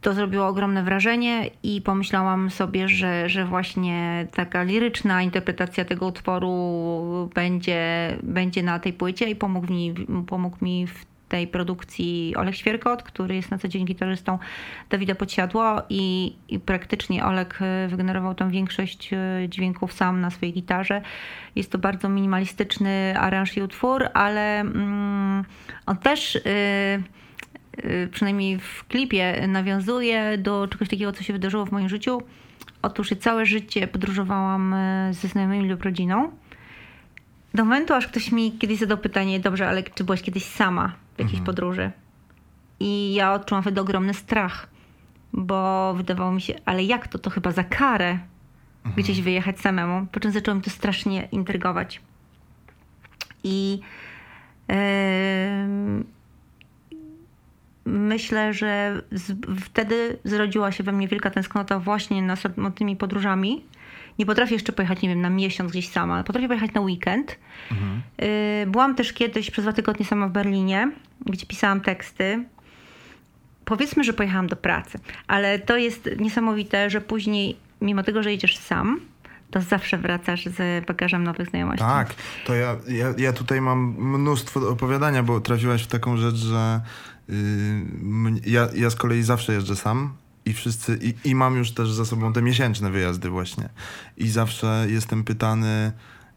to 0.00 0.14
zrobiło 0.14 0.46
ogromne 0.46 0.82
wrażenie 0.82 1.50
i 1.62 1.82
pomyślałam 1.82 2.50
sobie, 2.50 2.88
że, 2.88 3.28
że 3.28 3.44
właśnie 3.44 4.26
taka 4.34 4.62
liryczna 4.62 5.22
interpretacja 5.22 5.84
tego 5.84 6.06
utworu 6.06 6.50
będzie, 7.34 8.16
będzie 8.22 8.62
na 8.62 8.78
tej 8.78 8.92
płycie 8.92 9.30
i 9.30 9.36
pomógł 9.36 9.72
mi, 9.72 9.94
pomógł 10.26 10.64
mi 10.64 10.86
w 10.86 11.06
tej 11.28 11.46
produkcji 11.46 12.34
Olek 12.36 12.54
Świerkot, 12.54 13.02
który 13.02 13.34
jest 13.34 13.50
na 13.50 13.58
co 13.58 13.68
dzień 13.68 13.84
gitarzystą 13.84 14.38
Dawida 14.90 15.14
Podsiadło 15.14 15.82
i, 15.88 16.36
i 16.48 16.58
praktycznie 16.58 17.24
Olek 17.24 17.58
e, 17.60 17.88
wygenerował 17.88 18.34
tam 18.34 18.50
większość 18.50 19.12
e, 19.12 19.18
dźwięków 19.48 19.92
sam 19.92 20.20
na 20.20 20.30
swojej 20.30 20.54
gitarze. 20.54 21.02
Jest 21.56 21.72
to 21.72 21.78
bardzo 21.78 22.08
minimalistyczny 22.08 23.14
aranż 23.18 23.56
i 23.56 23.62
utwór, 23.62 24.08
ale 24.14 24.60
mm, 24.60 25.44
on 25.86 25.96
też... 25.96 26.34
Yy, 26.34 27.02
przynajmniej 28.12 28.58
w 28.58 28.84
klipie, 28.88 29.46
nawiązuje 29.48 30.38
do 30.38 30.68
czegoś 30.68 30.88
takiego, 30.88 31.12
co 31.12 31.22
się 31.22 31.32
wydarzyło 31.32 31.66
w 31.66 31.72
moim 31.72 31.88
życiu. 31.88 32.22
Otóż 32.82 33.10
całe 33.20 33.46
życie 33.46 33.86
podróżowałam 33.86 34.74
ze 35.10 35.28
znajomymi 35.28 35.68
lub 35.68 35.82
rodziną. 35.82 36.32
Do 37.54 37.64
momentu, 37.64 37.94
aż 37.94 38.06
ktoś 38.06 38.32
mi 38.32 38.52
kiedyś 38.52 38.78
zadał 38.78 38.98
pytanie, 38.98 39.40
dobrze, 39.40 39.68
ale 39.68 39.82
czy 39.82 40.04
byłaś 40.04 40.22
kiedyś 40.22 40.44
sama? 40.44 40.92
W 41.16 41.18
jakiejś 41.18 41.38
mhm. 41.38 41.44
podróży. 41.44 41.90
I 42.80 43.14
ja 43.14 43.32
odczułam 43.32 43.62
wtedy 43.62 43.80
ogromny 43.80 44.14
strach, 44.14 44.68
bo 45.32 45.94
wydawało 45.94 46.32
mi 46.32 46.40
się, 46.40 46.54
ale 46.64 46.84
jak 46.84 47.08
to? 47.08 47.18
To 47.18 47.30
chyba 47.30 47.52
za 47.52 47.64
karę 47.64 48.10
mhm. 48.10 48.94
gdzieś 48.96 49.22
wyjechać 49.22 49.60
samemu. 49.60 50.06
Po 50.12 50.20
czym 50.20 50.30
zaczęło 50.30 50.54
mi 50.54 50.62
to 50.62 50.70
strasznie 50.70 51.28
intrygować. 51.32 52.00
I 53.44 53.80
yy, 54.68 54.76
myślę, 57.84 58.52
że 58.52 59.02
z, 59.12 59.32
wtedy 59.60 60.18
zrodziła 60.24 60.72
się 60.72 60.84
we 60.84 60.92
mnie 60.92 61.08
wielka 61.08 61.30
tęsknota 61.30 61.78
właśnie 61.78 62.22
na 62.22 62.36
samotnymi 62.36 62.96
podróżami 62.96 63.64
nie 64.18 64.26
potrafię 64.26 64.54
jeszcze 64.54 64.72
pojechać, 64.72 65.02
nie 65.02 65.08
wiem, 65.08 65.20
na 65.20 65.30
miesiąc 65.30 65.70
gdzieś 65.70 65.88
sama. 65.88 66.24
Potrafię 66.24 66.48
pojechać 66.48 66.72
na 66.74 66.80
weekend. 66.80 67.38
Mhm. 67.70 68.02
Y, 68.22 68.66
byłam 68.66 68.94
też 68.94 69.12
kiedyś 69.12 69.50
przez 69.50 69.64
dwa 69.64 69.72
tygodnie 69.72 70.06
sama 70.06 70.28
w 70.28 70.32
Berlinie, 70.32 70.92
gdzie 71.26 71.46
pisałam 71.46 71.80
teksty. 71.80 72.44
Powiedzmy, 73.64 74.04
że 74.04 74.12
pojechałam 74.12 74.46
do 74.46 74.56
pracy, 74.56 74.98
ale 75.26 75.58
to 75.58 75.76
jest 75.76 76.10
niesamowite, 76.18 76.90
że 76.90 77.00
później, 77.00 77.56
mimo 77.80 78.02
tego, 78.02 78.22
że 78.22 78.32
jedziesz 78.32 78.56
sam, 78.56 79.00
to 79.50 79.60
zawsze 79.60 79.98
wracasz 79.98 80.46
z 80.46 80.86
bagażem 80.86 81.24
nowych 81.24 81.48
znajomości. 81.48 81.84
Tak, 81.84 82.14
to 82.46 82.54
ja, 82.54 82.76
ja, 82.88 83.14
ja 83.18 83.32
tutaj 83.32 83.60
mam 83.60 83.96
mnóstwo 83.98 84.68
opowiadania, 84.68 85.22
bo 85.22 85.40
trafiłaś 85.40 85.82
w 85.82 85.86
taką 85.86 86.16
rzecz, 86.16 86.36
że 86.36 86.80
yy, 87.28 87.34
ja, 88.46 88.68
ja 88.74 88.90
z 88.90 88.96
kolei 88.96 89.22
zawsze 89.22 89.52
jeżdżę 89.52 89.76
sam 89.76 90.12
i 90.46 90.52
wszyscy, 90.52 90.98
i, 91.02 91.30
i 91.30 91.34
mam 91.34 91.56
już 91.56 91.72
też 91.72 91.92
za 91.92 92.04
sobą 92.04 92.32
te 92.32 92.42
miesięczne 92.42 92.90
wyjazdy 92.90 93.30
właśnie. 93.30 93.68
I 94.16 94.28
zawsze 94.28 94.86
jestem 94.88 95.24
pytany, 95.24 95.92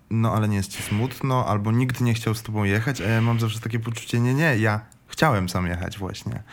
no 0.10 0.34
ale 0.34 0.48
nie 0.48 0.58
jest 0.58 0.72
ci 0.72 0.84
smutno, 0.84 1.46
albo 1.46 1.72
nikt 1.72 2.02
nie 2.02 2.14
chciał 2.14 2.36
z 2.36 2.44
tobą 2.44 2.64
jechać, 2.64 3.02
a 3.02 3.04
ja 3.04 3.22
mam 3.22 3.40
zawsze 3.40 3.60
takie 3.60 3.80
poczucie, 3.80 4.20
nie, 4.20 4.34
nie, 4.34 4.58
ja 4.58 4.82
chciałem 5.08 5.50
sam 5.50 5.68
jechać 5.68 5.98
właśnie. 5.98 6.44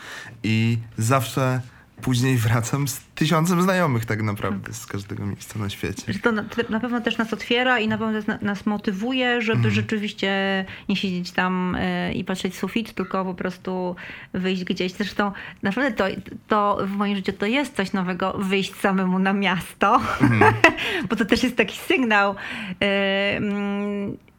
I 0.43 0.77
zawsze 0.97 1.61
później 2.01 2.37
wracam 2.37 2.87
z 2.87 2.99
tysiącem 3.15 3.61
znajomych 3.61 4.05
tak 4.05 4.23
naprawdę 4.23 4.73
z 4.73 4.85
każdego 4.85 5.25
miejsca 5.25 5.59
na 5.59 5.69
świecie. 5.69 6.13
Że 6.13 6.19
to 6.19 6.31
na, 6.31 6.45
na 6.69 6.79
pewno 6.79 7.01
też 7.01 7.17
nas 7.17 7.33
otwiera 7.33 7.79
i 7.79 7.87
na 7.87 7.97
pewno 7.97 8.13
nas, 8.13 8.41
nas 8.41 8.65
motywuje, 8.65 9.41
żeby 9.41 9.59
mm. 9.59 9.71
rzeczywiście 9.71 10.65
nie 10.89 10.95
siedzieć 10.95 11.31
tam 11.31 11.75
y, 11.75 12.13
i 12.13 12.23
patrzeć 12.23 12.53
w 12.53 12.57
sufit, 12.57 12.93
tylko 12.93 13.25
po 13.25 13.33
prostu 13.33 13.95
wyjść 14.33 14.63
gdzieś. 14.63 14.91
Zresztą 14.91 15.31
naprawdę 15.63 15.91
to, 15.91 16.05
to 16.47 16.77
w 16.85 16.89
moim 16.89 17.15
życiu 17.15 17.33
to 17.33 17.45
jest 17.45 17.75
coś 17.75 17.93
nowego, 17.93 18.33
wyjść 18.33 18.75
samemu 18.75 19.19
na 19.19 19.33
miasto, 19.33 20.01
mm. 20.21 20.53
bo 21.09 21.15
to 21.15 21.25
też 21.25 21.43
jest 21.43 21.55
taki 21.55 21.77
sygnał. 21.77 22.35
Y, 22.83 23.97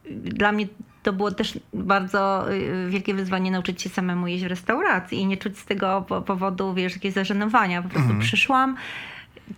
dla 0.09 0.51
mnie 0.51 0.67
to 1.03 1.13
było 1.13 1.31
też 1.31 1.59
bardzo 1.73 2.53
y, 2.53 2.89
wielkie 2.89 3.13
wyzwanie 3.13 3.51
nauczyć 3.51 3.81
się 3.81 3.89
samemu 3.89 4.27
jeść 4.27 4.43
w 4.43 4.47
restauracji 4.47 5.19
i 5.19 5.25
nie 5.25 5.37
czuć 5.37 5.57
z 5.57 5.65
tego 5.65 6.05
powodu, 6.25 6.73
wiesz, 6.73 6.93
jakiegoś 6.93 7.15
zażenowania. 7.15 7.81
Po 7.81 7.89
prostu 7.89 8.09
mm. 8.09 8.21
przyszłam, 8.21 8.75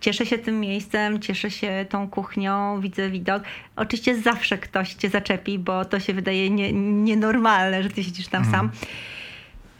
cieszę 0.00 0.26
się 0.26 0.38
tym 0.38 0.60
miejscem, 0.60 1.20
cieszę 1.20 1.50
się 1.50 1.86
tą 1.88 2.08
kuchnią, 2.08 2.80
widzę 2.80 3.10
widok. 3.10 3.42
Oczywiście 3.76 4.16
zawsze 4.16 4.58
ktoś 4.58 4.94
cię 4.94 5.08
zaczepi, 5.08 5.58
bo 5.58 5.84
to 5.84 6.00
się 6.00 6.14
wydaje 6.14 6.50
nie, 6.50 6.72
nienormalne, 6.72 7.82
że 7.82 7.90
ty 7.90 8.04
siedzisz 8.04 8.28
tam 8.28 8.42
mm. 8.42 8.54
sam. 8.54 8.70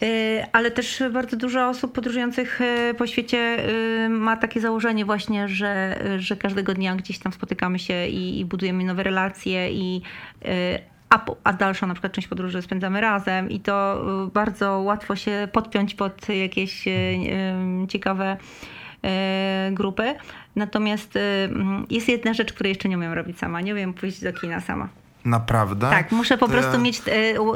Y, 0.03 0.45
ale 0.53 0.71
też 0.71 1.03
bardzo 1.13 1.37
dużo 1.37 1.69
osób 1.69 1.93
podróżujących 1.93 2.61
y, 2.61 2.95
po 2.95 3.07
świecie 3.07 3.57
ma 4.09 4.37
takie 4.37 4.61
założenie 4.61 5.05
właśnie, 5.05 5.49
że, 5.49 6.01
że 6.19 6.37
każdego 6.37 6.75
dnia 6.75 6.97
gdzieś 6.97 7.19
tam 7.19 7.33
spotykamy 7.33 7.79
się 7.79 8.07
i, 8.07 8.41
i 8.41 8.45
budujemy 8.45 8.85
nowe 8.85 9.03
relacje 9.03 9.73
i 9.73 10.03
a, 11.13 11.25
a 11.45 11.53
dalszą 11.53 11.87
na 11.87 11.95
przykład 11.95 12.13
część 12.13 12.29
podróży 12.29 12.63
spędzamy 12.63 13.01
razem 13.01 13.51
i 13.51 13.61
to 13.61 14.05
y, 14.27 14.31
bardzo 14.31 14.79
łatwo 14.79 15.17
się 15.17 15.49
podpiąć 15.53 15.95
pod 15.95 16.29
jakieś 16.29 16.89
y, 16.89 16.91
y, 16.91 17.87
ciekawe 17.89 18.37
grupy. 19.73 20.15
Natomiast 20.57 21.19
jest 21.91 22.09
jedna 22.09 22.35
rzecz, 22.35 22.53
której 22.53 22.71
jeszcze 22.71 22.89
nie 22.89 22.97
umiem 22.97 23.13
robić 23.13 23.39
sama. 23.39 23.61
Nie 23.61 23.73
umiem 23.73 23.95
pójść 23.95 24.23
do 24.23 24.33
kina 24.33 24.61
sama. 24.61 24.89
Naprawdę? 25.25 25.91
Tak, 25.91 26.13
muszę 26.13 26.39
po 26.39 26.49
prostu 26.49 26.79
mieć 26.79 27.03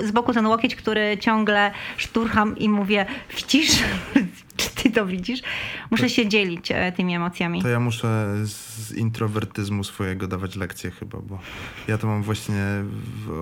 z 0.02 0.10
boku 0.12 0.32
ten 0.32 0.46
łokieć, 0.46 0.76
który 0.76 1.18
ciągle 1.18 1.70
szturcham 1.96 2.58
i 2.58 2.68
mówię, 2.68 3.06
wcisz, 3.28 3.82
czy 4.56 4.70
ty 4.82 4.90
to 4.90 5.06
widzisz? 5.06 5.42
Muszę 5.90 6.02
to, 6.02 6.08
się 6.08 6.28
dzielić 6.28 6.72
e, 6.72 6.92
tymi 6.92 7.14
emocjami. 7.14 7.62
To 7.62 7.68
ja 7.68 7.80
muszę 7.80 8.34
z 8.44 8.92
introwertyzmu 8.92 9.84
swojego 9.84 10.26
dawać 10.26 10.56
lekcje 10.56 10.90
chyba, 10.90 11.18
bo 11.18 11.38
ja 11.88 11.98
to 11.98 12.06
mam 12.06 12.22
właśnie 12.22 12.64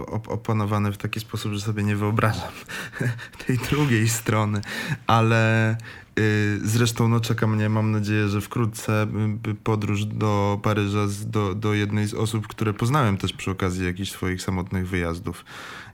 op 0.07 0.29
opanowane 0.29 0.92
w 0.92 0.96
taki 0.96 1.20
sposób, 1.20 1.53
że 1.53 1.61
sobie 1.61 1.83
nie 1.83 1.96
wyobrażam 1.96 2.53
tej 3.46 3.59
drugiej 3.59 4.09
strony, 4.09 4.61
ale 5.07 5.77
y, 6.18 6.61
Zresztą 6.64 7.09
no, 7.09 7.20
czeka 7.20 7.46
mnie, 7.46 7.68
mam 7.68 7.90
nadzieję, 7.90 8.29
że 8.29 8.40
wkrótce 8.40 9.07
y, 9.48 9.55
podróż 9.55 10.05
do 10.05 10.61
Paryża 10.62 11.07
z, 11.07 11.31
do, 11.31 11.55
do 11.55 11.74
jednej 11.74 12.07
z 12.07 12.14
osób, 12.14 12.46
które 12.46 12.74
poznałem 12.74 13.16
też 13.16 13.33
przy 13.33 13.50
okazji 13.50 13.87
jakichś 13.87 14.11
swoich 14.11 14.42
samotnych 14.42 14.88
wyjazdów 14.88 15.44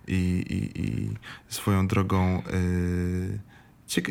i, 0.09 0.45
i, 0.51 0.81
i 0.83 1.11
swoją 1.49 1.87
drogą. 1.87 2.43
Yy, 2.53 3.50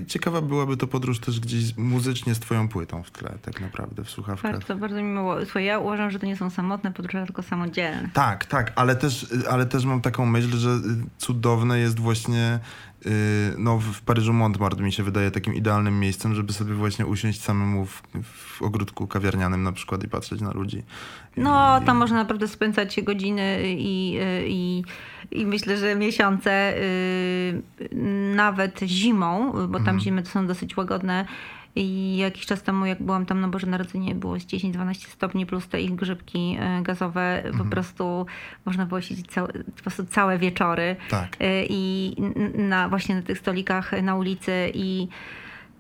Ciekawa 0.08 0.42
byłaby 0.42 0.78
to 0.78 0.88
podróż 0.88 1.20
też 1.20 1.40
gdzieś 1.40 1.78
muzycznie 1.78 2.36
z 2.36 2.40
twoją 2.40 2.70
płytą 2.70 3.04
w 3.04 3.12
tle, 3.12 3.38
tak 3.42 3.62
naprawdę, 3.62 4.04
w 4.04 4.10
słuchawkach. 4.10 4.52
Bardzo, 4.52 4.76
bardzo 4.76 4.96
mi 4.96 5.04
miło. 5.04 5.46
Słuchaj, 5.46 5.66
ja 5.66 5.80
uważam, 5.80 6.12
że 6.12 6.20
to 6.20 6.26
nie 6.26 6.36
są 6.36 6.50
samotne 6.50 6.94
podróże, 6.94 7.26
tylko 7.26 7.44
samodzielne. 7.44 8.10
Tak, 8.14 8.46
tak, 8.46 8.72
ale 8.76 8.96
też, 8.96 9.28
ale 9.50 9.66
też 9.66 9.86
mam 9.86 10.02
taką 10.02 10.26
myśl, 10.26 10.58
że 10.58 10.70
cudowne 11.18 11.80
jest 11.80 12.00
właśnie 12.00 12.60
y, 13.06 13.10
no, 13.58 13.78
w 13.78 14.02
Paryżu 14.02 14.34
Montmartre 14.34 14.84
mi 14.84 14.92
się 14.92 15.04
wydaje 15.04 15.32
takim 15.32 15.56
idealnym 15.56 16.00
miejscem, 16.00 16.36
żeby 16.36 16.54
sobie 16.54 16.74
właśnie 16.74 17.06
usiąść 17.06 17.42
samemu 17.42 17.86
w, 17.86 18.04
w 18.24 18.62
ogródku 18.62 19.08
kawiarnianym 19.08 19.64
na 19.64 19.72
przykład 19.72 20.04
i 20.04 20.08
patrzeć 20.08 20.42
na 20.42 20.52
ludzi. 20.52 20.84
No, 21.38 21.82
tam 21.86 21.98
można 21.98 22.18
naprawdę 22.18 22.48
spędzać 22.48 23.02
godziny 23.02 23.60
i, 23.66 24.20
i, 24.48 24.84
i 25.32 25.46
myślę, 25.46 25.78
że 25.78 25.96
miesiące, 25.96 26.78
y, 26.78 27.62
nawet 28.36 28.80
zimą, 28.80 29.52
bo 29.52 29.78
tam 29.78 29.80
mhm. 29.80 30.00
zimy 30.00 30.24
to 30.24 30.30
są 30.30 30.48
dosyć 30.48 30.78
łagodne. 30.78 31.26
I 31.76 32.18
jakiś 32.18 32.46
czas 32.46 32.64
temu, 32.64 32.86
jak 32.86 33.04
byłam 33.04 33.26
tam 33.26 33.42
na 33.42 33.48
Boże 33.48 33.68
Narodzenie, 33.68 34.16
było 34.16 34.36
10-12 34.36 34.94
stopni 34.94 35.46
plus 35.46 35.68
te 35.68 35.82
ich 35.82 35.96
grzybki 35.96 36.58
y, 36.80 36.84
gazowe. 36.84 37.44
Mhm. 37.44 37.58
Po 37.58 37.72
prostu 37.72 38.26
można 38.66 38.86
było 38.86 39.02
siedzieć 39.02 39.28
całe, 39.28 39.48
po 39.48 39.82
prostu 39.82 40.06
całe 40.06 40.38
wieczory. 40.38 40.96
Tak. 41.10 41.36
Y, 41.42 41.66
I 41.70 42.16
na, 42.56 42.90
właśnie 42.90 43.16
na 43.16 43.22
tych 43.22 43.40
stolikach 43.40 44.02
na 44.04 44.16
ulicy 44.16 44.72
i 44.74 45.08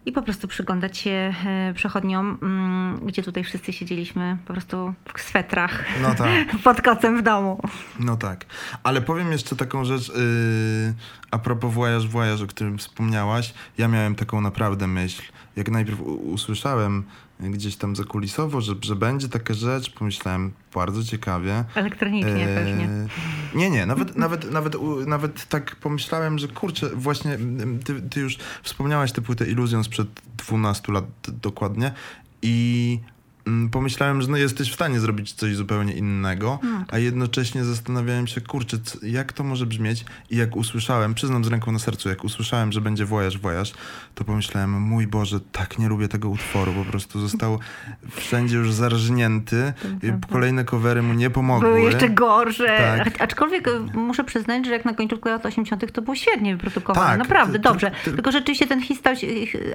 i 0.09 0.11
po 0.11 0.21
prostu 0.21 0.47
przyglądać 0.47 0.97
się 0.97 1.33
e, 1.45 1.73
przechodniom, 1.73 2.37
mm, 2.41 2.99
gdzie 3.05 3.23
tutaj 3.23 3.43
wszyscy 3.43 3.73
siedzieliśmy 3.73 4.37
po 4.45 4.53
prostu 4.53 4.93
w 5.17 5.21
swetrach 5.21 5.85
No 6.01 6.15
tak. 6.15 6.29
pod 6.63 6.81
kocem 6.81 7.17
w 7.17 7.21
domu. 7.21 7.61
No 7.99 8.17
tak. 8.17 8.45
Ale 8.83 9.01
powiem 9.01 9.31
jeszcze 9.31 9.55
taką 9.55 9.85
rzecz 9.85 10.09
yy, 10.09 10.93
a 11.31 11.37
propos 11.37 11.73
Voyage 11.73 12.07
Voyage, 12.07 12.43
o 12.43 12.47
którym 12.47 12.77
wspomniałaś. 12.77 13.53
Ja 13.77 13.87
miałem 13.87 14.15
taką 14.15 14.41
naprawdę 14.41 14.87
myśl. 14.87 15.23
Jak 15.55 15.69
najpierw 15.69 16.01
usłyszałem 16.01 17.03
gdzieś 17.39 17.75
tam 17.75 17.95
zakulisowo, 17.95 18.61
że, 18.61 18.75
że 18.81 18.95
będzie 18.95 19.29
taka 19.29 19.53
rzecz, 19.53 19.89
pomyślałem 19.89 20.51
bardzo 20.73 21.03
ciekawie. 21.03 21.63
Elektronicznie 21.75 22.47
Eee, 22.49 22.55
pewnie. 22.55 22.89
Nie, 23.55 23.69
nie, 23.69 23.85
nawet, 23.85 24.15
nawet, 24.15 24.51
nawet, 24.51 24.75
nawet 25.07 25.45
tak 25.45 25.75
pomyślałem, 25.75 26.39
że 26.39 26.47
kurczę, 26.47 26.89
właśnie 26.95 27.37
ty, 27.85 28.01
ty 28.01 28.19
już 28.19 28.37
wspomniałaś 28.63 29.11
tę 29.11 29.21
płytę 29.21 29.45
Illusion 29.45 29.83
sprzed 29.83 30.07
12 30.37 30.93
lat 30.93 31.05
dokładnie 31.41 31.91
i 32.41 32.99
pomyślałem, 33.71 34.21
że 34.21 34.27
no 34.27 34.37
jesteś 34.37 34.71
w 34.71 34.73
stanie 34.75 34.99
zrobić 34.99 35.33
coś 35.33 35.55
zupełnie 35.55 35.93
innego, 35.93 36.59
No. 36.63 36.85
a 36.91 36.97
jednocześnie 36.97 37.63
zastanawiałem 37.63 38.27
się, 38.27 38.41
kurczę, 38.41 38.77
jak 39.03 39.33
to 39.33 39.43
może 39.43 39.65
brzmieć 39.65 40.05
i 40.29 40.37
jak 40.37 40.55
usłyszałem, 40.55 41.13
przyznam 41.13 41.43
z 41.45 41.47
ręką 41.47 41.71
na 41.71 41.79
sercu, 41.79 42.09
jak 42.09 42.23
usłyszałem, 42.23 42.71
że 42.71 42.81
będzie 42.81 43.05
Voyage 43.05 43.37
Voyage, 43.37 43.71
to 44.15 44.23
pomyślałem, 44.23 44.81
mój 44.81 45.07
Boże, 45.07 45.39
tak 45.51 45.79
nie 45.79 45.87
lubię 45.89 46.07
tego 46.07 46.29
utworu, 46.29 46.73
po 46.73 46.85
prostu 46.85 47.19
został 47.19 47.59
wszędzie 48.11 48.57
już 48.57 48.71
zarżnięty, 48.73 49.73
prawda. 50.01 50.27
kolejne 50.31 50.65
covery 50.65 51.01
mu 51.01 51.13
nie 51.13 51.29
pomogły. 51.29 51.67
Były 51.69 51.81
jeszcze 51.81 52.09
gorsze. 52.09 53.01
Tak. 53.05 53.21
Aczkolwiek 53.21 53.67
e, 53.67 53.71
muszę 53.93 54.23
przyznać, 54.23 54.65
że 54.65 54.71
jak 54.71 54.85
na 54.85 54.93
końcówkę 54.93 55.29
lat 55.29 55.45
80. 55.45 55.91
to 55.91 56.01
było 56.01 56.15
świetnie 56.15 56.55
wyprodukowane. 56.55 57.07
Tak, 57.09 57.19
Naprawdę, 57.19 57.59
dobrze. 57.59 57.91
ty- 58.05 58.11
Tylko 58.13 58.31
rzeczywiście 58.31 58.67
ten 58.67 58.81
hit 58.81 58.99
stał 58.99 59.15
się 59.15 59.27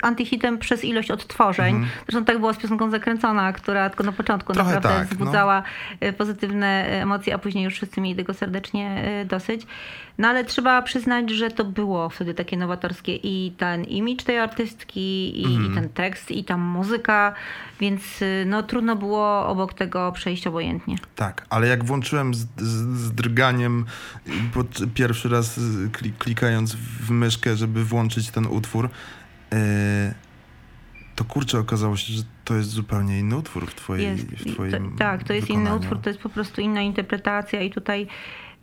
antyhitem 0.02 0.58
przez 0.58 0.84
ilość 0.84 1.10
odtworzeń. 1.10 1.74
Mhm. 1.74 1.92
Zresztą 2.08 2.24
tak 2.24 2.38
było 2.38 2.54
z 2.54 2.56
piosenką 2.56 2.90
Zakręcona, 2.90 3.52
która 3.64 3.90
tylko 3.90 4.05
na 4.05 4.12
początku 4.12 4.53
Trochę 4.53 4.74
naprawdę 4.74 5.00
tak, 5.00 5.11
no. 5.11 5.16
wzbudzała 5.16 5.62
e, 6.00 6.12
pozytywne 6.12 6.87
emocje, 6.87 7.35
a 7.35 7.38
później 7.38 7.64
już 7.64 7.74
wszyscy 7.74 8.00
mieli 8.00 8.16
tego 8.16 8.35
serdecznie 8.35 8.90
e, 8.90 9.24
dosyć. 9.24 9.66
No 10.18 10.29
ale 10.29 10.44
trzeba 10.44 10.83
przyznać, 10.83 11.31
że 11.31 11.50
to 11.50 11.64
było 11.64 12.09
wtedy 12.09 12.35
takie 12.35 12.57
nowatorskie 12.57 13.16
i 13.16 13.53
ten 13.59 13.85
imidż 13.85 14.24
tej 14.24 14.38
artystki, 14.38 15.40
i, 15.42 15.44
Mhm. 15.44 15.72
i 15.72 15.74
ten 15.74 15.88
tekst, 15.88 16.31
i 16.31 16.44
ta 16.44 16.57
muzyka, 16.57 17.35
więc 17.81 18.03
e, 18.22 18.44
no 18.44 18.62
trudno 18.62 18.96
było 18.96 19.46
obok 19.46 19.74
tego 19.74 20.12
przejść 20.12 20.46
obojętnie. 20.46 20.96
Tak, 21.16 21.46
ale 21.50 21.66
jak 21.68 21.85
włączyłem 21.85 22.35
z, 22.35 22.46
z, 22.57 22.98
z 22.98 23.12
drganiem 23.12 23.85
pod, 24.55 24.66
pierwszy 24.94 25.29
raz 25.29 25.59
y, 25.59 25.90
kli, 25.92 26.12
klikając 26.12 26.74
w 26.77 27.11
myszkę, 27.11 27.57
żeby 27.57 27.85
włączyć 27.85 28.31
ten 28.31 28.46
utwór, 28.46 28.90
yy, 29.53 29.59
to 31.16 31.24
kurczę 31.24 31.59
okazało 31.59 31.96
się, 31.96 32.12
że 32.12 32.22
to 32.44 32.55
jest 32.55 32.68
zupełnie 32.70 33.18
inny 33.18 33.37
utwór 33.37 33.66
w 33.66 33.74
twojej 33.74 34.07
Jest, 34.07 34.24
w 34.27 34.53
twoim 34.55 34.70
to, 34.72 34.98
tak, 34.98 35.24
to 35.24 35.33
jest 35.33 35.48
inny 35.48 35.59
wykonaniu. 35.59 35.81
utwór, 35.83 35.98
to 36.00 36.11
jest 36.11 36.20
po 36.20 36.29
prostu 36.29 36.61
inna 36.61 36.83
interpretacja 36.83 37.61
i 37.62 37.70
tutaj 37.70 38.07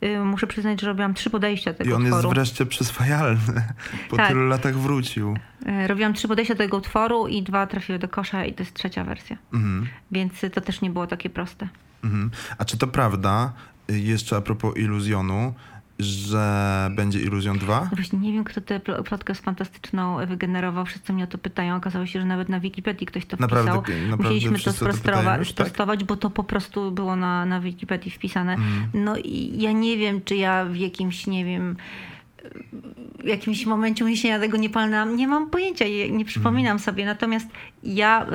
y, 0.03 0.19
muszę 0.19 0.47
przyznać, 0.47 0.81
że 0.81 0.87
robiłam 0.87 1.13
trzy 1.13 1.29
podejścia 1.29 1.73
tego 1.73 1.89
I 1.89 1.93
on 1.93 2.01
jest 2.01 2.15
utworu. 2.15 2.29
wreszcie 2.35 2.65
przyswajalny. 2.65 3.63
Po 4.09 4.17
Tak. 4.17 4.27
tylu 4.27 4.47
latach 4.47 4.75
wrócił. 4.77 5.37
Y, 5.83 5.87
Robiłam 5.87 6.13
trzy 6.13 6.27
podejścia 6.27 6.53
do 6.53 6.57
tego 6.57 6.77
utworu 6.77 7.27
i 7.27 7.43
dwa 7.43 7.67
trafiły 7.67 7.99
do 7.99 8.07
kosza 8.07 8.45
i 8.45 8.53
to 8.53 8.63
jest 8.63 8.73
trzecia 8.73 9.03
wersja. 9.03 9.37
Mhm. 9.53 9.87
Więc 10.11 10.33
to 10.53 10.61
też 10.61 10.81
nie 10.81 10.89
było 10.89 11.07
takie 11.07 11.29
proste. 11.29 11.67
Mhm. 12.03 12.31
A 12.57 12.65
czy 12.65 12.77
to 12.77 12.87
prawda, 12.87 13.53
y, 13.91 13.99
jeszcze 13.99 14.35
a 14.37 14.41
propos 14.41 14.77
iluzjonu, 14.77 15.53
że 16.03 16.89
będzie 16.95 17.19
Iluzjon 17.21 17.57
2? 17.57 17.79
No 17.91 17.95
właśnie 17.95 18.19
nie 18.19 18.33
wiem, 18.33 18.43
kto 18.43 18.61
tę 18.61 18.79
pl- 18.79 19.03
plotkę 19.03 19.33
fantastyczną 19.35 20.25
wygenerował. 20.25 20.85
Wszyscy 20.85 21.13
mnie 21.13 21.23
o 21.23 21.27
to 21.27 21.37
pytają. 21.37 21.75
Okazało 21.75 22.05
się, 22.05 22.19
że 22.19 22.25
nawet 22.25 22.49
na 22.49 22.59
Wikipedii 22.59 23.07
ktoś 23.07 23.25
to 23.25 23.37
wpisał. 23.37 23.49
naprawdę 23.65 23.91
Musieliśmy 24.17 24.51
to 24.51 24.57
pytają 24.57 24.73
sprostować, 24.73 25.99
tak? 25.99 26.07
bo 26.07 26.15
to 26.15 26.29
po 26.29 26.43
prostu 26.43 26.91
było 26.91 27.15
na, 27.15 27.45
na 27.45 27.59
Wikipedii 27.61 28.11
wpisane. 28.11 28.53
Mhm. 28.53 28.89
No 28.93 29.17
i 29.17 29.61
ja 29.61 29.71
nie 29.71 29.97
wiem, 29.97 30.21
czy 30.25 30.35
ja 30.35 30.65
w 30.65 30.75
jakimś, 30.75 31.27
nie 31.27 31.45
wiem, 31.45 31.75
w 33.19 33.27
jakimś 33.27 33.65
momencie 33.65 34.05
uniesienia 34.05 34.39
tego 34.39 34.57
nie 34.57 34.69
palnęłam. 34.69 35.15
Nie 35.15 35.27
mam 35.27 35.49
pojęcia, 35.49 35.85
nie 36.11 36.25
przypominam 36.25 36.71
Mhm. 36.77 36.79
sobie. 36.79 37.05
Natomiast 37.05 37.47
ja 37.83 38.25
y, 38.25 38.27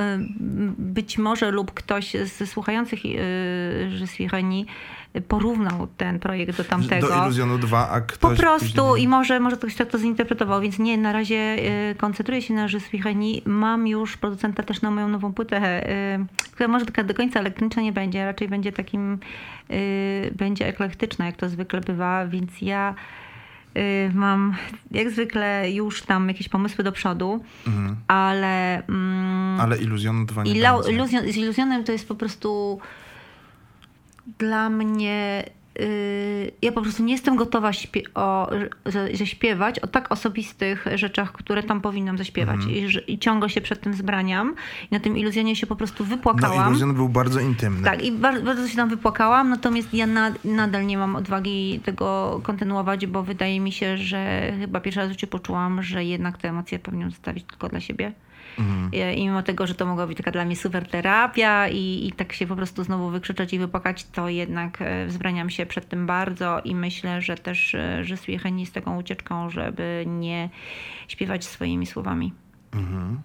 być 0.79 1.19
może 1.19 1.51
lub 1.51 1.71
ktoś 1.75 2.13
ze 2.37 2.47
słuchających 2.47 3.05
y, 3.05 3.91
że 3.97 4.07
Swichani 4.07 4.67
porównał 5.29 5.87
ten 5.97 6.19
projekt 6.19 6.57
do 6.57 6.64
tamtego. 6.64 7.09
Do 7.09 7.23
Iluzjonu 7.23 7.59
2, 7.59 7.90
a 7.90 8.01
ktoś 8.01 8.19
Po 8.37 8.42
prostu 8.42 8.83
później- 8.83 9.05
i 9.05 9.09
może, 9.09 9.40
może 9.40 9.57
ktoś 9.57 9.75
tak 9.75 9.88
to 9.88 9.99
zinterpretował, 9.99 10.61
więc 10.61 10.79
nie, 10.79 10.99
na 10.99 11.12
razie 11.12 11.57
y, 11.90 11.95
koncentruję 11.95 12.42
się 12.42 12.55
na 12.55 12.69
Żyswicheni. 12.69 13.42
Mam 13.45 13.87
już 13.87 14.16
producenta 14.16 14.62
też 14.62 14.83
na 14.83 14.90
moją 14.90 15.09
nową 15.09 15.33
płytę, 15.33 15.90
y, 16.14 16.27
która 16.53 16.69
może 16.69 16.87
taka 16.87 17.05
do 17.05 17.14
końca 17.14 17.40
elektroniczna 17.40 17.83
nie 17.83 17.92
będzie, 17.92 18.25
raczej 18.25 18.49
będzie 18.49 18.73
takim, 18.73 19.19
y, 19.71 20.33
będzie 20.38 20.66
eklektyczna, 20.66 21.27
jak 21.27 21.37
to 21.37 21.49
zwykle 21.49 21.81
bywa, 21.81 22.27
więc 22.27 22.51
ja 22.62 22.95
mam 24.14 24.55
jak 24.90 25.11
zwykle 25.11 25.71
już 25.71 26.03
tam 26.03 26.29
jakieś 26.29 26.49
pomysły 26.49 26.85
do 26.85 26.92
przodu, 26.92 27.45
Mhm. 27.66 27.97
ale... 28.09 28.83
Mm, 28.88 29.61
Ale 29.61 29.79
Iluzjonu 29.79 30.25
2 30.27 30.42
nie 30.45 30.51
i 30.51 30.61
będzie. 30.62 30.92
iluzjon, 30.92 31.23
z 31.33 31.37
iluzjonem 31.37 31.85
to 31.85 31.92
jest 31.92 32.09
po 32.09 32.14
prostu 32.14 32.79
dla 34.39 34.71
mnie. 34.71 35.45
Yy, 35.79 36.51
ja 36.62 36.73
po 36.73 36.83
prostu 36.83 37.05
nie 37.05 37.12
jestem 37.12 37.37
gotowa 37.37 37.71
śpie- 37.71 38.03
o, 38.15 38.51
że, 38.87 39.17
że 39.17 39.27
śpiewać 39.27 39.79
o 39.79 39.87
tak 39.87 40.12
osobistych 40.12 40.85
rzeczach, 40.95 41.33
które 41.33 41.62
tam 41.62 41.81
powinnam 41.81 42.19
zaśpiewać. 42.19 42.57
Mhm. 42.57 42.75
I, 42.75 43.12
I 43.12 43.19
ciągle 43.19 43.51
się 43.51 43.61
przed 43.61 43.81
tym 43.81 43.95
zbraniam. 43.95 44.55
I 44.91 44.95
na 44.95 45.01
tym 45.01 45.17
iluzjonie 45.17 45.57
się 45.57 45.67
po 45.67 45.77
prostu 45.77 46.05
No 46.05 46.11
wypłakałam. 46.11 46.69
Iluzjon 46.69 46.95
był 46.95 47.09
bardzo 47.09 47.41
intymny. 47.41 47.85
Tak, 47.85 48.05
i 48.05 48.12
bardzo, 48.12 48.43
bardzo 48.43 48.69
się 48.69 48.77
tam 48.77 48.89
wypłakałam, 48.89 49.49
natomiast 49.49 49.95
ja 49.95 50.07
na, 50.07 50.33
nadal 50.45 50.87
nie 50.87 50.99
mam 50.99 51.17
odwagi 51.17 51.81
tego 51.85 52.41
kontynuować, 52.43 53.07
bo 53.07 53.23
wydaje 53.23 53.61
mi 53.61 53.73
się, 53.73 53.99
że 53.99 54.53
chyba 54.61 54.81
pierwszy 54.81 55.01
raz 55.01 55.09
w 55.09 55.12
życiu 55.12 55.27
poczułam, 55.27 55.83
że 55.83 56.05
jednak 56.05 56.39
te 56.39 56.49
emocje 56.49 56.79
powinnam 56.79 57.11
zostawić 57.11 57.45
tylko 57.45 57.69
dla 57.69 57.81
siebie. 57.81 58.12
Mhm. 58.59 58.90
I, 59.16 59.25
mimo 59.27 59.42
tego, 59.42 59.66
że 59.66 59.75
to 59.75 59.87
mogła 59.87 60.07
być 60.07 60.16
taka 60.19 60.31
dla 60.31 60.45
mnie 60.45 60.57
super 60.57 60.88
terapia 60.88 61.69
i, 61.69 62.07
i 62.09 62.12
tak 62.12 62.33
się 62.33 62.47
po 62.47 62.57
prostu 62.57 62.85
znowu 62.85 63.11
wykrzyczeć 63.11 63.53
i 63.53 63.59
wypłakać, 63.59 64.05
to 64.05 64.29
jednak 64.29 64.83
e, 64.83 65.07
wzbraniam 65.07 65.51
się 65.51 65.66
przed 65.66 65.88
tym 65.88 66.07
bardzo 66.07 66.61
i 66.64 66.75
myślę, 66.75 67.23
że 67.23 67.37
też, 67.37 67.75
e, 67.75 68.05
że 68.05 68.16
Swiecheni 68.16 68.66
z 68.66 68.73
taką 68.73 68.99
ucieczką, 68.99 69.51
żeby 69.51 70.05
nie 70.07 70.51
śpiewać 71.09 71.45
swoimi 71.45 71.87
słowami. 71.87 72.33
Mhm. 72.73 73.21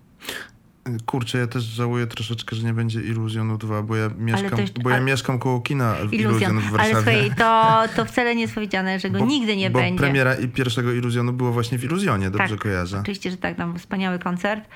Kurczę, 1.06 1.38
ja 1.38 1.48
też 1.48 1.64
żałuję 1.64 2.08
troszeczkę, 2.08 2.56
że 2.56 2.64
nie 2.64 2.74
będzie 2.74 3.02
Iluzjonu 3.02 3.58
2, 3.58 3.82
bo 3.84 3.96
ja 3.96 4.10
mieszkam, 4.18 4.60
jeszcze- 4.60 4.82
bo 4.82 4.90
ja 4.90 4.96
ale- 4.96 5.06
mieszkam 5.06 5.40
koło 5.40 5.62
kina 5.62 5.96
w 6.10 6.14
Iluzjon. 6.14 6.60
W 6.60 6.72
Warszawie. 6.72 6.96
Ale 6.96 7.04
słuchaj, 7.04 7.32
to, 7.38 7.94
to 7.96 8.06
wcale 8.06 8.36
nie 8.36 8.42
jest 8.42 8.54
powiedziane, 8.54 9.00
że 9.00 9.10
go 9.10 9.20
Bo- 9.20 9.26
nigdy 9.26 9.58
nie 9.58 9.70
bo 9.70 9.80
będzie. 9.80 10.00
premiera 10.00 10.36
i 10.36 10.48
pierwszego 10.48 10.92
Iluzjonu 10.92 11.34
było 11.34 11.52
właśnie 11.52 11.78
w 11.78 11.84
Iluzjonie, 11.84 12.32
dobrze 12.32 12.50
Tak, 12.50 12.60
kojarzę. 12.60 13.00
Oczywiście, 13.00 13.32
że 13.32 13.38
tak, 13.38 13.58
tam 13.58 13.80
wspaniały 13.80 14.20
koncert, 14.20 14.70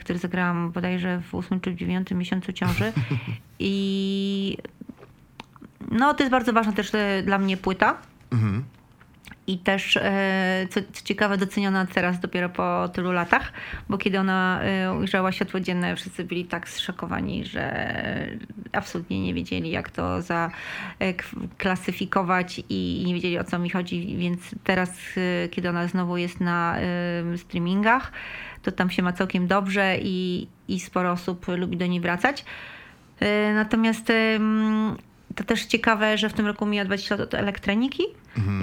który 0.00 0.18
zagrałam 0.18 0.72
bodajże 0.72 1.20
w 1.20 1.34
ósmym 1.34 1.60
czy 1.60 1.70
w 1.70 1.74
dziewiątym 1.74 2.18
miesiącu 2.18 2.52
ciąży. 2.52 2.92
I 3.58 4.56
no, 5.90 6.14
to 6.14 6.22
jest 6.22 6.30
bardzo 6.30 6.52
ważna 6.52 6.72
też 6.72 6.94
e, 6.94 7.22
dla 7.22 7.38
mnie 7.38 7.56
płyta. 7.56 7.96
Mhm. 8.32 8.64
I 9.46 9.58
też, 9.58 9.96
e, 9.96 10.66
co, 10.70 10.80
ciekawe, 11.04 11.38
doceniona 11.38 11.86
teraz 11.86 12.20
dopiero 12.20 12.48
po 12.48 12.88
tylu 12.88 13.12
latach, 13.12 13.52
bo 13.88 13.98
kiedy 13.98 14.20
ona 14.20 14.60
e, 14.62 14.94
ujrzała 14.94 15.32
światło 15.32 15.60
dzienne, 15.60 15.96
wszyscy 15.96 16.24
byli 16.24 16.44
tak 16.44 16.68
zszokowani, 16.68 17.44
że 17.44 17.96
absolutnie 18.72 19.20
nie 19.20 19.34
wiedzieli, 19.34 19.70
jak 19.70 19.90
to 19.90 20.18
zaklasyfikować 21.58 22.62
i 22.68 23.04
nie 23.06 23.14
wiedzieli, 23.14 23.38
o 23.38 23.44
co 23.44 23.58
mi 23.58 23.70
chodzi. 23.70 24.16
Więc 24.16 24.40
teraz, 24.64 24.90
e, 25.16 25.48
kiedy 25.48 25.68
ona 25.68 25.88
znowu 25.88 26.16
jest 26.16 26.40
na 26.40 26.78
e, 26.78 27.38
streamingach, 27.38 28.12
to 28.62 28.72
tam 28.72 28.90
się 28.90 29.02
ma 29.02 29.12
całkiem 29.12 29.46
dobrze 29.46 29.96
i, 30.02 30.46
i 30.68 30.80
sporo 30.80 31.12
osób 31.12 31.46
lubi 31.48 31.76
do 31.76 31.86
niej 31.86 32.00
wracać. 32.00 32.44
E, 33.20 33.54
Natomiast 33.54 34.12
to 35.34 35.44
też 35.44 35.64
ciekawe, 35.64 36.18
że 36.18 36.28
w 36.28 36.32
tym 36.32 36.46
roku 36.46 36.66
mija 36.66 36.84
20 36.84 37.14
lat 37.16 37.24
od 37.24 37.34
elektroniki 37.34 38.02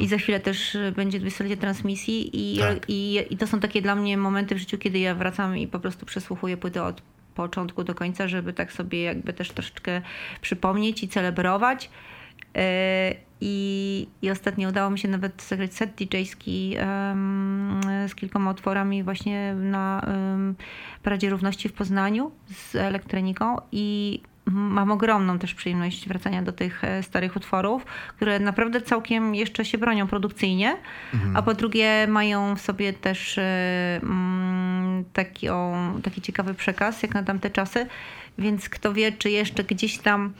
i 0.02 0.08
za 0.08 0.18
chwilę 0.18 0.40
też 0.40 0.76
y, 0.76 0.94
będzie 0.96 1.20
20-lecie 1.20 1.58
transmisji 1.58 2.30
i, 2.34 2.60
Tak. 2.60 2.78
i, 2.88 3.20
i 3.30 3.38
to 3.38 3.48
są 3.48 3.60
takie 3.60 3.82
dla 3.82 3.96
mnie 3.96 4.18
momenty 4.18 4.56
w 4.56 4.58
życiu, 4.58 4.78
kiedy 4.78 5.00
ja 5.00 5.16
wracam 5.16 5.58
i 5.58 5.68
po 5.68 5.80
prostu 5.80 6.06
przesłuchuję 6.06 6.58
płytę 6.58 6.84
od 6.84 7.02
początku 7.36 7.84
do 7.84 7.96
końca, 7.96 8.28
żeby 8.28 8.54
tak 8.54 8.72
sobie 8.74 9.04
jakby 9.04 9.34
też 9.34 9.52
troszeczkę 9.52 10.02
przypomnieć 10.42 11.04
i 11.04 11.08
celebrować. 11.08 11.90
E, 12.56 13.16
I, 13.42 14.08
I 14.22 14.32
ostatnio 14.32 14.70
udało 14.70 14.90
mi 14.90 15.00
się 15.00 15.08
nawet 15.08 15.44
zagrać 15.44 15.74
set 15.74 15.96
DJ-ski 15.96 16.76
em, 16.78 17.82
z 18.08 18.16
kilkoma 18.16 18.52
utworami 18.52 19.04
właśnie 19.04 19.54
na 19.54 20.02
em, 20.02 20.56
Paradzie 21.04 21.30
Równości 21.30 21.70
w 21.70 21.74
Poznaniu 21.74 22.32
z 22.48 22.76
elektroniką 22.76 23.58
i 23.72 24.20
mam 24.52 24.92
ogromną 24.92 25.40
też 25.40 25.54
przyjemność 25.54 26.08
wracania 26.08 26.42
do 26.42 26.52
tych 26.52 26.84
e, 26.84 27.04
starych 27.04 27.36
utworów, 27.36 27.86
które 27.86 28.40
naprawdę 28.40 28.82
całkiem 28.82 29.36
jeszcze 29.36 29.66
się 29.66 29.78
bronią 29.78 30.08
produkcyjnie, 30.08 30.78
a 31.34 31.42
po 31.42 31.54
drugie 31.54 32.08
mają 32.08 32.56
w 32.56 32.62
sobie 32.62 32.94
też 32.94 33.38
e, 33.38 33.44
mm, 34.04 35.04
taki, 35.13 35.48
taki 36.04 36.21
ciekawy 36.21 36.54
przekaz, 36.54 37.04
jak 37.04 37.13
na 37.13 37.23
tamte 37.23 37.50
czasy. 37.50 37.88
Więc 38.38 38.69
kto 38.69 38.94
wie, 38.94 39.12
czy 39.12 39.30
jeszcze 39.30 39.63
gdzieś 39.63 39.98
tam 39.98 40.34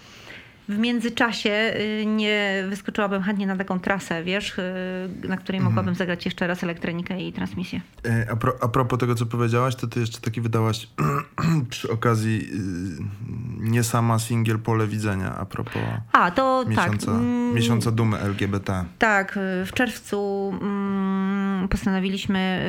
w 0.70 0.78
międzyczasie 0.78 1.74
y, 2.02 2.06
nie 2.06 2.64
wyskoczyłabym 2.70 3.24
chętnie 3.24 3.48
na 3.48 3.56
taką 3.56 3.80
trasę, 3.80 4.24
wiesz, 4.24 4.58
y, 4.58 5.28
na 5.28 5.38
której 5.38 5.58
mhm. 5.58 5.64
mogłabym 5.64 5.96
zagrać 5.96 6.26
jeszcze 6.26 6.48
raz 6.48 6.64
elektronikę 6.64 7.22
i 7.22 7.34
transmisję. 7.34 7.82
E, 8.06 8.28
a, 8.32 8.36
pro, 8.36 8.54
a 8.62 8.68
propos 8.68 9.00
tego, 9.00 9.16
co 9.16 9.26
powiedziałaś, 9.26 9.76
to 9.76 9.88
ty 9.88 10.00
jeszcze 10.00 10.22
taki 10.22 10.42
wydałaś 10.42 10.88
przy 11.70 11.92
okazji 11.92 12.50
y, 12.54 13.70
nie 13.70 13.84
sama 13.84 14.20
singiel 14.20 14.60
Pole 14.60 14.88
Widzenia, 14.88 15.36
a 15.36 15.46
propos 15.46 15.82
a, 16.12 16.32
to, 16.32 16.66
miesiąca, 16.68 17.06
tak. 17.06 17.16
Mm. 17.16 17.54
miesiąca 17.54 17.92
dumy 17.92 18.20
LGBT. 18.20 18.86
Tak, 19.00 19.40
w 19.66 19.72
czerwcu 19.74 20.52
mm, 20.62 21.68
postanowiliśmy 21.68 22.66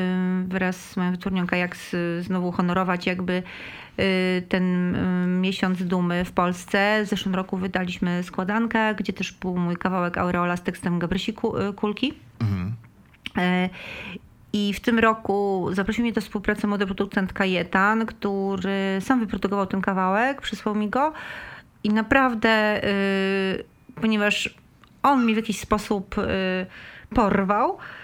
wraz 0.49 0.77
z 0.91 0.97
moją 0.97 1.11
wytwórnią 1.11 1.47
Kajaks 1.47 1.97
znowu 2.21 2.53
honorować 2.53 3.07
jakby 3.07 3.43
ten 4.49 4.97
y, 4.97 5.27
miesiąc 5.27 5.83
dumy 5.83 6.25
w 6.25 6.33
Polsce. 6.33 7.03
W 7.05 7.09
zeszłym 7.09 7.35
roku 7.35 7.57
wydaliśmy 7.57 8.23
składankę, 8.23 8.95
gdzie 8.95 9.13
też 9.13 9.33
był 9.33 9.57
mój 9.57 9.77
kawałek 9.77 10.19
Aureola 10.19 10.57
z 10.57 10.63
tekstem 10.63 10.99
Gabrysi 10.99 11.31
y, 11.31 11.73
Kulki. 11.73 12.15
Mhm. 12.41 12.75
I 14.53 14.75
w 14.75 14.81
tym 14.81 14.99
roku 14.99 15.69
zaprosił 15.73 16.05
mnie 16.05 16.13
do 16.13 16.21
współpracy 16.21 16.67
młody 16.67 16.87
producent 16.87 17.33
Kajetan, 17.33 18.07
który 18.07 18.99
sam 19.01 19.21
wyprodukował 19.21 19.67
ten 19.67 19.81
kawałek, 19.81 20.41
przysłał 20.41 20.75
mi 20.75 20.89
go 20.89 21.13
i 21.85 21.91
naprawdę, 21.91 22.81
ponieważ 23.95 24.55
on 25.03 25.27
mi 25.27 25.35
w 25.35 25.37
jakiś 25.37 25.61
sposób 25.61 26.15
porwał, 27.15 27.79
E, 27.79 28.00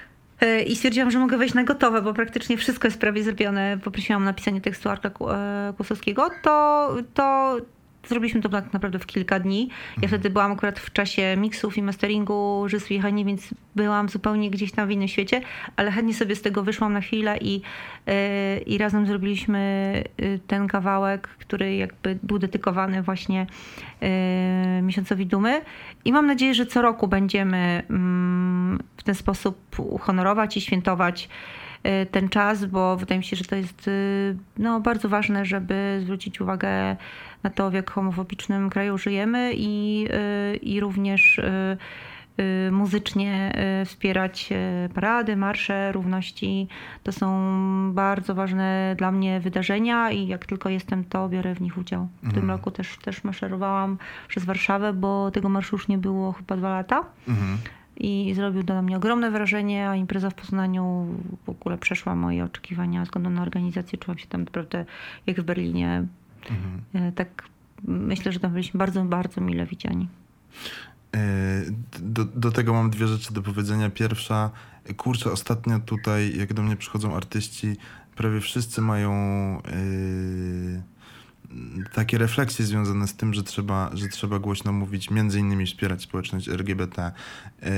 i 0.66 0.76
stwierdziłam, 0.76 1.10
że 1.10 1.18
mogę 1.18 1.38
wejść 1.38 1.54
na 1.54 1.64
gotowe, 1.64 2.02
bo 2.02 2.14
praktycznie 2.14 2.56
wszystko 2.56 2.88
jest 2.88 3.00
prawie 3.00 3.22
zrobione. 3.22 3.78
Poprosiłam 3.84 4.22
o 4.22 4.24
napisanie 4.24 4.60
tekstu 4.60 4.88
Arka 4.88 5.08
e, 5.08 5.72
Kłosowskiego, 5.76 6.30
to, 6.42 6.96
to 7.14 7.56
Zrobiliśmy 8.08 8.40
to 8.40 8.48
tak 8.48 8.72
naprawdę 8.72 8.98
w 8.98 9.06
kilka 9.06 9.40
dni. 9.40 9.68
Ja 9.68 9.94
mhm. 9.94 10.08
wtedy 10.08 10.30
byłam 10.30 10.52
akurat 10.52 10.78
w 10.78 10.92
czasie 10.92 11.36
miksów 11.36 11.78
i 11.78 11.82
masteringu 11.82 12.64
Żysł 12.66 12.92
i 12.92 13.24
więc 13.24 13.48
byłam 13.76 14.08
zupełnie 14.08 14.50
gdzieś 14.50 14.72
tam 14.72 14.88
w 14.88 14.90
innym 14.90 15.08
świecie, 15.08 15.40
ale 15.76 15.90
chętnie 15.90 16.14
sobie 16.14 16.36
z 16.36 16.42
tego 16.42 16.62
wyszłam 16.62 16.92
na 16.92 17.00
chwilę 17.00 17.38
i, 17.40 17.54
yy, 18.06 18.12
i 18.66 18.78
razem 18.78 19.06
zrobiliśmy 19.06 20.02
ten 20.46 20.68
kawałek, 20.68 21.28
który 21.28 21.76
jakby 21.76 22.18
był 22.22 22.38
dedykowany 22.38 23.02
właśnie 23.02 23.46
miesiącowi 24.82 25.26
dumy. 25.26 25.60
I 26.06 26.12
mam 26.12 26.26
nadzieję, 26.26 26.54
że 26.54 26.66
co 26.66 26.82
roku 26.82 27.08
będziemy 27.08 27.82
yy, 27.90 27.96
w 28.96 29.02
ten 29.04 29.14
sposób 29.14 29.78
uhonorować 29.78 30.56
i 30.56 30.60
świętować 30.60 31.28
ten 32.10 32.28
czas, 32.28 32.64
bo 32.64 32.96
wydaje 32.96 33.18
mi 33.18 33.24
się, 33.24 33.36
że 33.36 33.44
to 33.44 33.56
jest 33.56 33.90
no, 34.58 34.80
bardzo 34.80 35.08
ważne, 35.08 35.44
żeby 35.44 35.98
zwrócić 36.02 36.40
uwagę 36.40 36.96
na 37.42 37.50
to, 37.50 37.70
w 37.70 37.74
jak 37.74 37.90
homofobicznym 37.90 38.70
kraju 38.70 38.98
żyjemy 38.98 39.52
i, 39.56 40.06
y, 40.52 40.56
i 40.56 40.80
również 40.80 41.38
y, 41.38 41.42
y, 41.42 41.76
muzycznie 42.70 43.52
wspierać 43.84 44.50
parady, 44.94 45.36
marsze 45.36 45.92
równości. 45.92 46.68
To 47.02 47.12
są 47.12 47.92
bardzo 47.94 48.34
ważne 48.34 48.94
dla 48.98 49.12
mnie 49.12 49.40
wydarzenia 49.40 50.10
i 50.10 50.26
jak 50.26 50.46
tylko 50.46 50.68
jestem, 50.68 51.04
to 51.04 51.28
biorę 51.28 51.54
w 51.54 51.60
nich 51.60 51.78
udział. 51.78 52.08
W 52.22 52.24
mhm. 52.24 52.40
tym 52.40 52.50
roku 52.50 52.70
też, 52.70 52.98
też 52.98 53.24
maszerowałam 53.24 53.98
przez 54.28 54.44
Warszawę, 54.44 54.92
bo 54.92 55.30
tego 55.30 55.48
marszu 55.48 55.76
już 55.76 55.88
nie 55.88 55.98
było 55.98 56.32
chyba 56.32 56.56
dwa 56.56 56.70
lata. 56.70 57.04
Mhm. 57.28 57.58
I 57.96 58.32
zrobił 58.34 58.64
to 58.64 58.74
na 58.74 58.82
mnie 58.82 58.96
ogromne 58.96 59.30
wrażenie, 59.30 59.88
a 59.88 59.96
impreza 59.96 60.30
w 60.30 60.34
Poznaniu 60.34 61.06
w 61.46 61.48
ogóle 61.48 61.78
przeszła 61.78 62.14
moje 62.14 62.44
oczekiwania 62.44 63.02
względu 63.02 63.30
na 63.30 63.42
organizację. 63.42 63.98
Czułam 63.98 64.18
się 64.18 64.26
tam 64.26 64.40
naprawdę 64.40 64.84
jak 65.26 65.40
w 65.40 65.44
Berlinie 65.44 66.04
Mhm. 66.50 67.12
Tak 67.12 67.48
myślę, 67.84 68.32
że 68.32 68.40
tam 68.40 68.52
byliśmy 68.52 68.78
bardzo, 68.78 69.04
bardzo 69.04 69.40
mile 69.40 69.66
widziani. 69.66 70.08
E, 71.16 71.20
do, 71.98 72.24
do 72.24 72.52
tego 72.52 72.72
mam 72.72 72.90
dwie 72.90 73.06
rzeczy 73.06 73.34
do 73.34 73.42
powiedzenia. 73.42 73.90
Pierwsza, 73.90 74.50
kurczę, 74.96 75.32
ostatnio 75.32 75.78
tutaj, 75.78 76.36
jak 76.38 76.54
do 76.54 76.62
mnie 76.62 76.76
przychodzą 76.76 77.16
artyści, 77.16 77.76
prawie 78.16 78.40
wszyscy 78.40 78.80
mają 78.80 79.12
yy, 81.50 81.86
takie 81.92 82.18
refleksje 82.18 82.64
związane 82.64 83.08
z 83.08 83.14
tym, 83.14 83.34
że 83.34 83.42
trzeba, 83.42 83.90
że 83.94 84.08
trzeba 84.08 84.38
głośno 84.38 84.72
mówić, 84.72 85.10
między 85.10 85.40
innymi 85.40 85.66
wspierać 85.66 86.02
społeczność 86.02 86.48
LGBT. 86.48 87.12
Yy, 87.62 87.68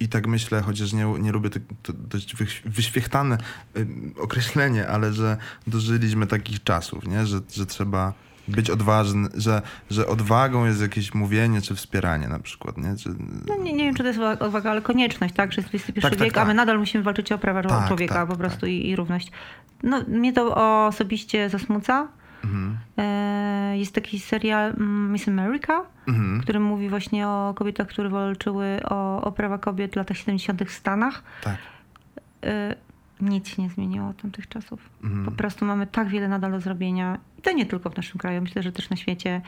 i 0.00 0.08
tak 0.08 0.26
myślę, 0.26 0.62
chociaż 0.62 0.92
nie, 0.92 1.04
nie 1.04 1.32
lubię 1.32 1.50
to, 1.50 1.60
to 1.82 1.92
dość 1.92 2.36
wyświechtane 2.64 3.38
y, 3.76 3.86
określenie, 4.18 4.88
ale 4.88 5.12
że 5.12 5.36
dożyliśmy 5.66 6.26
takich 6.26 6.62
czasów, 6.62 7.06
nie? 7.06 7.26
Że, 7.26 7.40
że 7.52 7.66
trzeba 7.66 8.12
być 8.48 8.70
odważny, 8.70 9.28
że, 9.34 9.62
że 9.90 10.06
odwagą 10.06 10.66
jest 10.66 10.80
jakieś 10.80 11.14
mówienie 11.14 11.62
czy 11.62 11.74
wspieranie 11.74 12.28
na 12.28 12.38
przykład, 12.38 12.78
nie? 12.78 12.96
Czy... 12.96 13.08
No, 13.48 13.56
nie, 13.62 13.72
nie 13.72 13.84
wiem, 13.84 13.94
czy 13.94 14.02
to 14.02 14.08
jest 14.08 14.20
odwaga, 14.42 14.70
ale 14.70 14.82
konieczność, 14.82 15.34
tak? 15.34 15.52
Że 15.52 15.62
jest 15.62 15.74
XXI 15.74 16.00
tak, 16.00 16.10
tak, 16.10 16.20
wiek, 16.20 16.34
tak, 16.34 16.42
a 16.42 16.44
my 16.44 16.50
tak. 16.50 16.56
nadal 16.56 16.78
musimy 16.78 17.04
walczyć 17.04 17.32
o 17.32 17.38
prawa 17.38 17.62
tak, 17.62 17.86
człowieka 17.86 18.14
tak, 18.14 18.28
po 18.28 18.36
prostu 18.36 18.60
tak. 18.60 18.70
i, 18.70 18.88
i 18.88 18.96
równość. 18.96 19.32
No, 19.82 20.02
mnie 20.08 20.32
to 20.32 20.54
osobiście 20.86 21.50
zasmuca. 21.50 22.08
Mhm. 22.44 22.78
E, 22.98 23.78
jest 23.78 23.94
taki 23.94 24.18
serial 24.18 24.70
mm, 24.70 25.12
Miss 25.12 25.28
America, 25.28 25.82
mhm. 26.08 26.40
który 26.40 26.60
mówi 26.60 26.88
właśnie 26.88 27.28
o 27.28 27.54
kobietach, 27.56 27.88
które 27.88 28.08
walczyły 28.08 28.80
o, 28.84 29.22
o 29.22 29.32
prawa 29.32 29.58
kobiet 29.58 29.92
w 29.92 29.96
latach 29.96 30.16
70. 30.16 30.62
w 30.64 30.70
Stanach. 30.70 31.22
Tak. 31.42 31.56
Nic 33.20 33.48
się 33.48 33.62
nie 33.62 33.70
zmieniło 33.70 34.08
od 34.08 34.22
tamtych 34.22 34.48
czasów. 34.48 34.90
Mhm. 35.04 35.24
Po 35.24 35.30
prostu 35.30 35.64
mamy 35.64 35.86
tak 35.86 36.08
wiele 36.08 36.28
nadal 36.28 36.50
do 36.50 36.60
zrobienia. 36.60 37.18
I 37.38 37.42
to 37.42 37.52
nie 37.52 37.66
tylko 37.66 37.90
w 37.90 37.96
naszym 37.96 38.18
kraju, 38.18 38.42
myślę, 38.42 38.62
że 38.62 38.72
też 38.72 38.90
na 38.90 38.96
świecie. 38.96 39.40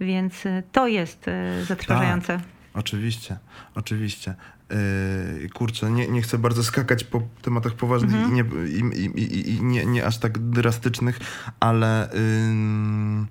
Więc 0.00 0.46
e, 0.46 0.62
to 0.72 0.86
jest 0.86 1.26
zatrważające. 1.62 2.36
Tak. 2.36 2.46
Oczywiście, 2.74 3.38
oczywiście. 3.74 4.34
Yy, 5.40 5.48
kurczę, 5.48 5.90
nie, 5.90 6.08
nie 6.08 6.22
chcę 6.22 6.38
bardzo 6.38 6.64
skakać 6.64 7.04
po 7.04 7.22
tematach 7.42 7.74
poważnych 7.74 8.14
mhm. 8.14 8.32
i, 8.32 8.34
nie, 8.34 8.44
i, 8.68 9.04
i, 9.04 9.50
i, 9.50 9.62
nie, 9.62 9.86
nie 9.86 10.06
aż 10.06 10.18
tak 10.18 10.38
drastycznych, 10.38 11.20
ale 11.60 12.08
yy, 12.12 13.26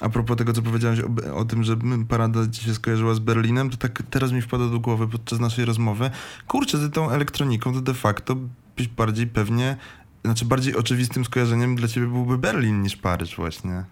a 0.00 0.08
propos 0.08 0.36
tego, 0.36 0.52
co 0.52 0.62
powiedziałeś 0.62 1.00
o, 1.00 1.36
o, 1.36 1.44
tym, 1.44 1.62
że 1.62 1.76
parada 2.08 2.40
ci 2.52 2.64
się 2.64 2.74
skojarzyła 2.74 3.14
z 3.14 3.18
Berlinem, 3.18 3.70
to 3.70 3.76
tak 3.76 4.02
teraz 4.10 4.32
mi 4.32 4.42
wpada 4.42 4.68
do 4.68 4.80
głowy 4.80 5.08
podczas 5.08 5.40
naszej 5.40 5.64
rozmowy. 5.64 6.10
Kurczę, 6.46 6.78
z 6.78 6.92
tą 6.92 7.10
elektroniką 7.10 7.72
to 7.72 7.80
de 7.80 7.94
facto 7.94 8.36
byś 8.76 8.88
bardziej 8.88 9.26
pewnie, 9.26 9.76
znaczy 10.24 10.44
bardziej 10.44 10.76
oczywistym 10.76 11.24
skojarzeniem 11.24 11.76
dla 11.76 11.88
ciebie 11.88 12.06
byłby 12.06 12.38
Berlin 12.38 12.82
niż 12.82 12.96
Paryż 12.96 13.36
właśnie. 13.36 13.84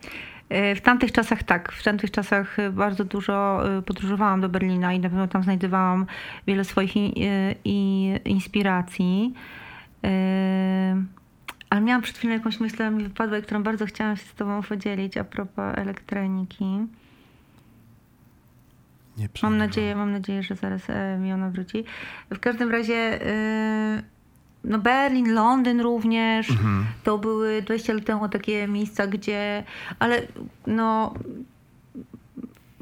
E, 0.48 0.74
w 0.74 0.80
tamtych 0.80 1.12
czasach 1.12 1.42
tak, 1.42 1.72
w 1.72 1.82
tamtych 1.82 2.10
czasach 2.10 2.56
bardzo 2.72 3.04
dużo 3.04 3.68
e, 3.78 3.82
podróżowałam 3.82 4.40
do 4.40 4.48
Berlina 4.48 4.92
i 4.92 5.00
na 5.00 5.08
pewno 5.08 5.28
tam 5.28 5.42
znajdowałam 5.42 6.06
wiele 6.46 6.64
swoich 6.64 6.96
e, 6.96 7.52
inspiracji. 8.24 9.34
Ale 11.70 11.80
miałam 11.80 12.02
przed 12.02 12.18
chwilą 12.18 12.32
jakąś 12.34 12.60
myśl, 12.60 12.74
która 12.74 12.90
mi 12.90 13.04
wypadła, 13.04 13.40
którą 13.40 13.62
bardzo 13.62 13.86
chciałam 13.86 14.16
się 14.16 14.24
z 14.24 14.34
tobą 14.34 14.62
podzielić 14.62 15.16
a 15.16 15.24
propos 15.24 15.74
elektroniki. 15.76 16.64
Nie 19.16 19.28
mam 19.42 19.58
nadzieję, 19.58 19.96
mam 19.96 20.12
nadzieję, 20.12 20.42
że 20.42 20.54
zaraz 20.54 20.82
mi 21.20 21.32
ona 21.32 21.50
wróci. 21.50 21.84
W 22.30 22.38
każdym 22.38 22.70
razie 22.70 23.18
no 24.64 24.78
Berlin, 24.78 25.34
Londyn 25.34 25.80
również. 25.80 26.50
Mhm. 26.50 26.86
To 27.04 27.18
były 27.18 27.62
20 27.62 27.92
lat 27.92 28.04
temu 28.04 28.28
takie 28.28 28.68
miejsca, 28.68 29.06
gdzie. 29.06 29.64
Ale 29.98 30.22
no. 30.66 31.14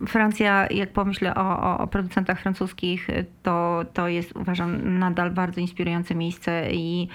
Francja, 0.09 0.67
jak 0.67 0.93
pomyślę 0.93 1.35
o, 1.35 1.63
o, 1.63 1.79
o, 1.79 1.87
producentach 1.87 2.41
francuskich, 2.41 3.09
to, 3.43 3.85
to 3.93 4.09
jest 4.09 4.37
uważam 4.37 4.99
nadal 4.99 5.31
bardzo 5.31 5.61
inspirujące 5.61 6.15
miejsce 6.15 6.69
i 6.73 7.09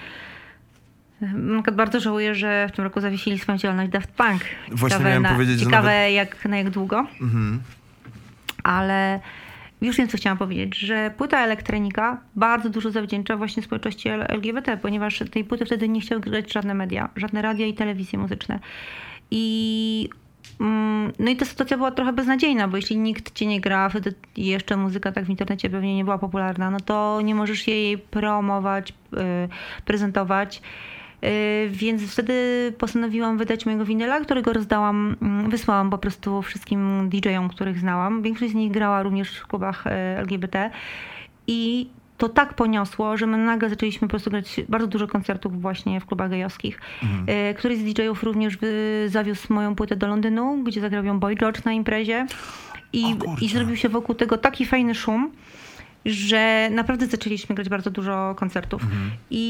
bardzo 1.72 2.00
żałuję, 2.00 2.34
że 2.34 2.68
w 2.68 2.76
tym 2.76 2.84
roku 2.84 3.00
zawiesili 3.00 3.38
swoją 3.38 3.58
działalność 3.58 3.90
Daft 3.90 4.10
Punk. 4.10 4.42
Właśnie 4.68 4.88
ciekawe, 4.88 5.08
miałem 5.08 5.22
na, 5.22 5.32
powiedzieć, 5.32 5.60
ciekawe 5.60 5.88
że 5.88 5.94
nawet... 5.94 6.12
jak, 6.12 6.44
na 6.44 6.56
jak 6.56 6.70
długo. 6.70 7.06
Mhm. 7.20 7.60
Ale 8.62 9.20
już 9.82 9.96
wiem, 9.96 10.08
co 10.08 10.16
chciałam 10.16 10.38
powiedzieć, 10.38 10.78
że 10.78 11.10
płyta 11.16 11.44
elektronika 11.44 12.20
bardzo 12.36 12.70
dużo 12.70 12.90
zawdzięcza 12.90 13.36
właśnie 13.36 13.62
społeczności 13.62 14.08
LGBT, 14.08 14.76
ponieważ 14.76 15.22
tej 15.30 15.44
płyty 15.44 15.66
wtedy 15.66 15.88
nie 15.88 16.00
chciały 16.00 16.20
grać 16.20 16.52
żadne 16.52 16.74
media, 16.74 17.08
żadne 17.16 17.42
radia 17.42 17.66
i 17.66 17.74
telewizje 17.74 18.18
muzyczne. 18.18 18.58
I 19.30 20.08
mm, 20.60 21.12
no 21.18 21.30
i 21.30 21.36
ta 21.36 21.44
sytuacja 21.44 21.76
była 21.76 21.90
trochę 21.90 22.12
beznadziejna, 22.12 22.68
bo 22.68 22.76
jeśli 22.76 22.98
nikt 22.98 23.34
cię 23.34 23.46
nie 23.46 23.60
gra, 23.60 23.88
wtedy 23.88 24.14
jeszcze 24.36 24.76
muzyka 24.76 25.12
tak 25.12 25.24
w 25.24 25.30
internecie 25.30 25.70
pewnie 25.70 25.96
nie 25.96 26.04
była 26.04 26.18
popularna, 26.18 26.70
no 26.70 26.80
to 26.80 27.20
nie 27.24 27.34
możesz 27.34 27.68
jej 27.68 27.98
promować, 27.98 28.90
y, 28.90 28.94
prezentować. 29.84 30.62
Y, 31.24 31.68
więc 31.70 32.12
wtedy 32.12 32.72
postanowiłam 32.78 33.38
wydać 33.38 33.66
mojego 33.66 33.84
winyla, 33.84 34.20
którego 34.20 34.52
rozdałam, 34.52 35.16
mm, 35.22 35.50
wysłałam 35.50 35.90
po 35.90 35.98
prostu 35.98 36.42
wszystkim 36.42 37.08
DJ-om, 37.08 37.48
których 37.48 37.78
znałam. 37.78 38.22
Większość 38.22 38.52
z 38.52 38.54
nich 38.54 38.72
grała 38.72 39.02
również 39.02 39.38
w 39.38 39.46
klubach 39.46 39.86
y, 39.86 39.90
LGBT. 40.18 40.70
I 41.46 41.88
to 42.18 42.28
tak 42.28 42.54
poniosło, 42.54 43.16
że 43.16 43.26
my 43.26 43.38
nagle 43.38 43.68
zaczęliśmy 43.68 44.08
po 44.08 44.10
prostu 44.10 44.30
grać 44.30 44.60
bardzo 44.68 44.86
dużo 44.86 45.08
koncertów 45.08 45.62
właśnie 45.62 46.00
w 46.00 46.06
klubach 46.06 46.30
gejowskich. 46.30 46.80
Mhm. 47.02 47.54
Któryś 47.54 47.78
z 47.78 47.84
DJ-ów 47.84 48.22
również 48.22 48.58
zawiózł 49.06 49.54
moją 49.54 49.74
płytę 49.74 49.96
do 49.96 50.06
Londynu, 50.06 50.62
gdzie 50.64 50.80
zagrał 50.80 51.04
ją 51.04 51.20
Boy 51.20 51.36
George 51.36 51.64
na 51.64 51.72
imprezie. 51.72 52.26
I, 52.92 53.04
I 53.40 53.48
zrobił 53.48 53.76
się 53.76 53.88
wokół 53.88 54.14
tego 54.14 54.38
taki 54.38 54.66
fajny 54.66 54.94
szum, 54.94 55.30
że 56.04 56.68
naprawdę 56.70 57.06
zaczęliśmy 57.06 57.54
grać 57.54 57.68
bardzo 57.68 57.90
dużo 57.90 58.34
koncertów. 58.38 58.82
Mhm. 58.82 59.10
I, 59.30 59.42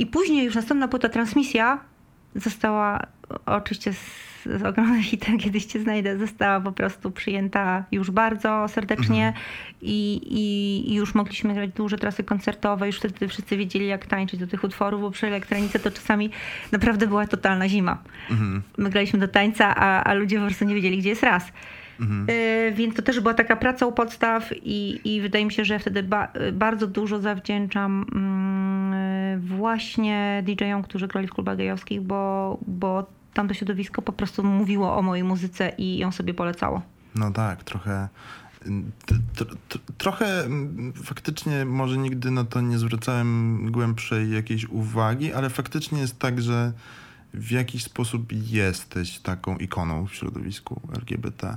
I 0.00 0.06
później 0.06 0.44
już 0.44 0.54
następna 0.54 0.88
płyta 0.88 1.08
Transmisja 1.08 1.78
została 2.34 3.06
oczywiście 3.46 3.92
z, 3.92 4.44
z 4.44 4.62
ogromnym 4.62 5.02
hitem, 5.12 5.38
kiedyś 5.38 5.64
cię 5.64 5.80
znajdę, 5.80 6.18
została 6.18 6.60
po 6.60 6.72
prostu 6.72 7.10
przyjęta 7.10 7.84
już 7.92 8.10
bardzo 8.10 8.68
serdecznie 8.68 9.26
mhm. 9.26 9.44
i, 9.82 10.20
i, 10.30 10.92
i, 10.92 10.94
już 10.94 11.14
mogliśmy 11.14 11.54
grać 11.54 11.70
duże 11.70 11.98
trasy 11.98 12.24
koncertowe, 12.24 12.86
już 12.86 12.96
wtedy 12.96 13.28
wszyscy 13.28 13.56
wiedzieli 13.56 13.86
jak 13.86 14.06
tańczyć 14.06 14.40
do 14.40 14.46
tych 14.46 14.64
utworów, 14.64 15.00
bo 15.00 15.10
przy 15.10 15.26
elektronice 15.26 15.78
to 15.78 15.90
czasami 15.90 16.30
naprawdę 16.72 17.06
była 17.06 17.26
totalna 17.26 17.68
zima. 17.68 17.98
Mhm. 18.30 18.62
My 18.78 18.90
graliśmy 18.90 19.18
do 19.18 19.28
tańca, 19.28 19.76
a, 19.76 20.04
a 20.04 20.14
ludzie 20.14 20.38
po 20.38 20.46
prostu 20.46 20.64
nie 20.64 20.74
wiedzieli, 20.74 20.98
gdzie 20.98 21.08
jest 21.08 21.22
raz. 21.22 21.52
Mhm. 22.00 22.26
Y, 22.30 22.72
więc 22.76 22.96
to 22.96 23.02
też 23.02 23.20
była 23.20 23.34
taka 23.34 23.56
praca 23.56 23.86
u 23.86 23.92
podstaw 23.92 24.50
i, 24.62 25.00
i 25.04 25.20
wydaje 25.20 25.46
mi 25.46 25.52
się, 25.52 25.64
że 25.64 25.78
wtedy 25.78 26.02
ba 26.02 26.32
bardzo 26.52 26.86
dużo 26.86 27.20
zawdzięczam 27.20 28.06
mm, 28.12 29.40
właśnie 29.40 30.42
DJ-om, 30.46 30.82
którzy 30.82 31.08
grali 31.08 31.28
w 31.28 31.30
klubach 31.30 31.56
gejowskich, 31.56 32.00
bo, 32.00 32.58
bo 32.66 33.06
tamto 33.34 33.54
środowisko 33.54 34.02
po 34.02 34.12
prostu 34.12 34.44
mówiło 34.44 34.96
o 34.96 35.02
mojej 35.02 35.24
muzyce 35.24 35.72
i 35.78 35.98
ją 35.98 36.12
sobie 36.12 36.34
polecało. 36.34 36.82
No 37.14 37.30
tak, 37.30 37.64
trochę 37.64 38.08
trochę 39.98 40.44
mm, 40.44 40.92
faktycznie 40.92 41.64
może 41.64 41.98
nigdy 41.98 42.30
na 42.30 42.44
to 42.44 42.60
nie 42.60 42.78
zwracałem 42.78 43.68
głębszej 43.72 44.30
jakiejś 44.30 44.68
uwagi, 44.68 45.32
ale 45.32 45.50
faktycznie 45.50 46.00
jest 46.00 46.18
tak, 46.18 46.42
że 46.42 46.72
w 47.34 47.50
jakiś 47.50 47.84
sposób 47.84 48.32
jesteś 48.32 49.18
taką 49.18 49.56
ikoną 49.56 50.06
w 50.06 50.14
środowisku 50.14 50.80
LGBT. 50.96 51.56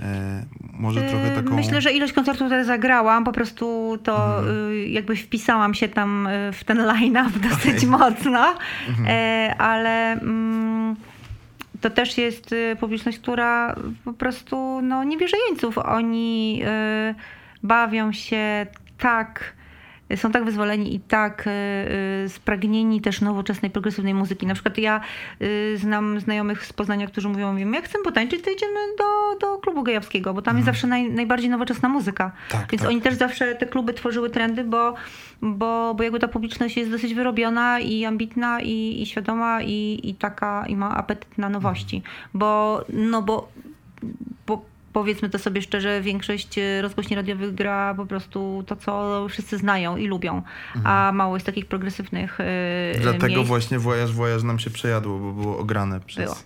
E, 0.00 0.42
może 0.72 1.02
trochę 1.02 1.30
taką... 1.30 1.56
Myślę, 1.56 1.80
że 1.80 1.92
ilość 1.92 2.12
koncertów, 2.12 2.46
które 2.46 2.64
zagrałam, 2.64 3.24
po 3.24 3.32
prostu 3.32 3.98
to 4.02 4.38
mhm. 4.38 4.70
Y, 4.70 4.88
jakby 4.88 5.16
wpisałam 5.16 5.74
się 5.74 5.88
tam 5.88 6.26
y, 6.26 6.52
w 6.52 6.64
ten 6.64 6.78
line-up 6.78 7.38
dosyć 7.48 7.76
okay. 7.76 7.90
mocno, 7.90 8.54
mhm. 8.88 9.06
E, 9.08 9.54
ale 9.58 10.12
mm, 10.12 10.96
to 11.80 11.90
też 11.90 12.18
jest 12.18 12.52
y, 12.52 12.76
publiczność, 12.80 13.18
która 13.18 13.76
po 14.04 14.12
prostu 14.12 14.80
no, 14.82 15.04
nie 15.04 15.18
wierzy 15.18 15.36
jeńców. 15.48 15.78
Oni 15.78 16.62
bawią 17.62 18.12
się 18.12 18.66
tak 18.98 19.54
są 20.16 20.32
tak 20.32 20.44
wyzwoleni 20.44 20.94
i 20.94 21.00
tak 21.00 21.44
y, 21.46 22.28
spragnieni 22.28 23.00
też 23.00 23.20
nowoczesnej, 23.20 23.70
progresywnej 23.70 24.14
muzyki. 24.14 24.46
Na 24.46 24.54
przykład 24.54 24.78
ja 24.78 25.00
y, 25.42 25.78
znam 25.78 26.20
znajomych 26.20 26.66
z 26.66 26.72
Poznania, 26.72 27.06
którzy 27.06 27.28
mówią 27.28 27.52
mi, 27.52 27.74
jak 27.74 27.84
chcę 27.84 27.98
potańczyć, 28.04 28.44
to 28.44 28.50
idziemy 28.50 28.80
do, 28.98 29.38
do 29.40 29.58
klubu 29.58 29.82
gejowskiego, 29.82 30.34
bo 30.34 30.42
tam 30.42 30.56
jest 30.56 30.68
mhm. 30.68 30.74
zawsze 30.74 30.86
naj, 30.86 31.10
najbardziej 31.10 31.50
nowoczesna 31.50 31.88
muzyka. 31.88 32.32
Tak, 32.50 32.70
Więc 32.70 32.82
tak. 32.82 32.90
oni 32.90 33.00
też 33.00 33.14
zawsze 33.14 33.54
te 33.54 33.66
kluby 33.66 33.94
tworzyły 33.94 34.30
trendy, 34.30 34.64
bo, 34.64 34.94
bo, 35.42 35.94
bo 35.94 36.02
jakby 36.02 36.18
ta 36.18 36.28
publiczność 36.28 36.76
jest 36.76 36.90
dosyć 36.90 37.14
wyrobiona 37.14 37.80
i 37.80 38.04
ambitna 38.04 38.60
i, 38.60 39.02
i 39.02 39.06
świadoma 39.06 39.62
i, 39.62 40.00
i 40.02 40.14
taka 40.14 40.66
i 40.66 40.76
ma 40.76 40.96
apetyt 40.96 41.38
na 41.38 41.48
nowości. 41.48 42.02
Bo, 42.34 42.80
no 42.88 43.22
bo, 43.22 43.48
bo 44.46 44.73
powiedzmy 44.94 45.30
to 45.30 45.38
sobie 45.38 45.62
szczerze, 45.62 46.02
większość 46.02 46.58
e, 46.58 46.82
rozgłośni 46.82 47.16
radiowych 47.16 47.54
gra 47.54 47.94
po 47.94 48.06
prostu 48.06 48.64
to, 48.66 48.76
co 48.76 49.26
wszyscy 49.28 49.58
znają 49.58 49.96
i 49.96 50.06
lubią, 50.06 50.42
mhm. 50.76 50.86
a 50.86 51.12
mało 51.12 51.36
jest 51.36 51.46
takich 51.46 51.66
progresywnych 51.66 52.38
yy, 52.94 53.00
Dlatego 53.00 53.26
miejsc. 53.26 53.48
właśnie 53.48 53.78
Voyage 53.78 54.12
Voyage 54.12 54.44
nam 54.44 54.58
się 54.58 54.70
przejadło, 54.70 55.18
bo 55.18 55.32
było 55.32 55.58
ograne 55.58 56.00
przez... 56.00 56.24
Było. 56.24 56.36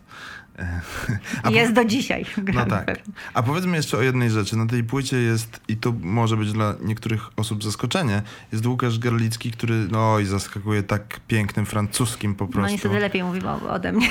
A 1.42 1.50
jest 1.50 1.72
do 1.72 1.84
dzisiaj. 1.84 2.24
No 2.54 2.66
tak. 2.66 3.00
A 3.34 3.42
powiedzmy 3.42 3.76
jeszcze 3.76 3.98
o 3.98 4.02
jednej 4.02 4.30
rzeczy. 4.30 4.56
Na 4.56 4.66
tej 4.66 4.84
płycie 4.84 5.16
jest, 5.16 5.60
i 5.68 5.76
to 5.76 5.92
może 6.00 6.36
być 6.36 6.52
dla 6.52 6.74
niektórych 6.80 7.28
osób 7.36 7.64
zaskoczenie, 7.64 8.22
jest 8.52 8.66
Łukasz 8.66 8.98
Garlicki, 8.98 9.50
który 9.50 9.74
no 9.74 10.18
i 10.18 10.24
zaskakuje 10.24 10.82
tak 10.82 11.20
pięknym 11.28 11.66
francuskim 11.66 12.34
po 12.34 12.44
no 12.44 12.50
prostu. 12.52 12.66
No 12.66 12.72
niestety 12.72 12.98
lepiej 12.98 13.24
mówi 13.24 13.40
ode 13.70 13.92
mnie. 13.92 14.08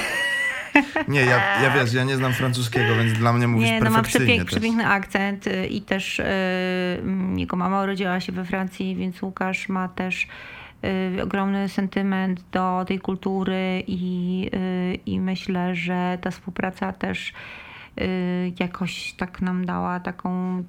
Nie, 1.07 1.21
ja, 1.21 1.37
ja 1.63 1.69
wiesz, 1.71 1.93
ja 1.93 2.03
nie 2.03 2.15
znam 2.15 2.33
francuskiego, 2.33 2.95
więc 2.95 3.13
dla 3.13 3.33
mnie 3.33 3.47
mówisz 3.47 3.69
nie, 3.69 3.81
no 3.81 3.89
ma 3.89 4.01
przepięk, 4.01 4.45
przepiękny 4.45 4.87
akcent 4.87 5.47
y, 5.47 5.67
i 5.67 5.81
też 5.81 6.17
yy, 6.17 7.39
jego 7.39 7.57
mama 7.57 7.83
urodziła 7.83 8.19
się 8.19 8.31
we 8.31 8.45
Francji, 8.45 8.95
więc 8.95 9.21
Łukasz 9.21 9.69
ma 9.69 9.87
też 9.87 10.27
yy, 11.15 11.23
ogromny 11.23 11.69
sentyment 11.69 12.43
do 12.51 12.85
tej 12.87 12.99
kultury 12.99 13.83
i, 13.87 14.41
yy, 14.41 14.95
i 15.05 15.19
myślę, 15.19 15.75
że 15.75 16.17
ta 16.21 16.31
współpraca 16.31 16.93
też 16.93 17.33
jakoś 18.59 19.13
tak 19.13 19.41
nam 19.41 19.65
dała 19.65 19.99
taką, 19.99 20.63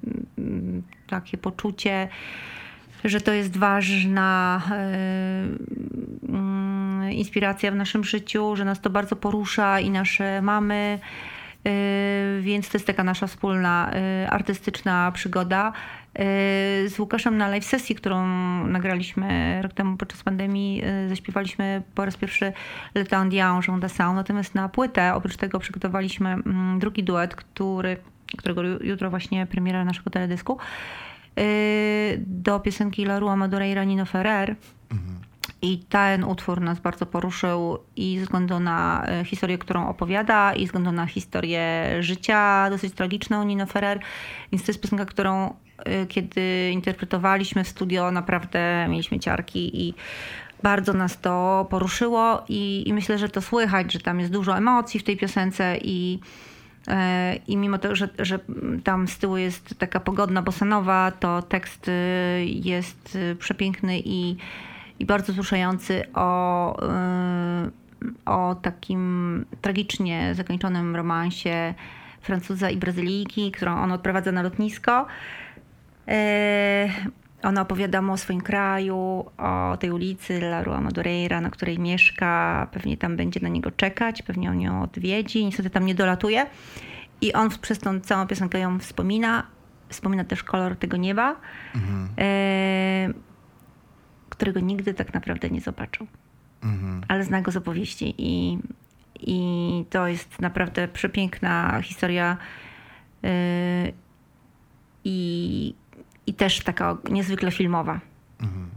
takie 1.06 1.38
poczucie, 1.38 2.09
że 3.05 3.20
to 3.20 3.32
jest 3.32 3.57
ważna 3.57 4.62
inspiracja 7.11 7.70
w 7.70 7.74
naszym 7.74 8.05
życiu, 8.05 8.57
że 8.57 8.64
nas 8.64 8.80
to 8.80 8.90
bardzo 8.90 9.16
porusza 9.16 9.80
i 9.80 9.90
nasze 9.90 10.42
mamy. 10.42 10.99
Y, 11.66 12.40
więc 12.42 12.68
to 12.68 12.78
jest 12.78 12.86
taka 12.86 13.05
nasza 13.05 13.26
wspólna 13.26 13.90
y, 14.24 14.30
artystyczna 14.30 15.12
przygoda. 15.14 15.72
Z 16.88 16.99
Łukaszem 16.99 17.36
na 17.38 17.49
live 17.49 17.64
sesji, 17.64 17.94
którą 17.94 18.26
nagraliśmy 18.66 19.59
rok 19.62 19.72
temu 19.72 19.96
podczas 19.96 20.22
pandemii, 20.22 20.82
zaśpiewaliśmy 21.09 21.82
po 21.94 22.05
raz 22.05 22.16
pierwszy 22.16 22.53
Le 22.94 23.05
Temps 23.05 23.34
d'Ange 23.34 23.80
de 23.80 23.88
Sound. 23.88 24.16
Natomiast 24.16 24.55
na 24.55 24.68
płytę, 24.68 25.14
oprócz 25.14 25.36
tego 25.36 25.59
przygotowaliśmy 25.59 26.28
mm, 26.28 26.78
drugi 26.78 27.05
duet, 27.05 27.36
który, 27.36 27.96
którego 28.36 28.62
jutro 28.62 29.11
właśnie 29.11 29.46
premiera 29.46 29.84
naszego 29.84 30.11
teledysku, 30.11 30.59
do 32.26 32.61
piosenki 32.61 33.03
La 33.03 33.18
Rua 33.18 33.36
Madureira 33.36 33.84
Nino 33.84 34.05
Ferrer. 34.07 34.57
I 35.62 35.78
ten 35.78 36.24
utwór 36.24 36.61
nas 36.61 36.80
bardzo 36.80 37.07
poruszył 37.07 37.78
i 37.97 38.18
ze 38.18 38.24
względu 38.24 38.61
na 38.61 39.07
e, 39.07 39.24
historię, 39.24 39.59
którą 39.59 39.89
opowiada, 39.89 40.55
i 40.55 40.61
ze 40.61 40.66
względu 40.66 40.93
na 40.93 41.07
historię 41.07 41.86
życia 42.01 42.70
dosyć 42.70 42.95
tragiczną 42.95 43.45
Nino 43.45 43.66
Ferrer. 43.66 44.01
Więc 44.53 44.64
to 44.64 44.72
jest 44.72 44.82
piosenka, 44.82 45.05
którą 45.05 45.55
e, 45.78 46.07
kiedy 46.07 46.70
interpretowaliśmy 46.72 47.64
w 47.64 47.68
studio, 47.68 48.11
naprawdę 48.11 48.86
mieliśmy 48.89 49.18
ciarki 49.18 49.89
i 49.89 49.95
bardzo 50.62 50.93
nas 50.93 51.20
to 51.20 51.66
poruszyło 51.70 52.45
i, 52.49 52.84
i 52.86 52.93
myślę, 52.93 53.18
że 53.18 53.28
to 53.28 53.41
słychać, 53.41 53.93
że 53.93 53.99
tam 53.99 54.20
jest 54.20 54.32
dużo 54.32 54.57
emocji 54.57 55.01
w 55.01 55.05
tej 55.05 55.16
piosence 55.16 55.76
i 55.82 56.18
i 57.49 57.57
mimo 57.57 57.78
to, 57.78 57.97
że, 57.97 58.09
że 58.18 58.39
tam 58.84 59.09
z 59.09 59.18
tyłu 59.18 59.36
jest 59.36 59.78
taka 59.78 60.01
pogodna 60.01 60.43
bosanowa, 60.43 61.12
to 61.20 61.43
tekst 61.43 61.91
jest 62.47 63.18
przepiękny 63.39 63.99
i 64.05 64.36
i 64.99 65.07
bardzo 65.07 65.32
wzruszający 65.32 66.12
o, 66.14 66.82
y, 66.82 68.11
o 68.24 68.55
takim 68.62 69.45
tragicznie 69.62 70.34
zakończonym 70.34 70.97
romansie 70.97 71.74
Francuza 72.20 72.70
i 72.70 72.76
Brazylijki, 72.76 73.53
którą 73.53 73.76
on 73.76 73.93
odprowadza 73.93 74.32
na 74.32 74.43
lotnisko. 74.43 75.07
Ona 77.43 77.61
opowiada 77.61 78.03
mu 78.03 78.12
o 78.12 78.16
swoim 78.16 78.41
kraju, 78.41 79.24
o 79.39 79.76
tej 79.80 79.91
ulicy 79.91 80.39
La 80.39 80.62
Rua 80.62 80.80
Madureira, 80.80 81.41
na 81.41 81.51
której 81.51 81.78
mieszka. 81.78 82.66
Pewnie 82.72 82.97
tam 82.97 83.16
będzie 83.16 83.41
na 83.41 83.49
niego 83.49 83.70
czekać, 83.70 84.22
pewnie 84.22 84.51
on 84.51 84.61
ją 84.61 84.82
odwiedzi. 84.82 85.45
Niestety 85.45 85.70
tam 85.70 85.86
nie 85.86 85.95
dolatuje. 85.95 86.47
I 87.20 87.32
on 87.32 87.49
przez 87.51 87.78
tą 87.78 88.01
całą 88.01 88.26
piosenkę 88.26 88.59
ją 88.59 88.78
wspomina. 88.78 89.47
Wspomina 89.89 90.24
też 90.24 90.45
kolor 90.45 90.76
tego 90.76 90.97
nieba. 90.97 91.36
Mhm. 91.74 92.09
Y, 92.18 93.14
którego 94.28 94.61
nigdy 94.61 94.95
tak 94.95 95.14
naprawdę 95.14 95.51
nie 95.51 95.61
zobaczył. 95.61 96.07
Mhm. 96.62 97.01
Ale 97.09 97.24
zna 97.24 97.43
go 97.43 97.51
z 97.51 97.57
opowieści 97.57 98.14
i, 98.18 98.59
i 99.20 99.84
to 99.91 100.09
jest 100.09 100.41
naprawdę 100.41 100.89
przepiękna 100.89 101.80
historia 101.82 102.36
yy, 103.22 103.30
i, 105.05 105.74
i 106.29 106.35
też 106.35 106.61
taka 106.61 106.97
niezwykle 107.11 107.51
filmowa. 107.51 108.01
Mhm. 108.41 108.68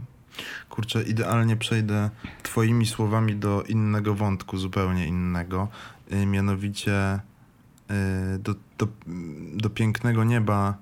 Kurczę, 0.70 1.02
idealnie 1.02 1.56
przejdę 1.56 2.10
Twoimi 2.42 2.86
słowami 2.86 3.36
do 3.36 3.62
innego 3.62 4.14
wątku, 4.14 4.58
zupełnie 4.58 5.06
innego. 5.06 5.68
Yy, 6.10 6.26
mianowicie 6.26 7.20
yy, 7.90 8.38
do, 8.38 8.54
do, 8.78 8.88
do 9.54 9.70
pięknego 9.70 10.24
nieba 10.24 10.74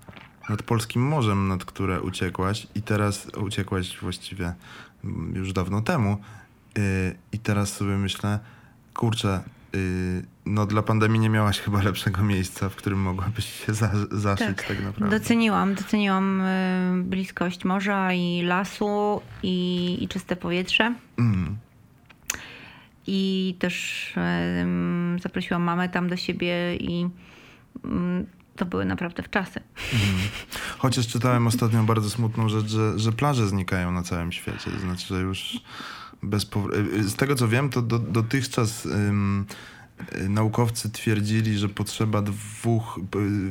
nad 0.49 0.63
polskim 0.63 1.03
morzem, 1.03 1.49
nad 1.49 1.65
które 1.65 2.01
uciekłaś 2.01 2.67
i 2.75 2.83
teraz 2.83 3.27
uciekłaś 3.27 3.99
właściwie 4.01 4.55
już 5.33 5.53
dawno 5.53 5.83
temu. 5.83 6.19
Y, 6.79 7.17
I 7.33 7.39
teraz 7.39 7.73
sobie 7.73 7.97
myślę, 7.97 8.39
kurczę, 8.95 9.41
y, 9.47 9.60
no 10.47 10.67
dla 10.67 10.83
pandemii 10.83 11.21
nie 11.21 11.31
miałaś 11.31 11.61
chyba 11.61 11.83
lepszego 11.83 12.23
miejsca, 12.23 12.69
w 12.69 12.77
którym 12.77 12.99
mogłabyś 12.99 13.67
się 13.67 13.75
za, 13.75 13.91
zaszyć 14.11 14.57
tak, 14.57 14.67
tak 14.67 14.83
naprawdę. 14.83 15.19
Doceniłam, 15.19 15.75
doceniłam 15.75 16.41
y, 16.41 17.03
bliskość 17.05 17.65
morza 17.65 18.13
i 18.13 18.43
lasu 18.43 19.21
i, 19.43 19.99
i 20.01 20.09
czyste 20.09 20.37
powietrze. 20.37 20.95
Mm. 21.19 21.57
I 23.07 23.57
też 23.59 24.15
zaprosiłam 25.23 25.63
mamę 25.63 25.89
tam 25.89 26.09
do 26.09 26.17
siebie 26.17 26.77
i 26.77 27.09
mm, 27.85 28.27
to 28.57 28.67
były 28.67 28.85
naprawdę 28.85 29.23
wczasy. 29.23 29.61
Mhm. 29.93 30.29
Chociaż 30.79 31.07
czytałem 31.07 31.47
ostatnio 31.47 31.83
bardzo 31.83 32.11
smutną 32.11 32.49
rzecz, 32.49 32.67
że, 32.67 32.99
że 32.99 33.13
plaże 33.13 33.49
znikają 33.49 33.93
na 33.93 34.03
całym 34.03 34.33
świecie. 34.33 34.71
To 34.71 34.79
znaczy, 34.79 35.07
że 35.07 35.21
już 35.21 35.61
bez 36.23 36.47
z 37.07 37.15
tego 37.15 37.35
co 37.35 37.49
wiem, 37.49 37.71
to 37.71 37.83
do, 37.83 37.99
dotychczas 37.99 38.89
Y, 40.15 40.29
naukowcy 40.29 40.91
twierdzili, 40.91 41.59
że 41.59 41.69
potrzeba 41.69 42.23
dwóch, 42.23 43.01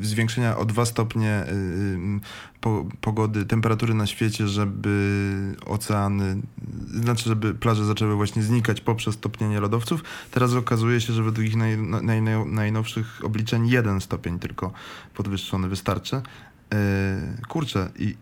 y, 0.01 0.05
zwiększenia 0.05 0.57
o 0.57 0.65
dwa 0.65 0.85
stopnie 0.85 1.43
y, 1.47 2.79
pogody, 3.01 3.45
temperatury 3.45 3.93
na 3.93 4.07
świecie, 4.07 4.47
żeby 4.47 5.55
oceany, 5.65 6.41
znaczy, 6.93 7.23
żeby 7.29 7.53
plaże 7.53 7.85
zaczęły 7.85 8.15
właśnie 8.15 8.43
znikać 8.43 8.81
poprzez 8.81 9.19
topnienie 9.19 9.59
lodowców. 9.59 10.03
Teraz 10.31 10.53
okazuje 10.53 11.01
się, 11.01 11.13
że 11.13 11.23
według 11.23 11.47
ich 11.47 11.55
naj, 11.55 11.77
naj, 11.77 12.21
naj, 12.21 12.45
najnowszych 12.45 13.25
obliczeń 13.25 13.67
jeden 13.67 14.01
stopień 14.01 14.39
tylko 14.39 14.71
podwyższony 15.13 15.67
wystarczy. 15.67 16.21
Kurczę, 17.47 17.89
i 17.99 18.15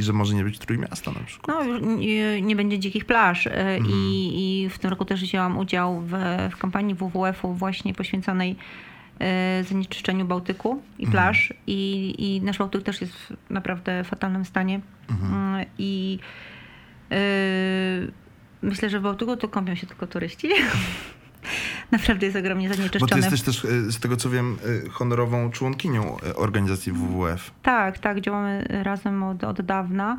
i 0.00 0.02
że 0.02 0.12
może 0.12 0.34
nie 0.34 0.44
być 0.44 0.58
Trójmiasta 0.58 1.12
na 1.12 1.20
przykład. 1.20 1.66
No, 1.66 1.78
nie, 1.78 2.42
nie 2.42 2.56
będzie 2.56 2.78
dzikich 2.78 3.04
plaż. 3.04 3.46
E, 3.46 3.50
mhm. 3.50 3.94
I, 3.94 4.64
I 4.64 4.68
w 4.68 4.78
tym 4.78 4.90
roku 4.90 5.04
też 5.04 5.22
wzięłam 5.22 5.58
udział 5.58 6.00
w, 6.00 6.12
w 6.52 6.56
kampanii 6.56 6.94
WWF-u 6.94 7.54
właśnie 7.54 7.94
poświęconej 7.94 8.56
e, 9.18 9.64
zanieczyszczeniu 9.64 10.24
Bałtyku 10.24 10.82
i 10.98 11.04
mhm. 11.04 11.12
plaż. 11.12 11.50
Mhm. 11.50 11.64
I, 11.66 12.14
I 12.18 12.40
nasz 12.40 12.58
Bałtyk 12.58 12.82
też 12.82 13.00
jest 13.00 13.14
w 13.14 13.50
naprawdę 13.50 14.04
fatalnym 14.04 14.44
stanie. 14.44 14.80
Mhm. 15.10 15.34
Mm, 15.34 15.66
I 15.78 16.18
y, 17.12 18.12
myślę, 18.62 18.90
że 18.90 19.00
w 19.00 19.02
Bałtyku 19.02 19.36
to 19.36 19.48
kąpią 19.48 19.74
się 19.74 19.86
tylko 19.86 20.06
turyści. 20.06 20.48
naprawdę 21.92 22.26
jest 22.26 22.38
ogromnie 22.38 22.68
zanieczyszczone. 22.68 23.00
Bo 23.00 23.14
ty 23.14 23.20
jesteś 23.20 23.42
też, 23.42 23.64
e, 23.64 23.92
z 23.92 24.00
tego 24.00 24.16
co 24.16 24.30
wiem, 24.30 24.58
e, 24.86 24.90
honorową 24.90 25.50
członkinią 25.50 26.16
e, 26.20 26.36
organizacji 26.36 26.92
WWF. 26.92 27.50
Tak, 27.62 27.98
tak, 27.98 28.20
działamy 28.20 28.66
razem 28.82 29.22
od, 29.22 29.44
od 29.44 29.62
dawna. 29.62 30.18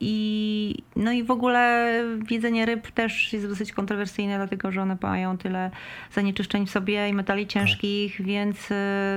I, 0.00 0.74
no 0.96 1.12
i 1.12 1.24
w 1.24 1.30
ogóle 1.30 1.92
jedzenie 2.30 2.66
ryb 2.66 2.90
też 2.90 3.32
jest 3.32 3.48
dosyć 3.48 3.72
kontrowersyjne, 3.72 4.36
dlatego 4.36 4.72
że 4.72 4.82
one 4.82 4.96
mają 5.02 5.38
tyle 5.38 5.70
zanieczyszczeń 6.12 6.66
w 6.66 6.70
sobie 6.70 7.08
i 7.08 7.12
metali 7.12 7.46
tak. 7.46 7.52
ciężkich, 7.52 8.16
tak. 8.16 8.26
więc 8.26 8.68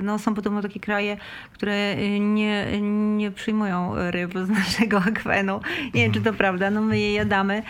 no, 0.03 0.19
są 0.19 0.33
podobno 0.35 0.61
takie 0.61 0.79
kraje, 0.79 1.17
które 1.53 1.95
nie, 2.19 2.81
nie 3.17 3.31
przyjmują 3.31 3.93
ryb 4.11 4.33
z 4.45 4.49
naszego 4.49 4.97
akwenu. 5.15 5.61
Nie 5.63 5.85
mhm. 5.85 5.91
wiem, 5.93 6.11
czy 6.11 6.21
to 6.21 6.33
prawda, 6.33 6.71
no 6.71 6.81
my 6.81 6.99
je 6.99 7.13
jadamy. 7.13 7.63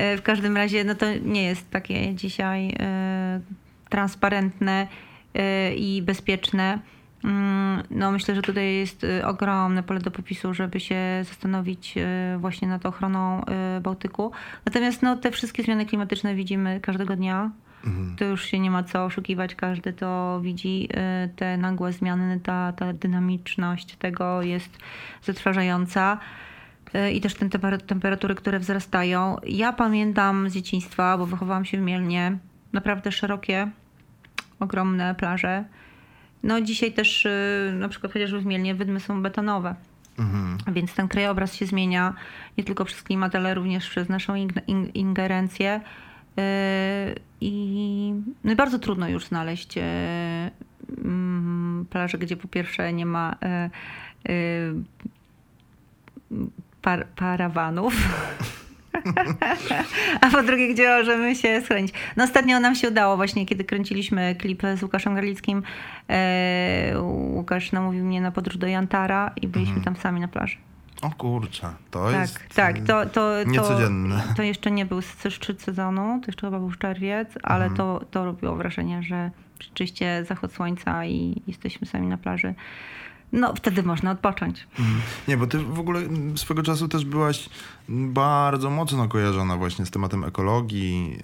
E, 0.00 0.16
w 0.16 0.22
każdym 0.22 0.56
razie 0.56 0.84
no 0.84 0.94
to 0.94 1.06
nie 1.24 1.42
jest 1.42 1.70
takie 1.70 2.14
dzisiaj 2.14 2.76
e, 2.78 3.40
transparentne 3.88 4.86
e, 5.34 5.74
i 5.74 6.02
bezpieczne. 6.02 6.78
Mm, 7.24 7.82
no 7.90 8.12
myślę, 8.12 8.34
że 8.34 8.42
tutaj 8.42 8.74
jest 8.74 9.06
ogromne 9.24 9.82
pole 9.82 10.00
do 10.00 10.10
popisu, 10.10 10.54
żeby 10.54 10.80
się 10.80 10.96
zastanowić 11.22 11.94
właśnie 12.38 12.68
nad 12.68 12.86
ochroną 12.86 13.44
Bałtyku. 13.82 14.32
Natomiast 14.66 15.02
no, 15.02 15.16
te 15.16 15.30
wszystkie 15.30 15.62
zmiany 15.62 15.86
klimatyczne 15.86 16.34
widzimy 16.34 16.80
każdego 16.80 17.16
dnia. 17.16 17.50
Mhm. 17.84 18.16
To 18.16 18.24
już 18.24 18.44
się 18.44 18.58
nie 18.58 18.70
ma 18.70 18.82
co 18.82 19.04
oszukiwać, 19.04 19.54
każdy 19.54 19.92
to 19.92 20.40
widzi. 20.42 20.88
Te 21.36 21.56
nagłe 21.56 21.92
zmiany, 21.92 22.40
ta, 22.40 22.72
ta 22.72 22.92
dynamiczność 22.92 23.96
tego 23.96 24.42
jest 24.42 24.78
zatrważająca. 25.22 26.18
E, 26.94 27.12
i 27.12 27.20
też 27.20 27.34
te 27.34 27.48
temperatury, 27.86 28.34
które 28.34 28.58
wzrastają. 28.58 29.36
Ja 29.46 29.72
pamiętam 29.72 30.50
z 30.50 30.54
dzieciństwa, 30.54 31.18
bo 31.18 31.26
wychowałam 31.26 31.64
się 31.64 31.78
w 31.78 31.80
Mielnie, 31.80 32.38
naprawdę 32.72 33.12
szerokie, 33.12 33.70
ogromne 34.60 35.14
plaże. 35.14 35.64
No 36.42 36.60
dzisiaj 36.60 36.92
też 36.92 37.26
e, 37.26 37.72
na 37.78 37.88
przykład 37.88 38.12
chociażby 38.12 38.40
w 38.40 38.46
Mielnie 38.46 38.74
wydmy 38.74 39.00
są 39.00 39.22
betonowe. 39.22 39.74
Mhm. 40.18 40.58
Więc 40.74 40.94
ten 40.94 41.08
krajobraz 41.08 41.54
się 41.54 41.66
zmienia 41.66 42.14
nie 42.58 42.64
tylko 42.64 42.84
przez 42.84 43.02
klimat, 43.02 43.34
ale 43.34 43.54
również 43.54 43.90
przez 43.90 44.08
naszą 44.08 44.34
ingerencję. 44.94 45.80
E, 46.38 47.14
I 47.40 48.14
no 48.44 48.56
bardzo 48.56 48.78
trudno 48.78 49.08
już 49.08 49.24
znaleźć 49.24 49.78
mm, 50.98 51.86
plażę, 51.90 52.18
gdzie 52.18 52.36
po 52.36 52.48
pierwsze 52.48 52.92
nie 52.92 53.06
ma 53.06 53.36
par 56.82 57.06
parawanów. 57.06 57.94
A 60.20 60.30
po 60.30 60.42
drugie, 60.42 60.74
gdzie 60.74 60.98
możemy 60.98 61.34
się 61.34 61.60
schronić. 61.60 61.92
No 62.16 62.24
ostatnio 62.24 62.60
nam 62.60 62.74
się 62.74 62.88
udało 62.88 63.16
właśnie, 63.16 63.46
kiedy 63.46 63.64
kręciliśmy 63.64 64.34
klip 64.34 64.62
z 64.76 64.82
Łukaszem 64.82 65.14
Garlickim. 65.14 65.62
E, 66.08 66.92
Łukasz 67.34 67.72
namówił 67.72 68.04
mnie 68.04 68.20
na 68.20 68.30
podróż 68.30 68.56
do 68.56 68.66
Jantara 68.66 69.30
i 69.42 69.48
byliśmy 69.48 69.76
mhm. 69.76 69.84
tam 69.84 70.02
sami 70.02 70.20
na 70.20 70.28
plaży. 70.28 70.56
O 71.02 71.10
kurczę, 71.10 71.70
to 71.90 72.10
tak, 72.10 72.20
jest 72.20 72.38
tak, 72.54 72.78
to, 72.78 73.06
to, 73.06 73.44
niecodzienne. 73.46 74.22
To, 74.28 74.34
to 74.34 74.42
jeszcze 74.42 74.70
nie 74.70 74.86
był 74.86 75.02
szczyt 75.30 75.62
sezonu, 75.62 76.20
to 76.20 76.26
jeszcze 76.26 76.46
chyba 76.46 76.58
był 76.58 76.72
czerwiec, 76.72 77.28
ale 77.42 77.64
mhm. 77.64 77.76
to, 77.76 78.04
to 78.10 78.24
robiło 78.24 78.56
wrażenie, 78.56 79.02
że 79.02 79.30
rzeczywiście 79.60 80.24
zachód 80.24 80.52
słońca 80.52 81.04
i 81.04 81.42
jesteśmy 81.46 81.86
sami 81.86 82.06
na 82.06 82.18
plaży 82.18 82.54
no 83.32 83.54
wtedy 83.54 83.82
można 83.82 84.10
odpocząć. 84.10 84.66
Mhm. 84.78 85.00
Nie, 85.28 85.36
bo 85.36 85.46
ty 85.46 85.58
w 85.58 85.78
ogóle 85.78 86.00
swego 86.36 86.62
czasu 86.62 86.88
też 86.88 87.04
byłaś 87.04 87.48
bardzo 87.88 88.70
mocno 88.70 89.08
kojarzona 89.08 89.56
właśnie 89.56 89.86
z 89.86 89.90
tematem 89.90 90.24
ekologii. 90.24 91.18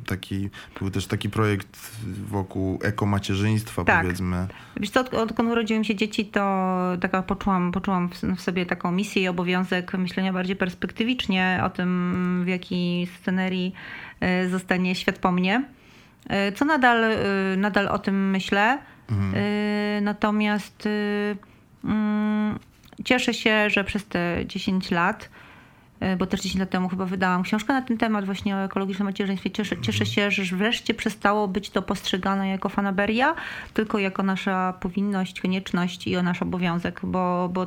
Y, 0.00 0.06
taki, 0.06 0.50
był 0.80 0.90
też 0.90 1.06
taki 1.06 1.30
projekt 1.30 1.90
wokół 2.28 2.78
ekomacierzyństwa, 2.82 3.84
tak. 3.84 4.02
powiedzmy. 4.02 4.46
Wiesz 4.76 4.90
co, 4.90 5.00
odkąd 5.00 5.50
urodziły 5.50 5.78
mi 5.78 5.86
się 5.86 5.94
dzieci, 5.94 6.26
to 6.26 6.40
taka 7.00 7.22
poczułam, 7.22 7.72
poczułam 7.72 8.08
w 8.36 8.40
sobie 8.40 8.66
taką 8.66 8.92
misję 8.92 9.22
i 9.22 9.28
obowiązek 9.28 9.94
myślenia 9.94 10.32
bardziej 10.32 10.56
perspektywicznie 10.56 11.60
o 11.64 11.70
tym, 11.70 12.42
w 12.44 12.48
jakiej 12.48 13.06
scenerii 13.06 13.72
y, 14.44 14.48
zostanie 14.48 14.94
świat 14.94 15.18
po 15.18 15.32
mnie. 15.32 15.64
Y, 16.48 16.52
co 16.52 16.64
nadal, 16.64 17.04
nadal 17.56 17.88
o 17.88 17.98
tym 17.98 18.30
myślę. 18.30 18.78
Mhm. 19.10 19.34
Y, 19.34 20.00
natomiast 20.02 20.86
y, 20.86 21.36
mm, 21.84 22.58
cieszę 23.04 23.34
się, 23.34 23.70
że 23.70 23.84
przez 23.84 24.06
te 24.06 24.46
10 24.46 24.90
lat, 24.90 25.28
y, 26.02 26.16
bo 26.16 26.26
też 26.26 26.40
10 26.40 26.60
lat 26.60 26.70
temu 26.70 26.88
chyba 26.88 27.06
wydałam 27.06 27.42
książkę 27.42 27.72
na 27.72 27.82
ten 27.82 27.98
temat 27.98 28.24
właśnie 28.24 28.56
o 28.56 28.64
ekologicznym 28.64 29.06
macierzyństwie. 29.06 29.50
Cieszę, 29.50 29.76
cieszę 29.76 30.04
mhm. 30.04 30.14
się, 30.14 30.30
że 30.30 30.56
wreszcie 30.56 30.94
przestało 30.94 31.48
być 31.48 31.70
to 31.70 31.82
postrzegane 31.82 32.48
jako 32.48 32.68
fanaberia, 32.68 33.34
tylko 33.74 33.98
jako 33.98 34.22
nasza 34.22 34.74
powinność, 34.80 35.40
konieczność 35.40 36.06
i 36.06 36.16
o 36.16 36.22
nasz 36.22 36.42
obowiązek, 36.42 37.00
bo, 37.02 37.50
bo 37.52 37.66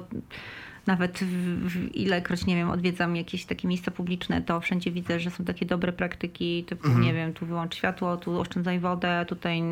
nawet 0.90 1.20
w, 1.20 1.70
w 1.70 1.96
ilekroć, 1.96 2.46
nie 2.46 2.56
wiem, 2.56 2.70
odwiedzam 2.70 3.16
jakieś 3.16 3.46
takie 3.46 3.68
miejsca 3.68 3.92
publiczne, 3.92 4.42
to 4.42 4.60
wszędzie 4.60 4.92
widzę, 4.92 5.20
że 5.20 5.32
są 5.32 5.46
takie 5.46 5.66
dobre 5.66 5.94
praktyki, 5.94 6.64
typu, 6.64 6.88
mhm. 6.88 7.06
nie 7.06 7.14
wiem, 7.14 7.34
tu 7.34 7.46
wyłącz 7.46 7.76
światło, 7.76 8.18
tu 8.18 8.40
oszczędzaj 8.40 8.80
wodę, 8.80 9.26
tutaj 9.28 9.64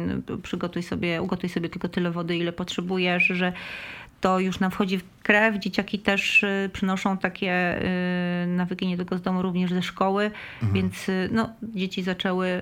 przygotuj 0.44 0.84
sobie, 0.84 1.22
ugotuj 1.22 1.50
sobie 1.50 1.70
tylko 1.70 1.90
tyle 1.90 2.12
wody, 2.12 2.38
ile 2.38 2.54
potrzebujesz, 2.54 3.24
że 3.24 3.54
to 4.22 4.40
już 4.40 4.60
nam 4.60 4.72
wchodzi 4.72 4.98
w 4.98 5.04
krew. 5.24 5.60
Dzieciaki 5.60 6.00
też 6.00 6.44
y, 6.44 6.70
przynoszą 6.74 7.18
takie 7.18 7.82
y, 8.44 8.48
nawyki 8.48 8.88
nie 8.88 8.98
tylko 8.98 9.18
z 9.18 9.22
domu, 9.22 9.42
również 9.42 9.74
ze 9.74 9.82
szkoły, 9.82 10.32
mhm. 10.62 10.74
więc 10.74 11.10
y, 11.10 11.30
no, 11.32 11.50
dzieci 11.64 12.04
zaczęły 12.04 12.62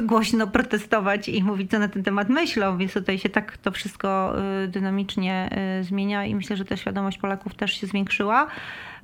głośno 0.00 0.46
protestować 0.46 1.28
i 1.28 1.42
mówić, 1.42 1.70
co 1.70 1.78
na 1.78 1.88
ten 1.88 2.02
temat 2.02 2.28
myślą, 2.28 2.78
więc 2.78 2.92
tutaj 2.92 3.18
się 3.18 3.28
tak 3.28 3.56
to 3.56 3.70
wszystko 3.70 4.34
y, 4.64 4.68
dynamicznie 4.68 5.50
y, 5.80 5.84
zmienia 5.84 6.24
i 6.26 6.34
myślę, 6.34 6.56
że 6.56 6.64
ta 6.64 6.76
świadomość 6.76 7.18
Polaków 7.18 7.54
też 7.54 7.80
się 7.80 7.86
zwiększyła. 7.86 8.46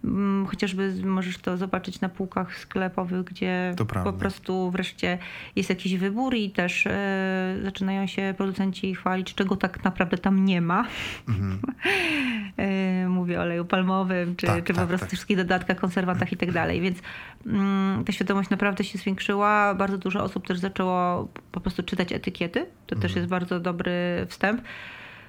Mm, 0.05 0.47
chociażby 0.47 0.95
możesz 1.05 1.39
to 1.39 1.57
zobaczyć 1.57 2.01
na 2.01 2.09
półkach 2.09 2.59
sklepowych, 2.59 3.25
gdzie 3.25 3.75
po 4.05 4.13
prostu 4.13 4.71
wreszcie 4.71 5.19
jest 5.57 5.69
jakiś 5.69 5.97
wybór 5.97 6.35
i 6.35 6.51
też 6.51 6.87
e, 6.87 7.57
zaczynają 7.63 8.07
się 8.07 8.35
producenci 8.37 8.95
chwalić, 8.95 9.35
czego 9.35 9.57
tak 9.57 9.85
naprawdę 9.85 10.19
tam 10.19 10.45
nie 10.45 10.61
ma. 10.61 10.85
Mhm. 11.29 11.61
e, 12.57 13.09
mówię 13.09 13.39
o 13.39 13.43
oleju 13.43 13.65
palmowym, 13.65 14.37
czy, 14.37 14.47
tak, 14.47 14.65
czy 14.65 14.73
po 14.73 14.79
tak, 14.79 14.89
prostu 14.89 15.07
tak. 15.07 15.09
wszystkich 15.09 15.37
dodatkach, 15.37 15.77
konserwantach 15.77 16.33
i 16.33 16.37
tak 16.37 16.53
dalej. 16.53 16.81
Więc 16.81 16.99
mm, 17.47 18.05
ta 18.05 18.13
świadomość 18.13 18.51
naprawdę 18.51 18.85
się 18.85 18.99
zwiększyła. 18.99 19.75
Bardzo 19.75 19.99
dużo 19.99 20.23
osób 20.23 20.47
też 20.47 20.59
zaczęło 20.59 21.29
po 21.53 21.61
prostu 21.61 21.83
czytać 21.83 22.13
etykiety. 22.13 22.67
To 22.87 22.95
mhm. 22.95 23.01
też 23.01 23.17
jest 23.17 23.29
bardzo 23.29 23.61
dobry 23.61 24.27
wstęp. 24.29 24.63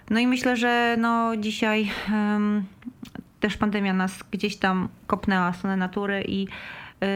No 0.10 0.20
i 0.20 0.28
myślę, 0.28 0.58
że 0.58 0.96
no 1.00 1.38
dzisiaj 1.38 1.92
um, 2.12 2.64
też 3.40 3.58
pandemia 3.58 3.94
nas 3.94 4.24
gdzieś 4.32 4.58
tam 4.58 4.90
kopnęła 5.08 5.52
w 5.52 5.58
stronę 5.58 5.78
natury 5.78 6.24
i, 6.28 6.48
y, 7.04 7.08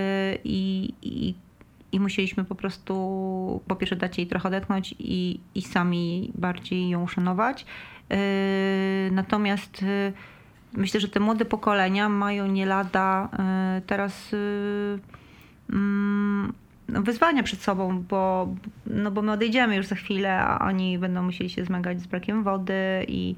i, 0.44 0.94
i 1.02 1.36
i 1.94 2.00
musieliśmy 2.00 2.44
po 2.44 2.56
prostu 2.56 2.94
po 3.68 3.76
pierwsze 3.76 3.96
dać 3.96 4.18
jej 4.18 4.28
trochę 4.28 4.48
odetchnąć 4.48 4.96
i, 5.00 5.40
i 5.56 5.62
sami 5.62 6.32
bardziej 6.36 6.90
ją 6.90 7.08
szanować. 7.08 7.66
Yy, 8.10 8.18
natomiast 9.12 9.82
yy, 9.82 10.14
myślę, 10.74 11.00
że 11.00 11.08
te 11.08 11.20
młode 11.20 11.46
pokolenia 11.46 12.10
mają 12.10 12.48
nie 12.48 12.66
lada 12.66 13.30
teraz 13.88 14.32
mm, 15.70 16.54
wyzwania 16.88 17.44
przed 17.44 17.62
sobą, 17.62 18.04
bo, 18.10 18.48
no 18.88 19.12
bo 19.12 19.22
my 19.22 19.32
odejdziemy 19.32 19.76
już 19.76 19.86
za 19.86 19.96
chwilę, 19.96 20.40
a 20.40 20.68
oni 20.68 21.00
będą 21.00 21.24
musieli 21.24 21.50
się 21.50 21.66
zmagać 21.66 22.02
z 22.02 22.08
brakiem 22.08 22.44
wody 22.44 23.06
i 23.08 23.36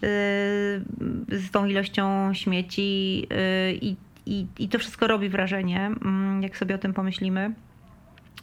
z 0.00 1.50
tą 1.52 1.66
ilością 1.66 2.34
śmieci 2.34 3.26
i, 3.82 3.96
i, 4.26 4.46
i 4.58 4.68
to 4.68 4.78
wszystko 4.78 5.06
robi 5.06 5.28
wrażenie, 5.28 5.86
mm, 5.86 6.42
jak 6.42 6.56
sobie 6.56 6.74
o 6.74 6.78
tym 6.78 6.94
pomyślimy. 6.94 7.54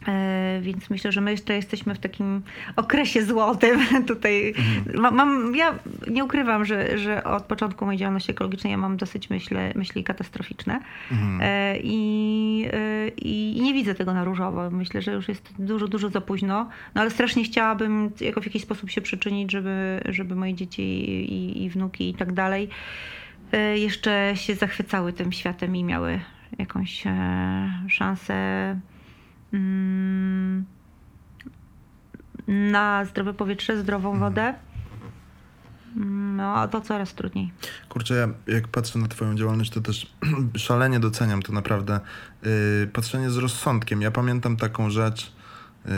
E, 0.08 0.58
więc 0.62 0.90
myślę, 0.90 1.12
że 1.12 1.20
my 1.20 1.30
jeszcze 1.30 1.54
jesteśmy 1.54 1.94
w 1.94 1.98
takim 1.98 2.42
okresie 2.76 3.24
złotym. 3.24 3.80
Tutaj 4.08 4.54
mhm. 4.56 5.14
mam, 5.14 5.56
ja 5.56 5.74
nie 6.10 6.24
ukrywam, 6.24 6.64
że, 6.64 6.98
że 6.98 7.24
od 7.24 7.42
początku 7.42 7.84
mojej 7.84 7.98
działalności 7.98 8.30
ekologicznej 8.30 8.70
ja 8.70 8.76
mam 8.76 8.96
dosyć 8.96 9.30
myśli, 9.30 9.56
myśli 9.74 10.04
katastroficzne 10.04 10.80
mhm. 11.12 11.40
E, 11.42 11.76
I, 11.82 12.68
e, 12.72 13.08
i, 13.08 13.60
nie 13.62 13.74
widzę 13.74 13.94
tego 13.94 14.14
na 14.14 14.24
różowo. 14.24 14.70
Myślę, 14.70 15.02
że 15.02 15.12
już 15.12 15.28
jest 15.28 15.52
dużo, 15.58 15.88
dużo 15.88 16.08
za 16.08 16.20
późno, 16.20 16.68
no 16.94 17.00
ale 17.00 17.10
strasznie 17.10 17.44
chciałabym 17.44 18.10
jako 18.20 18.40
w 18.40 18.46
jakiś 18.46 18.62
sposób 18.62 18.90
się 18.90 19.00
przyczynić, 19.00 19.52
żeby, 19.52 20.00
żeby 20.08 20.36
moje 20.36 20.54
dzieci 20.54 20.82
i, 20.82 21.64
i 21.64 21.70
wnuki 21.70 22.10
i 22.10 22.14
tak 22.14 22.32
dalej 22.32 22.68
jeszcze 23.74 24.32
się 24.34 24.54
zachwycały 24.54 25.12
tym 25.12 25.32
światem 25.32 25.76
i 25.76 25.84
miały 25.84 26.20
jakąś 26.58 27.04
szansę 27.88 28.76
na 32.48 33.04
zdrowe 33.04 33.34
powietrze, 33.34 33.80
zdrową 33.80 34.12
mhm. 34.12 34.20
wodę. 34.30 34.54
Mm, 35.96 36.36
no, 36.36 36.54
a 36.54 36.68
to 36.68 36.80
coraz 36.80 37.14
trudniej. 37.14 37.52
Kurczę, 37.88 38.14
ja 38.14 38.54
jak 38.54 38.68
patrzę 38.68 38.98
na 38.98 39.08
Twoją 39.08 39.34
działalność, 39.34 39.70
to 39.70 39.80
też 39.80 40.14
szalenie 40.56 41.00
doceniam 41.00 41.42
to 41.42 41.52
naprawdę. 41.52 42.00
Yy, 42.42 42.90
patrzenie 42.92 43.30
z 43.30 43.36
rozsądkiem. 43.36 44.02
Ja 44.02 44.10
pamiętam 44.10 44.56
taką 44.56 44.90
rzecz, 44.90 45.32
yy, 45.84 45.92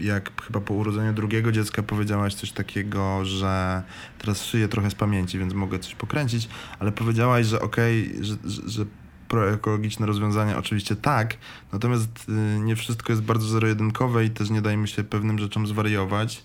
jak 0.00 0.42
chyba 0.42 0.60
po 0.60 0.74
urodzeniu 0.74 1.12
drugiego 1.12 1.52
dziecka 1.52 1.82
powiedziałaś 1.82 2.34
coś 2.34 2.52
takiego, 2.52 3.24
że 3.24 3.82
teraz 4.18 4.44
szyję 4.44 4.68
trochę 4.68 4.90
z 4.90 4.94
pamięci, 4.94 5.38
więc 5.38 5.54
mogę 5.54 5.78
coś 5.78 5.94
pokręcić, 5.94 6.48
ale 6.78 6.92
powiedziałaś, 6.92 7.46
że 7.46 7.60
okej, 7.60 8.10
okay, 8.10 8.24
że, 8.24 8.36
że, 8.44 8.62
że 8.66 8.84
proekologiczne 9.30 10.06
rozwiązania 10.06 10.58
oczywiście 10.58 10.96
tak, 10.96 11.36
natomiast 11.72 12.28
y, 12.28 12.60
nie 12.60 12.76
wszystko 12.76 13.12
jest 13.12 13.22
bardzo 13.22 13.46
zero-jedynkowe 13.46 14.24
i 14.24 14.30
też 14.30 14.50
nie 14.50 14.62
dajmy 14.62 14.88
się 14.88 15.04
pewnym 15.04 15.38
rzeczom 15.38 15.66
zwariować. 15.66 16.44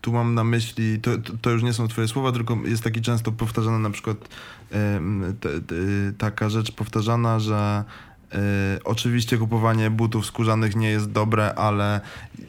Tu 0.00 0.12
mam 0.12 0.34
na 0.34 0.44
myśli, 0.44 1.00
to, 1.00 1.10
to 1.42 1.50
już 1.50 1.62
nie 1.62 1.72
są 1.72 1.88
twoje 1.88 2.08
słowa, 2.08 2.32
tylko 2.32 2.58
jest 2.64 2.82
taki 2.82 3.00
często 3.00 3.32
powtarzana 3.32 3.78
na 3.78 3.90
przykład 3.90 4.28
taka 6.18 6.48
rzecz 6.48 6.72
powtarzana, 6.72 7.40
że 7.40 7.84
y, 8.34 8.38
oczywiście 8.84 9.38
kupowanie 9.38 9.90
butów 9.90 10.26
skórzanych 10.26 10.76
nie 10.76 10.90
jest 10.90 11.10
dobre, 11.12 11.54
ale 11.54 12.00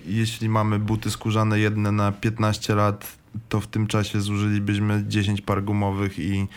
jeśli 0.05 0.49
mamy 0.49 0.79
buty 0.79 1.11
skórzane 1.11 1.59
jedne 1.59 1.91
na 1.91 2.11
15 2.11 2.75
lat, 2.75 3.17
to 3.49 3.61
w 3.61 3.67
tym 3.67 3.87
czasie 3.87 4.21
zużylibyśmy 4.21 5.03
10 5.07 5.41
par 5.41 5.63
gumowych 5.63 6.19
i 6.19 6.47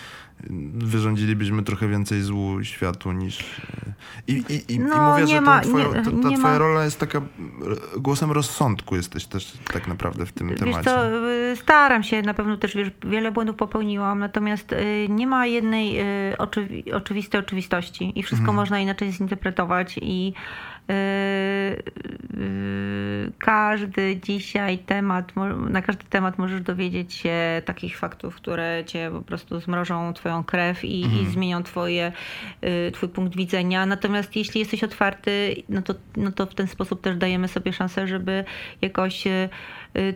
wyrządzilibyśmy 0.74 1.62
trochę 1.62 1.89
więcej 1.89 2.22
złu 2.22 2.64
światu 2.64 3.12
niż... 3.12 3.61
I, 4.26 4.32
i, 4.32 4.72
i, 4.72 4.78
no, 4.78 4.97
i 4.97 5.01
mówię, 5.01 5.26
że 5.26 5.41
ma, 5.41 5.61
twoja, 5.61 5.86
nie, 5.86 5.93
ta, 5.93 6.03
ta 6.03 6.11
twoja 6.11 6.39
ma... 6.39 6.59
rola 6.59 6.84
jest 6.84 7.01
taka, 7.01 7.20
głosem 7.99 8.32
rozsądku 8.32 8.97
jesteś 8.97 9.26
też 9.26 9.53
tak 9.72 9.89
naprawdę 9.89 10.26
w 10.26 10.32
tym 10.32 10.49
wiesz 10.49 10.59
temacie. 10.59 10.84
Co, 10.84 11.01
staram 11.57 12.03
się, 12.03 12.22
na 12.22 12.34
pewno 12.34 12.57
też 12.57 12.76
wiesz, 12.76 12.91
wiele 13.05 13.32
błędów 13.32 13.57
popełniłam, 13.57 14.18
natomiast 14.18 14.72
y, 14.72 15.07
nie 15.09 15.26
ma 15.26 15.47
jednej 15.47 16.01
y, 16.32 16.39
oczywi 16.39 16.93
oczywistej 16.93 17.41
oczywistości 17.41 18.18
i 18.18 18.22
wszystko 18.22 18.51
mhm. 18.51 18.57
można 18.57 18.80
inaczej 18.80 19.12
zinterpretować 19.12 19.99
i 20.03 20.34
każdy 23.39 24.16
dzisiaj 24.16 24.78
temat, 24.78 25.32
na 25.70 25.82
każdy 25.82 26.05
temat 26.05 26.39
możesz 26.39 26.61
dowiedzieć 26.61 27.14
się 27.14 27.62
takich 27.64 27.99
faktów, 27.99 28.36
które 28.36 28.82
cię 28.86 29.11
po 29.12 29.22
prostu 29.22 29.61
zmrożą 29.61 30.12
twoją 30.12 30.45
krew 30.45 30.84
i, 30.84 31.05
mhm. 31.05 31.22
i 31.22 31.26
zmienią 31.26 31.62
twoje, 31.62 32.12
yy, 32.62 32.91
twój 32.93 33.09
punkt 33.09 33.36
widzenia. 33.36 33.86
Natomiast 33.86 34.36
jeśli 34.36 34.61
jesteś 34.61 34.84
otwarty, 34.84 35.62
no 35.68 35.82
to, 35.82 35.95
no 36.16 36.32
to 36.32 36.47
w 36.47 36.55
ten 36.55 36.66
sposób 36.66 37.01
też 37.01 37.16
dajemy 37.16 37.49
sobie 37.49 37.72
szansę, 37.72 38.07
żeby 38.07 38.45
jakoś 38.82 39.26
Y, 39.26 39.49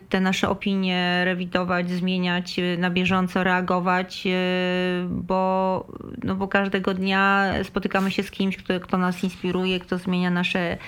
te 0.08 0.20
nasze 0.20 0.48
opinie 0.48 1.22
rewidować, 1.24 1.90
zmieniać, 1.90 2.58
y, 2.58 2.76
na 2.78 2.90
bieżąco 2.90 3.44
reagować, 3.44 4.22
y, 4.26 4.30
bo, 5.08 5.86
no 6.22 6.34
bo 6.34 6.48
każdego 6.48 6.94
dnia 6.94 7.52
spotykamy 7.64 8.10
się 8.10 8.22
z 8.22 8.30
kimś, 8.30 8.56
kto, 8.56 8.80
kto 8.80 8.98
nas 8.98 9.24
inspiruje, 9.24 9.80
kto 9.80 9.98
zmienia 9.98 10.30
nasze 10.30 10.78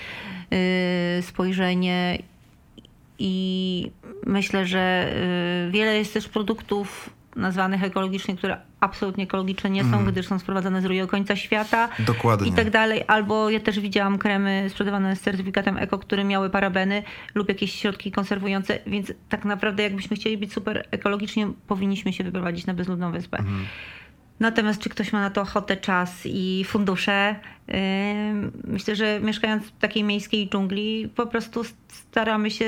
spojrzenie. 1.20 2.18
I 3.18 3.90
myślę, 4.26 4.66
że 4.66 5.12
wiele 5.70 5.98
jest 5.98 6.14
też 6.14 6.28
produktów 6.28 7.10
nazwanych 7.36 7.84
ekologicznie, 7.84 8.36
które 8.36 8.56
absolutnie 8.80 9.24
ekologiczne 9.24 9.70
nie 9.70 9.82
są, 9.82 9.98
mm. 9.98 10.12
gdyż 10.12 10.26
są 10.26 10.38
sprowadzane 10.38 10.80
z 10.80 10.84
drugiego 10.84 11.08
końca 11.08 11.36
świata 11.36 11.88
Dokładnie. 11.98 12.48
i 12.48 12.52
tak 12.52 12.70
dalej. 12.70 13.04
Albo 13.06 13.50
ja 13.50 13.60
też 13.60 13.80
widziałam 13.80 14.18
kremy 14.18 14.66
sprzedawane 14.68 15.16
z 15.16 15.20
certyfikatem 15.20 15.78
eko, 15.78 15.98
które 15.98 16.24
miały 16.24 16.50
parabeny 16.50 17.02
lub 17.34 17.48
jakieś 17.48 17.72
środki 17.72 18.12
konserwujące, 18.12 18.78
więc 18.86 19.12
tak 19.28 19.44
naprawdę 19.44 19.82
jakbyśmy 19.82 20.16
chcieli 20.16 20.38
być 20.38 20.52
super 20.52 20.88
ekologicznie, 20.90 21.48
powinniśmy 21.66 22.12
się 22.12 22.24
wyprowadzić 22.24 22.66
na 22.66 22.74
bezludną 22.74 23.12
wyspę. 23.12 23.38
Mm. 23.38 23.66
Natomiast 24.40 24.80
czy 24.80 24.88
ktoś 24.88 25.12
ma 25.12 25.20
na 25.20 25.30
to 25.30 25.40
ochotę, 25.40 25.76
czas 25.76 26.22
i 26.24 26.64
fundusze? 26.68 27.36
Yy, 27.68 27.74
myślę, 28.64 28.96
że 28.96 29.20
mieszkając 29.20 29.64
w 29.66 29.78
takiej 29.78 30.04
miejskiej 30.04 30.48
dżungli, 30.48 31.08
po 31.14 31.26
prostu 31.26 31.62
staramy 31.88 32.50
się, 32.50 32.66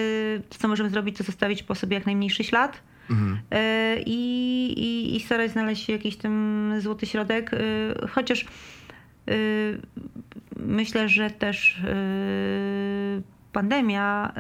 co 0.51 0.69
możemy 0.69 0.91
zrobić, 0.91 1.19
to 1.19 1.25
zostawić 1.25 1.63
po 1.63 1.75
sobie 1.75 1.97
jak 1.97 2.07
najmniejszy 2.07 2.45
ślad 2.45 2.83
Mhm. 3.11 3.39
E, 3.51 3.97
I, 4.07 4.73
i, 4.77 5.17
I 5.17 5.21
starać 5.21 5.51
znaleźć 5.51 5.89
jakiś 5.89 6.17
ten 6.17 6.75
złoty 6.81 7.07
środek, 7.07 7.55
e, 7.55 7.59
chociaż 8.09 8.45
e, 8.45 8.47
myślę, 10.57 11.09
że 11.09 11.31
też 11.31 11.83
pandemia 13.53 14.33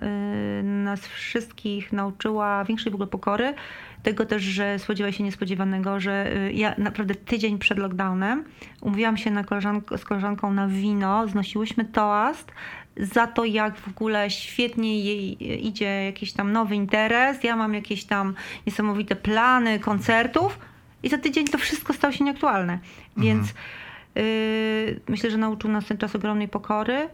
nas 0.62 1.06
wszystkich 1.06 1.92
nauczyła 1.92 2.64
większej 2.64 2.92
w 2.92 2.94
ogóle 2.94 3.06
pokory, 3.08 3.54
tego 4.02 4.26
też, 4.26 4.42
że 4.42 4.78
spodziewa 4.78 5.12
się 5.12 5.24
niespodziewanego, 5.24 6.00
że 6.00 6.30
ja 6.52 6.74
naprawdę 6.78 7.14
tydzień 7.14 7.58
przed 7.58 7.78
lockdownem 7.78 8.44
umówiłam 8.80 9.16
się 9.16 9.30
na 9.30 9.44
koleżank 9.44 9.90
z 9.96 10.04
koleżanką 10.04 10.52
na 10.52 10.68
wino, 10.68 11.28
znosiłyśmy 11.28 11.84
toast 11.84 12.52
za 12.96 13.26
to, 13.26 13.44
jak 13.44 13.78
w 13.78 13.88
ogóle 13.88 14.30
świetnie 14.30 15.00
jej 15.00 15.66
idzie 15.66 16.04
jakiś 16.04 16.32
tam 16.32 16.52
nowy 16.52 16.74
interes. 16.74 17.44
Ja 17.44 17.56
mam 17.56 17.74
jakieś 17.74 18.04
tam 18.04 18.34
niesamowite 18.66 19.16
plany 19.16 19.78
koncertów 19.78 20.58
i 21.02 21.08
za 21.08 21.18
tydzień 21.18 21.46
to 21.46 21.58
wszystko 21.58 21.92
stało 21.92 22.12
się 22.12 22.24
nieaktualne. 22.24 22.72
Mhm. 22.72 22.82
Więc 23.16 23.54
yy, 24.14 25.00
myślę, 25.08 25.30
że 25.30 25.38
nauczył 25.38 25.70
nas 25.70 25.86
ten 25.86 25.98
czas 25.98 26.16
ogromnej 26.16 26.48
pokory 26.48 27.08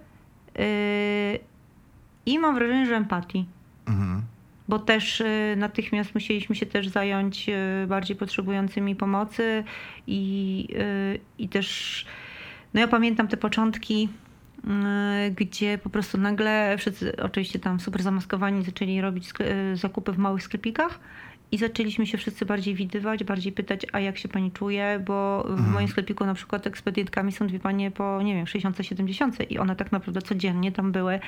yy, 0.59 0.65
i 2.27 2.39
mam 2.39 2.55
wrażenie, 2.55 2.87
że 2.87 2.97
empatii. 2.97 3.47
Mhm. 3.87 4.23
Bo 4.69 4.79
też 4.79 5.21
yy, 5.21 5.57
natychmiast 5.57 6.15
musieliśmy 6.15 6.55
się 6.55 6.67
też 6.67 6.89
zająć 6.89 7.49
y, 7.49 7.87
bardziej 7.87 8.17
potrzebującymi 8.17 8.97
pomocy 8.97 9.65
i, 10.07 10.69
y, 10.77 11.21
i 11.39 11.49
też, 11.49 12.07
no 12.75 12.81
ja 12.81 12.89
pamiętam 12.89 13.29
te 13.29 13.37
początki 13.37 14.09
Y, 14.09 14.22
gdzie 15.37 15.79
po 15.79 15.91
prostu 15.91 16.19
nagle 16.19 16.77
wszyscy 16.79 17.17
oczywiście 17.17 17.59
tam 17.59 17.81
super 17.81 18.03
zamaskowani 18.03 18.65
zaczęli 18.65 19.01
robić 19.01 19.31
y, 19.73 19.77
zakupy 19.77 20.13
w 20.13 20.19
małych 20.19 20.43
sklepikach 20.43 21.01
i 21.53 21.59
zaczęliśmy 21.59 22.07
się 22.07 22.19
wszyscy 22.19 22.47
bardziej 22.47 22.75
widywać, 22.75 23.25
bardziej 23.25 23.53
pytać, 23.53 23.87
a 23.93 24.01
jak 24.01 24.19
się 24.19 24.29
pani 24.29 24.53
czuje, 24.53 25.03
bo 25.07 25.45
w 25.49 25.51
mhm. 25.51 25.73
moim 25.73 25.89
sklepiku 25.89 26.27
na 26.27 26.35
przykład 26.35 26.67
ekspedientkami 26.67 27.33
są 27.33 27.47
dwie 27.47 27.61
panie 27.61 27.91
po, 27.91 28.23
nie 28.23 28.35
wiem, 28.35 28.45
60-70 28.45 29.47
i 29.51 29.59
one 29.59 29.77
tak 29.77 29.93
naprawdę 29.93 30.23
codziennie 30.23 30.73
tam 30.73 30.93
były 30.93 31.21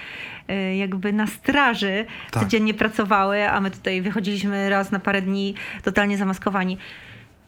y, 0.51 0.77
jakby 0.77 1.13
na 1.13 1.27
straży, 1.27 2.07
tak. 2.31 2.43
codziennie 2.43 2.75
pracowały, 2.75 3.51
a 3.51 3.61
my 3.61 3.71
tutaj 3.71 4.03
wychodziliśmy 4.03 4.71
raz 4.71 4.91
na 4.91 5.01
parę 5.01 5.23
dni 5.23 5.55
totalnie 5.83 6.19
zamaskowani. 6.19 6.79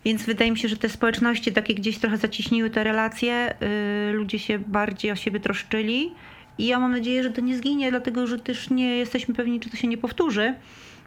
Więc 0.07 0.23
wydaje 0.23 0.51
mi 0.51 0.59
się, 0.59 0.69
że 0.69 0.77
te 0.77 0.89
społeczności 0.89 1.53
takie 1.53 1.75
gdzieś 1.75 1.99
trochę 1.99 2.17
zaciśniły 2.17 2.71
te 2.71 2.85
relacje, 2.85 3.55
yy, 3.61 4.13
ludzie 4.13 4.39
się 4.39 4.59
bardziej 4.59 5.11
o 5.11 5.17
siebie 5.17 5.41
troszczyli 5.41 6.13
i 6.59 6.67
ja 6.67 6.81
mam 6.81 6.93
nadzieję, 6.93 7.23
że 7.23 7.31
to 7.31 7.41
nie 7.41 7.57
zginie, 7.57 7.91
dlatego 7.91 8.27
że 8.27 8.39
też 8.39 8.71
nie 8.71 8.97
jesteśmy 8.97 9.35
pewni, 9.35 9.61
czy 9.61 9.71
to 9.71 9.77
się 9.77 9.89
nie 9.89 9.99
powtórzy. 9.99 10.55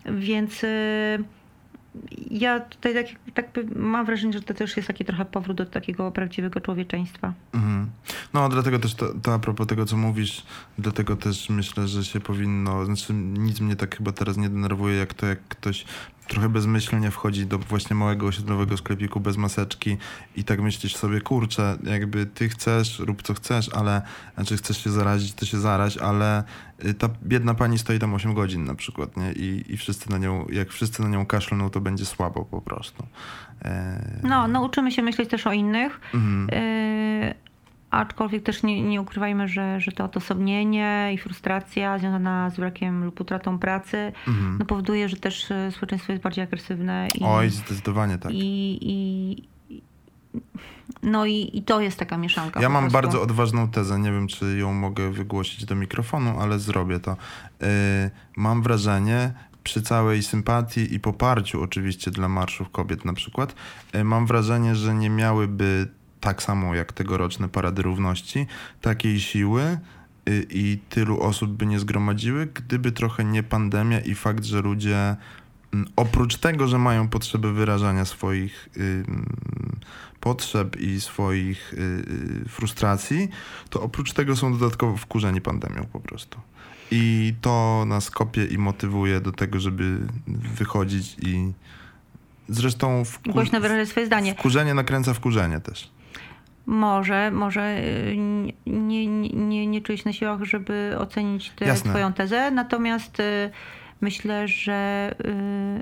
Więc 0.05 0.61
yy, 0.61 0.69
ja 2.31 2.59
tutaj 2.59 2.93
tak, 2.93 3.05
tak, 3.33 3.65
mam 3.75 4.05
wrażenie, 4.05 4.33
że 4.33 4.41
to 4.41 4.53
też 4.53 4.77
jest 4.77 4.87
taki 4.87 5.05
trochę 5.05 5.25
powrót 5.25 5.57
do 5.57 5.65
takiego 5.65 6.11
prawdziwego 6.11 6.61
człowieczeństwa. 6.61 7.33
Mhm. 7.53 7.89
No 8.33 8.49
dlatego 8.49 8.79
też 8.79 8.95
to, 8.95 9.13
to 9.23 9.33
a 9.33 9.39
propos 9.39 9.67
tego, 9.67 9.85
co 9.85 9.97
mówisz, 9.97 10.43
dlatego 10.77 11.15
też 11.15 11.49
myślę, 11.49 11.87
że 11.87 12.05
się 12.05 12.19
powinno, 12.19 12.85
znaczy 12.85 13.13
nic 13.13 13.59
mnie 13.59 13.75
tak 13.75 13.97
chyba 13.97 14.11
teraz 14.11 14.37
nie 14.37 14.49
denerwuje, 14.49 14.95
jak 14.95 15.13
to, 15.13 15.25
jak 15.25 15.39
ktoś 15.47 15.85
trochę 16.29 16.49
bezmyślnie 16.49 17.11
wchodzi 17.11 17.45
do 17.45 17.57
właśnie 17.57 17.95
małego 17.95 18.27
osiedlowego 18.27 18.77
sklepiku 18.77 19.19
bez 19.19 19.37
maseczki 19.37 19.97
i 20.35 20.43
tak 20.43 20.61
myślisz 20.61 20.95
sobie, 20.95 21.21
kurczę, 21.21 21.77
jakby 21.83 22.25
ty 22.25 22.49
chcesz, 22.49 22.99
rób 22.99 23.21
co 23.23 23.33
chcesz, 23.33 23.69
ale, 23.69 24.01
znaczy 24.35 24.57
chcesz 24.57 24.83
się 24.83 24.89
zarazić, 24.89 25.33
to 25.33 25.45
się 25.45 25.57
zaraź, 25.57 25.97
ale 25.97 26.43
y, 26.85 26.93
ta 26.93 27.09
biedna 27.23 27.53
pani 27.53 27.79
stoi 27.79 27.99
tam 27.99 28.13
8 28.13 28.33
godzin 28.33 28.63
na 28.63 28.75
przykład, 28.75 29.17
nie? 29.17 29.31
I, 29.31 29.73
i 29.73 29.77
wszyscy 29.77 30.11
na 30.11 30.17
nią, 30.17 30.45
jak 30.51 30.69
wszyscy 30.69 31.01
na 31.01 31.09
nią 31.09 31.25
kaszlną, 31.25 31.69
to 31.69 31.81
będzie 31.81 32.05
słabo 32.05 32.45
po 32.45 32.61
prostu. 32.61 33.07
E... 33.65 34.19
No, 34.23 34.47
nauczymy 34.47 34.91
się 34.91 35.01
myśleć 35.01 35.29
też 35.29 35.47
o 35.47 35.53
innych. 35.53 35.99
Mhm. 36.13 36.49
E... 37.91 37.95
Aczkolwiek 37.95 38.43
też 38.43 38.63
nie, 38.63 38.81
nie 38.81 39.01
ukrywajmy, 39.01 39.47
że, 39.47 39.81
że 39.81 39.91
to 39.91 40.05
odosobnienie 40.05 41.11
i 41.13 41.17
frustracja 41.17 41.99
związana 41.99 42.49
z 42.49 42.55
brakiem 42.55 43.03
lub 43.05 43.21
utratą 43.21 43.59
pracy 43.59 44.11
mhm. 44.27 44.57
no 44.59 44.65
powoduje, 44.65 45.09
że 45.09 45.17
też 45.17 45.51
e, 45.51 45.71
społeczeństwo 45.71 46.11
jest 46.11 46.23
bardziej 46.23 46.43
agresywne. 46.43 47.07
I, 47.15 47.23
Oj, 47.23 47.49
zdecydowanie 47.49 48.17
tak. 48.17 48.31
I, 48.31 48.77
i, 48.81 49.49
no 51.03 51.25
i, 51.25 51.49
i 51.53 51.63
to 51.63 51.81
jest 51.81 51.99
taka 51.99 52.17
mieszanka. 52.17 52.61
Ja 52.61 52.69
mam 52.69 52.83
prostu. 52.83 52.93
bardzo 52.93 53.21
odważną 53.21 53.69
tezę, 53.69 53.99
nie 53.99 54.11
wiem 54.11 54.27
czy 54.27 54.57
ją 54.57 54.73
mogę 54.73 55.11
wygłosić 55.11 55.65
do 55.65 55.75
mikrofonu, 55.75 56.39
ale 56.39 56.59
zrobię 56.59 56.99
to. 56.99 57.17
Yy, 57.61 57.67
mam 58.37 58.61
wrażenie, 58.61 59.33
przy 59.63 59.81
całej 59.81 60.23
sympatii 60.23 60.93
i 60.93 60.99
poparciu 60.99 61.61
oczywiście 61.61 62.11
dla 62.11 62.27
marszów 62.27 62.69
kobiet 62.69 63.05
na 63.05 63.13
przykład, 63.13 63.55
yy, 63.93 64.03
mam 64.03 64.25
wrażenie, 64.25 64.75
że 64.75 64.93
nie 64.93 65.09
miałyby 65.09 65.87
tak 66.21 66.43
samo 66.43 66.75
jak 66.75 66.93
tegoroczne 66.93 67.49
Parady 67.49 67.81
Równości, 67.81 68.47
takiej 68.81 69.19
siły 69.19 69.77
y, 70.29 70.47
i 70.49 70.79
tylu 70.89 71.21
osób 71.21 71.51
by 71.51 71.65
nie 71.65 71.79
zgromadziły, 71.79 72.45
gdyby 72.45 72.91
trochę 72.91 73.23
nie 73.23 73.43
pandemia 73.43 73.99
i 73.99 74.15
fakt, 74.15 74.43
że 74.43 74.61
ludzie 74.61 75.15
mm, 75.73 75.87
oprócz 75.95 76.37
tego, 76.37 76.67
że 76.67 76.77
mają 76.77 77.07
potrzeby 77.07 77.53
wyrażania 77.53 78.05
swoich 78.05 78.69
y, 78.77 79.03
potrzeb 80.19 80.77
i 80.79 81.01
swoich 81.01 81.73
y, 81.73 82.49
frustracji, 82.49 83.29
to 83.69 83.81
oprócz 83.81 84.13
tego 84.13 84.35
są 84.35 84.57
dodatkowo 84.57 84.97
wkurzeni 84.97 85.41
pandemią 85.41 85.85
po 85.93 85.99
prostu. 85.99 86.39
I 86.91 87.33
to 87.41 87.83
nas 87.87 88.11
kopie 88.11 88.45
i 88.45 88.57
motywuje 88.57 89.21
do 89.21 89.31
tego, 89.31 89.59
żeby 89.59 89.99
wychodzić 90.27 91.17
i 91.21 91.51
zresztą 92.49 93.05
wkur... 93.05 93.33
głośno 93.33 93.61
wyrażać 93.61 93.89
swoje 93.89 94.05
zdanie. 94.05 94.35
Wkurzenie 94.35 94.73
nakręca 94.73 95.13
wkurzenie 95.13 95.59
też 95.59 95.91
może, 96.69 97.31
może 97.31 97.77
y, 97.79 98.15
nie, 98.67 99.07
nie, 99.07 99.67
nie 99.67 99.81
na 100.05 100.13
siłach, 100.13 100.43
żeby 100.43 100.95
ocenić 100.99 101.49
tę 101.49 101.65
twoją 101.73 102.13
tezę, 102.13 102.51
natomiast 102.51 103.19
y, 103.19 103.49
myślę, 104.01 104.47
że 104.47 105.11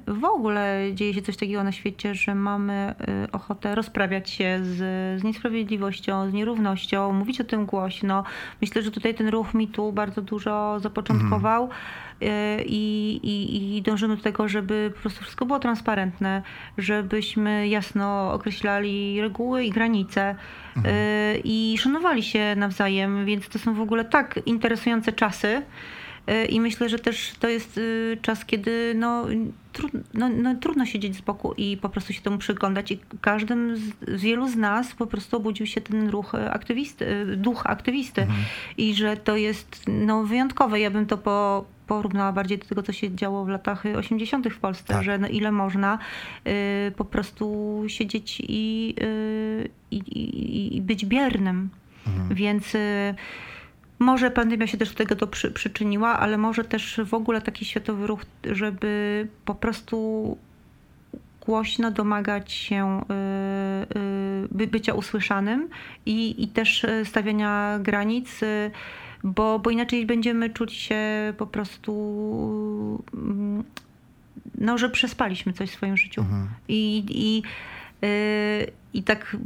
y, 0.08 0.14
w 0.14 0.24
ogóle 0.24 0.82
dzieje 0.94 1.14
się 1.14 1.22
coś 1.22 1.38
takiego 1.38 1.64
na 1.64 1.72
świecie, 1.72 2.16
że 2.16 2.36
mamy 2.36 2.96
ochotę 3.32 3.76
rozprawiać 3.76 4.30
się 4.30 4.60
z, 4.62 4.76
z 5.22 5.24
niesprawiedliwością, 5.24 6.30
z 6.30 6.34
nierównością, 6.34 7.14
mówić 7.14 7.42
o 7.42 7.44
tym 7.44 7.66
głośno. 7.66 8.24
Myślę, 8.62 8.82
że 8.82 8.92
tutaj 8.92 9.16
ten 9.16 9.28
ruch 9.28 9.54
mitu 9.54 9.92
bardzo 9.92 10.22
dużo 10.22 10.80
zapoczątkował. 10.80 11.64
Mhm 11.64 11.82
i, 12.66 13.20
i, 13.24 13.78
i 13.78 13.82
dążymy 13.82 14.16
do 14.16 14.24
tego, 14.24 14.48
żeby 14.48 14.92
po 14.96 15.02
prostu 15.02 15.22
wszystko 15.22 15.46
było 15.46 15.60
transparentne, 15.60 16.42
żebyśmy 16.78 17.68
jasno 17.68 18.34
określali 18.34 19.22
reguły 19.22 19.64
i 19.64 19.70
granice 19.70 20.36
mhm. 20.78 20.96
E, 20.96 21.38
i 21.44 21.78
szanowali 21.80 22.24
się 22.24 22.56
nawzajem, 22.56 23.26
więc 23.26 23.50
to 23.50 23.60
są 23.60 23.74
w 23.74 23.82
ogóle 23.82 24.06
tak 24.06 24.40
interesujące 24.46 25.14
czasy. 25.14 25.62
E, 26.28 26.46
I 26.46 26.62
myślę, 26.62 26.90
że 26.90 27.00
też 27.00 27.34
to 27.40 27.48
jest 27.48 27.80
czas, 28.22 28.46
kiedy 28.46 28.94
no, 28.96 29.26
trudno, 29.74 30.00
no, 30.14 30.30
no, 30.30 30.56
trudno 30.56 30.86
siedzieć 30.86 31.16
z 31.16 31.22
boku 31.22 31.54
i 31.58 31.78
po 31.78 31.90
prostu 31.90 32.14
się 32.14 32.22
temu 32.22 32.38
przyglądać. 32.38 32.92
I 32.92 33.00
każdym 33.22 33.78
z, 33.78 33.82
z 34.08 34.22
wielu 34.22 34.48
z 34.48 34.56
nas 34.56 34.96
po 34.96 35.08
prostu 35.08 35.38
obudził 35.38 35.66
się 35.66 35.82
ten 35.82 36.10
ruch 36.10 36.36
aktywisty, 36.36 37.26
duch 37.38 37.66
aktywisty. 37.66 38.22
Mhm. 38.22 38.40
I 38.78 38.94
że 38.94 39.18
to 39.18 39.36
jest 39.36 39.82
no, 39.88 40.24
wyjątkowe. 40.24 40.80
Ja 40.80 40.92
bym 40.92 41.06
to 41.06 41.18
po, 41.18 41.66
porównała 41.88 42.32
bardziej 42.32 42.58
do 42.58 42.66
tego, 42.66 42.84
co 42.84 42.94
się 42.94 43.16
działo 43.16 43.46
w 43.46 43.48
latach 43.48 43.84
80. 43.98 44.48
w 44.48 44.60
Polsce, 44.60 44.94
tak. 44.94 45.04
że 45.04 45.18
no 45.18 45.28
ile 45.28 45.52
można 45.52 46.00
y, 46.48 46.92
po 46.92 47.06
prostu 47.06 47.84
siedzieć 47.88 48.42
i, 48.48 48.96
y, 49.02 49.70
i, 49.92 50.78
i 50.78 50.82
być 50.82 51.06
biernym. 51.06 51.70
Mhm. 52.08 52.36
Więc 52.36 52.76
y, 52.76 53.16
może 54.00 54.32
pandemia 54.32 54.68
się 54.68 54.78
też 54.78 54.90
do 54.90 54.96
tego 54.96 55.16
to 55.16 55.28
przy, 55.28 55.52
przyczyniła, 55.52 56.20
ale 56.20 56.38
może 56.38 56.64
też 56.64 57.02
w 57.06 57.14
ogóle 57.14 57.42
taki 57.42 57.66
światowy 57.66 58.08
ruch, 58.08 58.26
żeby 58.52 59.28
po 59.46 59.56
prostu 59.56 60.38
głośno 61.46 61.92
domagać 61.92 62.52
się 62.52 63.02
y, 64.56 64.64
y, 64.64 64.68
bycia 64.68 64.94
usłyszanym 64.94 65.70
i, 66.06 66.44
i 66.44 66.48
też 66.48 66.86
stawiania 67.04 67.80
granic 67.82 68.40
bo, 69.24 69.60
bo 69.60 69.70
inaczej 69.70 70.06
będziemy 70.06 70.50
czuć 70.50 70.74
się 70.74 71.00
po 71.38 71.48
prostu, 71.48 73.04
mm, 73.14 73.64
no, 74.58 74.78
że 74.78 74.90
przespaliśmy 74.90 75.54
coś 75.54 75.70
w 75.70 75.74
swoim 75.74 75.98
życiu. 75.98 76.22
Mhm. 76.22 76.48
I, 76.68 77.06
i, 77.10 77.44
yy, 78.02 78.72
I 78.94 79.04
tak, 79.04 79.38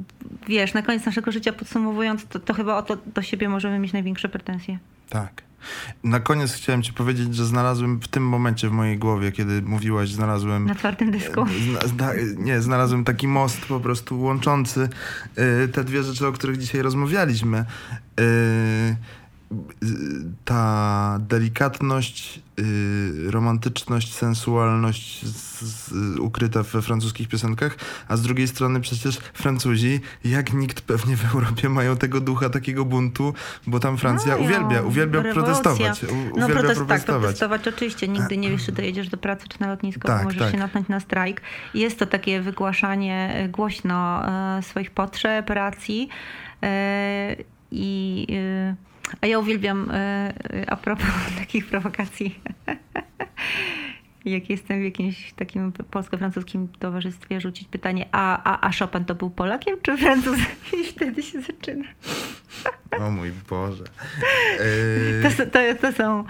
wiesz, 0.47 0.73
na 0.73 0.81
koniec 0.81 1.05
naszego 1.05 1.31
życia 1.31 1.53
podsumowując, 1.53 2.25
to, 2.25 2.39
to 2.39 2.53
chyba 2.53 2.77
o 2.77 2.81
to 2.81 2.97
do 3.15 3.21
siebie 3.21 3.49
możemy 3.49 3.79
mieć 3.79 3.93
największe 3.93 4.29
pretensje. 4.29 4.77
Tak. 5.09 5.43
Na 6.03 6.19
koniec 6.19 6.53
chciałem 6.53 6.83
ci 6.83 6.93
powiedzieć, 6.93 7.35
że 7.35 7.45
znalazłem 7.45 7.99
w 7.99 8.07
tym 8.07 8.27
momencie 8.27 8.69
w 8.69 8.71
mojej 8.71 8.97
głowie, 8.97 9.31
kiedy 9.31 9.61
mówiłaś, 9.61 10.09
znalazłem... 10.09 10.65
Na 10.65 10.75
twardym 10.75 11.11
dysku. 11.11 11.45
Zna, 11.69 11.79
zna, 11.87 12.11
nie, 12.37 12.61
znalazłem 12.61 13.03
taki 13.03 13.27
most 13.27 13.65
po 13.65 13.79
prostu 13.79 14.21
łączący 14.21 14.89
y, 15.63 15.67
te 15.67 15.83
dwie 15.83 16.03
rzeczy, 16.03 16.27
o 16.27 16.31
których 16.31 16.57
dzisiaj 16.57 16.81
rozmawialiśmy. 16.81 17.65
Y, 18.19 18.95
ta 20.45 21.19
delikatność, 21.29 22.41
yy, 22.57 23.31
romantyczność, 23.31 24.13
sensualność 24.13 25.25
z, 25.25 25.61
z, 25.61 26.19
ukryta 26.19 26.63
we 26.63 26.81
francuskich 26.81 27.27
piosenkach, 27.27 27.77
a 28.07 28.17
z 28.17 28.21
drugiej 28.21 28.47
strony 28.47 28.81
przecież 28.81 29.17
Francuzi, 29.33 29.99
jak 30.23 30.53
nikt 30.53 30.81
pewnie 30.81 31.17
w 31.17 31.33
Europie, 31.35 31.69
mają 31.69 31.97
tego 31.97 32.21
ducha 32.21 32.49
takiego 32.49 32.85
buntu, 32.85 33.33
bo 33.67 33.79
tam 33.79 33.97
Francja 33.97 34.37
no, 34.37 34.43
uwielbia, 34.43 34.81
uwielbia 34.81 35.21
protestować. 35.21 36.03
U, 36.03 36.07
no 36.07 36.45
uwielbia 36.45 36.53
protest, 36.53 36.79
tak, 36.79 36.87
protestować. 36.87 37.05
Tak, 37.05 37.19
protestować 37.19 37.67
oczywiście. 37.67 38.07
Nigdy 38.07 38.37
nie 38.37 38.49
wiesz, 38.49 38.65
czy 38.65 38.71
dojedziesz 38.71 39.09
do 39.09 39.17
pracy, 39.17 39.47
czy 39.47 39.61
na 39.61 39.67
lotnisko, 39.67 40.07
tak, 40.07 40.23
możesz 40.23 40.39
tak. 40.39 40.51
się 40.51 40.57
natknąć 40.57 40.87
na 40.87 40.99
strajk. 40.99 41.41
Jest 41.73 41.99
to 41.99 42.05
takie 42.05 42.41
wygłaszanie 42.41 43.33
e, 43.33 43.49
głośno 43.49 44.27
e, 44.57 44.61
swoich 44.63 44.91
potrzeb, 44.91 45.49
racji 45.49 46.09
e, 46.63 47.35
i... 47.71 48.27
A 49.21 49.27
ja 49.27 49.39
uwielbiam, 49.39 49.91
e, 49.91 50.33
a 50.67 50.75
propos 50.75 51.05
takich 51.39 51.65
prowokacji, 51.65 52.39
jak 54.25 54.49
jestem 54.49 54.81
w 54.81 54.83
jakimś 54.83 55.33
takim 55.33 55.71
polsko-francuskim 55.71 56.67
towarzystwie, 56.79 57.41
rzucić 57.41 57.67
pytanie, 57.67 58.05
a, 58.11 58.43
a, 58.43 58.67
a 58.67 58.71
Chopin 58.79 59.05
to 59.05 59.15
był 59.15 59.29
Polakiem 59.29 59.75
czy 59.81 59.97
Francuzem? 59.97 60.45
I 60.81 60.83
wtedy 60.83 61.23
się 61.23 61.41
zaczyna. 61.41 61.85
O 62.99 63.11
mój 63.11 63.31
Boże. 63.49 63.83
To, 65.37 65.45
to, 65.45 65.59
to 65.81 65.91
są 65.91 66.23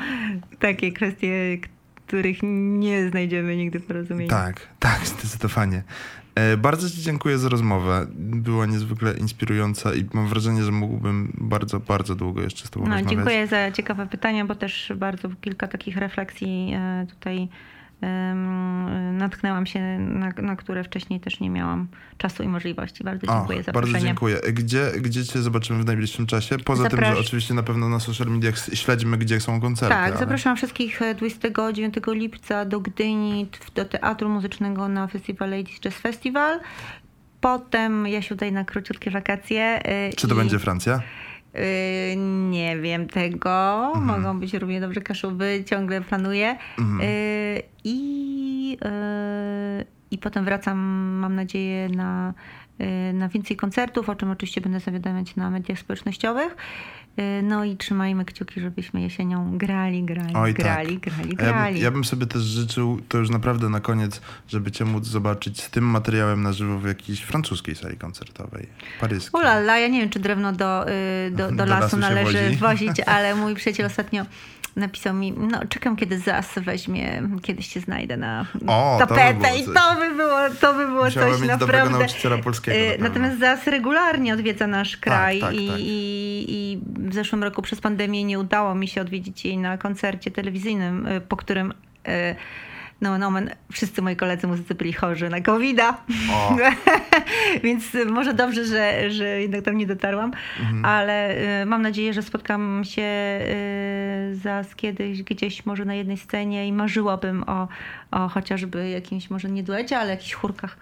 takie 0.60 0.92
kwestie, 0.92 1.58
których 2.12 2.38
nie 2.44 3.10
znajdziemy 3.10 3.58
nigdy 3.58 3.80
porozumienia. 3.80 4.30
Tak, 4.30 4.68
tak, 4.80 5.08
zdecydowanie. 5.08 5.84
E, 6.36 6.58
bardzo 6.58 6.90
Ci 6.90 7.02
dziękuję 7.02 7.38
za 7.38 7.50
rozmowę. 7.50 8.08
Była 8.16 8.66
niezwykle 8.66 9.14
inspirująca 9.14 9.94
i 9.94 10.06
mam 10.14 10.28
wrażenie, 10.28 10.64
że 10.64 10.72
mógłbym 10.72 11.34
bardzo, 11.38 11.80
bardzo 11.80 12.16
długo 12.16 12.42
jeszcze 12.42 12.68
z 12.68 12.70
Tobą 12.70 12.86
no, 12.86 12.92
rozmawiać. 12.92 13.18
Dziękuję 13.18 13.48
za 13.48 13.72
ciekawe 13.72 14.08
pytania, 14.08 14.46
bo 14.46 14.56
też 14.56 14.94
bardzo 14.96 15.30
kilka 15.42 15.68
takich 15.68 15.98
refleksji 15.98 16.74
e, 16.76 17.08
tutaj 17.10 17.48
natknęłam 19.14 19.66
się, 19.66 20.00
na, 20.00 20.30
na, 20.42 20.56
które 20.56 20.84
wcześniej 20.84 21.20
też 21.20 21.40
nie 21.40 21.50
miałam 21.50 21.88
czasu 22.18 22.44
i 22.44 22.48
możliwości. 22.48 23.04
Bardzo 23.04 23.28
dziękuję 23.28 23.58
za 23.58 23.64
zaproszenie. 23.64 23.94
Bardzo 23.94 24.08
dziękuję. 24.08 24.38
Gdzie, 24.54 24.92
gdzie 25.02 25.26
cię 25.26 25.40
zobaczymy 25.40 25.84
w 25.84 25.86
najbliższym 25.86 26.26
czasie? 26.26 26.58
Poza 26.58 26.84
Zaprasz... 26.84 27.08
tym, 27.08 27.16
że 27.16 27.22
oczywiście 27.22 27.54
na 27.54 27.64
pewno 27.64 27.90
na 27.90 28.00
social 28.00 28.28
mediach 28.28 28.56
śledzimy, 28.74 29.18
gdzie 29.18 29.40
są 29.40 29.62
koncerty. 29.62 29.96
Tak, 29.96 30.12
ale... 30.12 30.20
zapraszam 30.20 30.58
wszystkich 30.58 31.00
29 31.18 31.96
e, 31.98 32.16
lipca 32.16 32.66
do 32.66 32.80
Gdyni, 32.80 33.50
do 33.76 33.86
Teatru 33.86 34.30
Muzycznego 34.30 34.88
na 34.88 35.08
festiwal 35.08 35.50
Ladies 35.50 35.80
Jazz 35.80 35.96
Festival. 35.96 36.60
Potem 37.42 38.08
ja 38.08 38.22
się 38.22 38.36
udaję 38.36 38.52
na 38.52 38.66
króciutkie 38.66 39.12
wakacje. 39.12 39.62
E, 39.84 40.14
Czy 40.14 40.28
to 40.28 40.36
i... 40.36 40.38
będzie 40.38 40.60
Francja? 40.60 41.02
Yy, 41.54 42.16
nie 42.50 42.80
wiem 42.80 43.08
tego. 43.08 43.86
Mhm. 43.96 44.06
Mogą 44.06 44.40
być 44.40 44.54
równie 44.54 44.82
dobrze 44.82 45.02
Kaszuby, 45.02 45.64
ciągle 45.66 46.02
planuję. 46.02 46.58
Mhm. 46.80 47.10
Yy, 47.10 47.62
I 47.84 48.78
yy, 48.82 49.86
I 50.12 50.18
potem 50.18 50.46
wracam, 50.46 50.78
mam 51.20 51.36
nadzieję, 51.36 51.90
na, 51.90 52.34
na 53.14 53.30
więcej 53.30 53.58
koncertów, 53.58 54.10
o 54.10 54.16
czym 54.16 54.32
oczywiście 54.32 54.62
będę 54.62 54.80
zawiadamiać 54.80 55.36
na 55.36 55.50
mediach 55.50 55.80
społecznościowych. 55.80 56.56
Y, 57.20 57.42
No 57.44 57.64
i 57.66 57.78
trzymajmy 57.78 58.26
kciuki, 58.26 58.62
żebyśmy 58.62 59.02
jesienią 59.02 59.58
grali, 59.58 60.04
grali, 60.04 60.34
Oj, 60.36 60.54
grali, 60.54 61.00
tak. 61.00 61.14
grali, 61.14 61.30
ja, 61.30 61.36
grali. 61.36 61.74
bym, 61.74 61.84
ja 61.84 61.92
bym 61.92 62.04
sobie 62.04 62.26
też 62.26 62.42
życzył, 62.42 63.02
to 63.10 63.18
już 63.18 63.30
naprawdę 63.30 63.70
na 63.70 63.80
koniec, 63.80 64.22
żeby 64.48 64.72
cię 64.72 64.86
móc 64.86 65.06
zobaczyć 65.06 65.62
z 65.62 65.70
tym 65.70 65.84
materiałem 65.84 66.42
na 66.42 66.54
żywo 66.54 66.80
w 66.80 66.88
jakiejś 66.88 67.22
francuskiej 67.22 67.76
sali 67.76 67.98
koncertowej, 67.98 68.68
paryskiej. 69.00 69.42
Ulala, 69.42 69.80
ja 69.80 69.88
nie 69.88 70.00
wiem, 70.02 70.10
czy 70.10 70.20
drewno 70.20 70.54
do, 70.54 70.90
y, 70.90 71.32
do, 71.32 71.48
do, 71.52 71.56
Do 71.56 71.66
lasu 71.66 71.82
lasu 71.84 71.98
należy 71.98 72.44
wozi. 72.44 72.56
wozić, 72.58 73.00
ale 73.16 73.36
mój 73.36 73.56
przyjaciel 73.56 73.86
ostatnio 73.86 74.26
napisał 74.76 75.14
mi, 75.14 75.32
no 75.32 75.60
czekam, 75.70 75.96
kiedy 75.96 76.20
ZAS 76.20 76.60
weźmie, 76.60 77.24
kiedyś 77.42 77.74
się 77.74 77.80
znajdę 77.80 78.18
na 78.18 78.46
O, 78.68 78.98
to 79.00 79.08
by 79.08 79.16
tapetę 79.16 79.58
i 79.58 79.66
to 79.66 79.96
by 80.00 80.16
było, 80.16 80.40
to 80.62 80.74
by 80.74 80.86
było 80.86 81.12
coś 81.12 81.42
mieć 81.42 81.50
naprawdę. 81.50 82.00
nauczyciela 82.00 82.38
polskiego 82.38 82.78
na 82.78 82.92
pewno. 82.92 83.08
Natomiast 83.08 83.40
ZAS 83.40 83.68
regularnie 83.68 84.34
odwiedza 84.34 84.68
nasz 84.68 84.98
kraj 84.98 85.40
tak, 85.40 85.54
i, 85.54 85.68
tak. 85.68 85.78
I, 85.80 86.46
i 86.48 86.80
w 87.10 87.14
zeszłym 87.14 87.44
roku 87.44 87.62
przez 87.62 87.82
pandemię 87.82 88.24
nie 88.24 88.40
udało 88.40 88.76
mi 88.76 88.88
się 88.88 89.02
odwiedzić 89.02 89.46
jej 89.46 89.58
na 89.58 89.78
koncercie 89.78 90.32
telewizyjnym, 90.32 91.08
y, 91.08 91.22
po 91.22 91.38
którym 91.38 91.72
y, 91.72 92.36
no, 93.02 93.18
no, 93.18 93.32
wszyscy 93.72 94.02
moi 94.02 94.16
koledzy 94.16 94.48
muzycy 94.48 94.76
byli 94.76 94.94
chorzy 94.94 95.30
na 95.30 95.42
covid. 95.42 95.80
Więc 97.64 97.84
może 98.10 98.34
dobrze, 98.34 98.66
że, 98.66 99.12
że 99.12 99.42
jednak 99.42 99.62
tam 99.62 99.78
nie 99.78 99.88
dotarłam, 99.88 100.32
Mhm. 100.60 100.86
ale 100.86 101.38
y, 101.62 101.66
mam 101.66 101.82
nadzieję, 101.82 102.14
że 102.14 102.22
spotkam 102.22 102.82
się 102.86 103.02
y, 103.02 104.76
kiedyś 104.76 105.24
gdzieś 105.24 105.66
może 105.66 105.86
na 105.86 105.94
jednej 105.96 106.18
scenie 106.18 106.68
i 106.68 106.74
marzyłabym 106.74 107.44
o, 107.48 107.68
o 108.12 108.28
chociażby 108.28 108.90
jakimś 108.90 109.30
może 109.30 109.50
nie 109.50 109.64
duecie, 109.64 109.98
ale 110.00 110.10
jakichś 110.10 110.34
chórkach. 110.34 110.78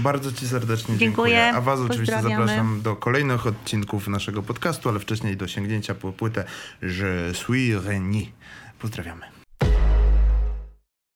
Bardzo 0.00 0.32
Ci 0.32 0.48
serdecznie 0.48 0.96
Dziękuję. 0.98 1.34
dziękuję. 1.34 1.52
A 1.56 1.60
Was 1.60 1.80
oczywiście 1.80 2.22
zapraszam 2.22 2.82
do 2.82 2.96
kolejnych 2.96 3.46
odcinków 3.46 4.08
naszego 4.08 4.42
podcastu, 4.42 4.88
ale 4.88 4.98
wcześniej 4.98 5.36
do 5.36 5.48
sięgnięcia 5.48 5.94
po 5.94 6.12
płytę 6.12 6.44
Je 6.82 7.34
suis 7.34 7.84
Reni. 7.86 8.32
Pozdrawiamy. 8.78 9.39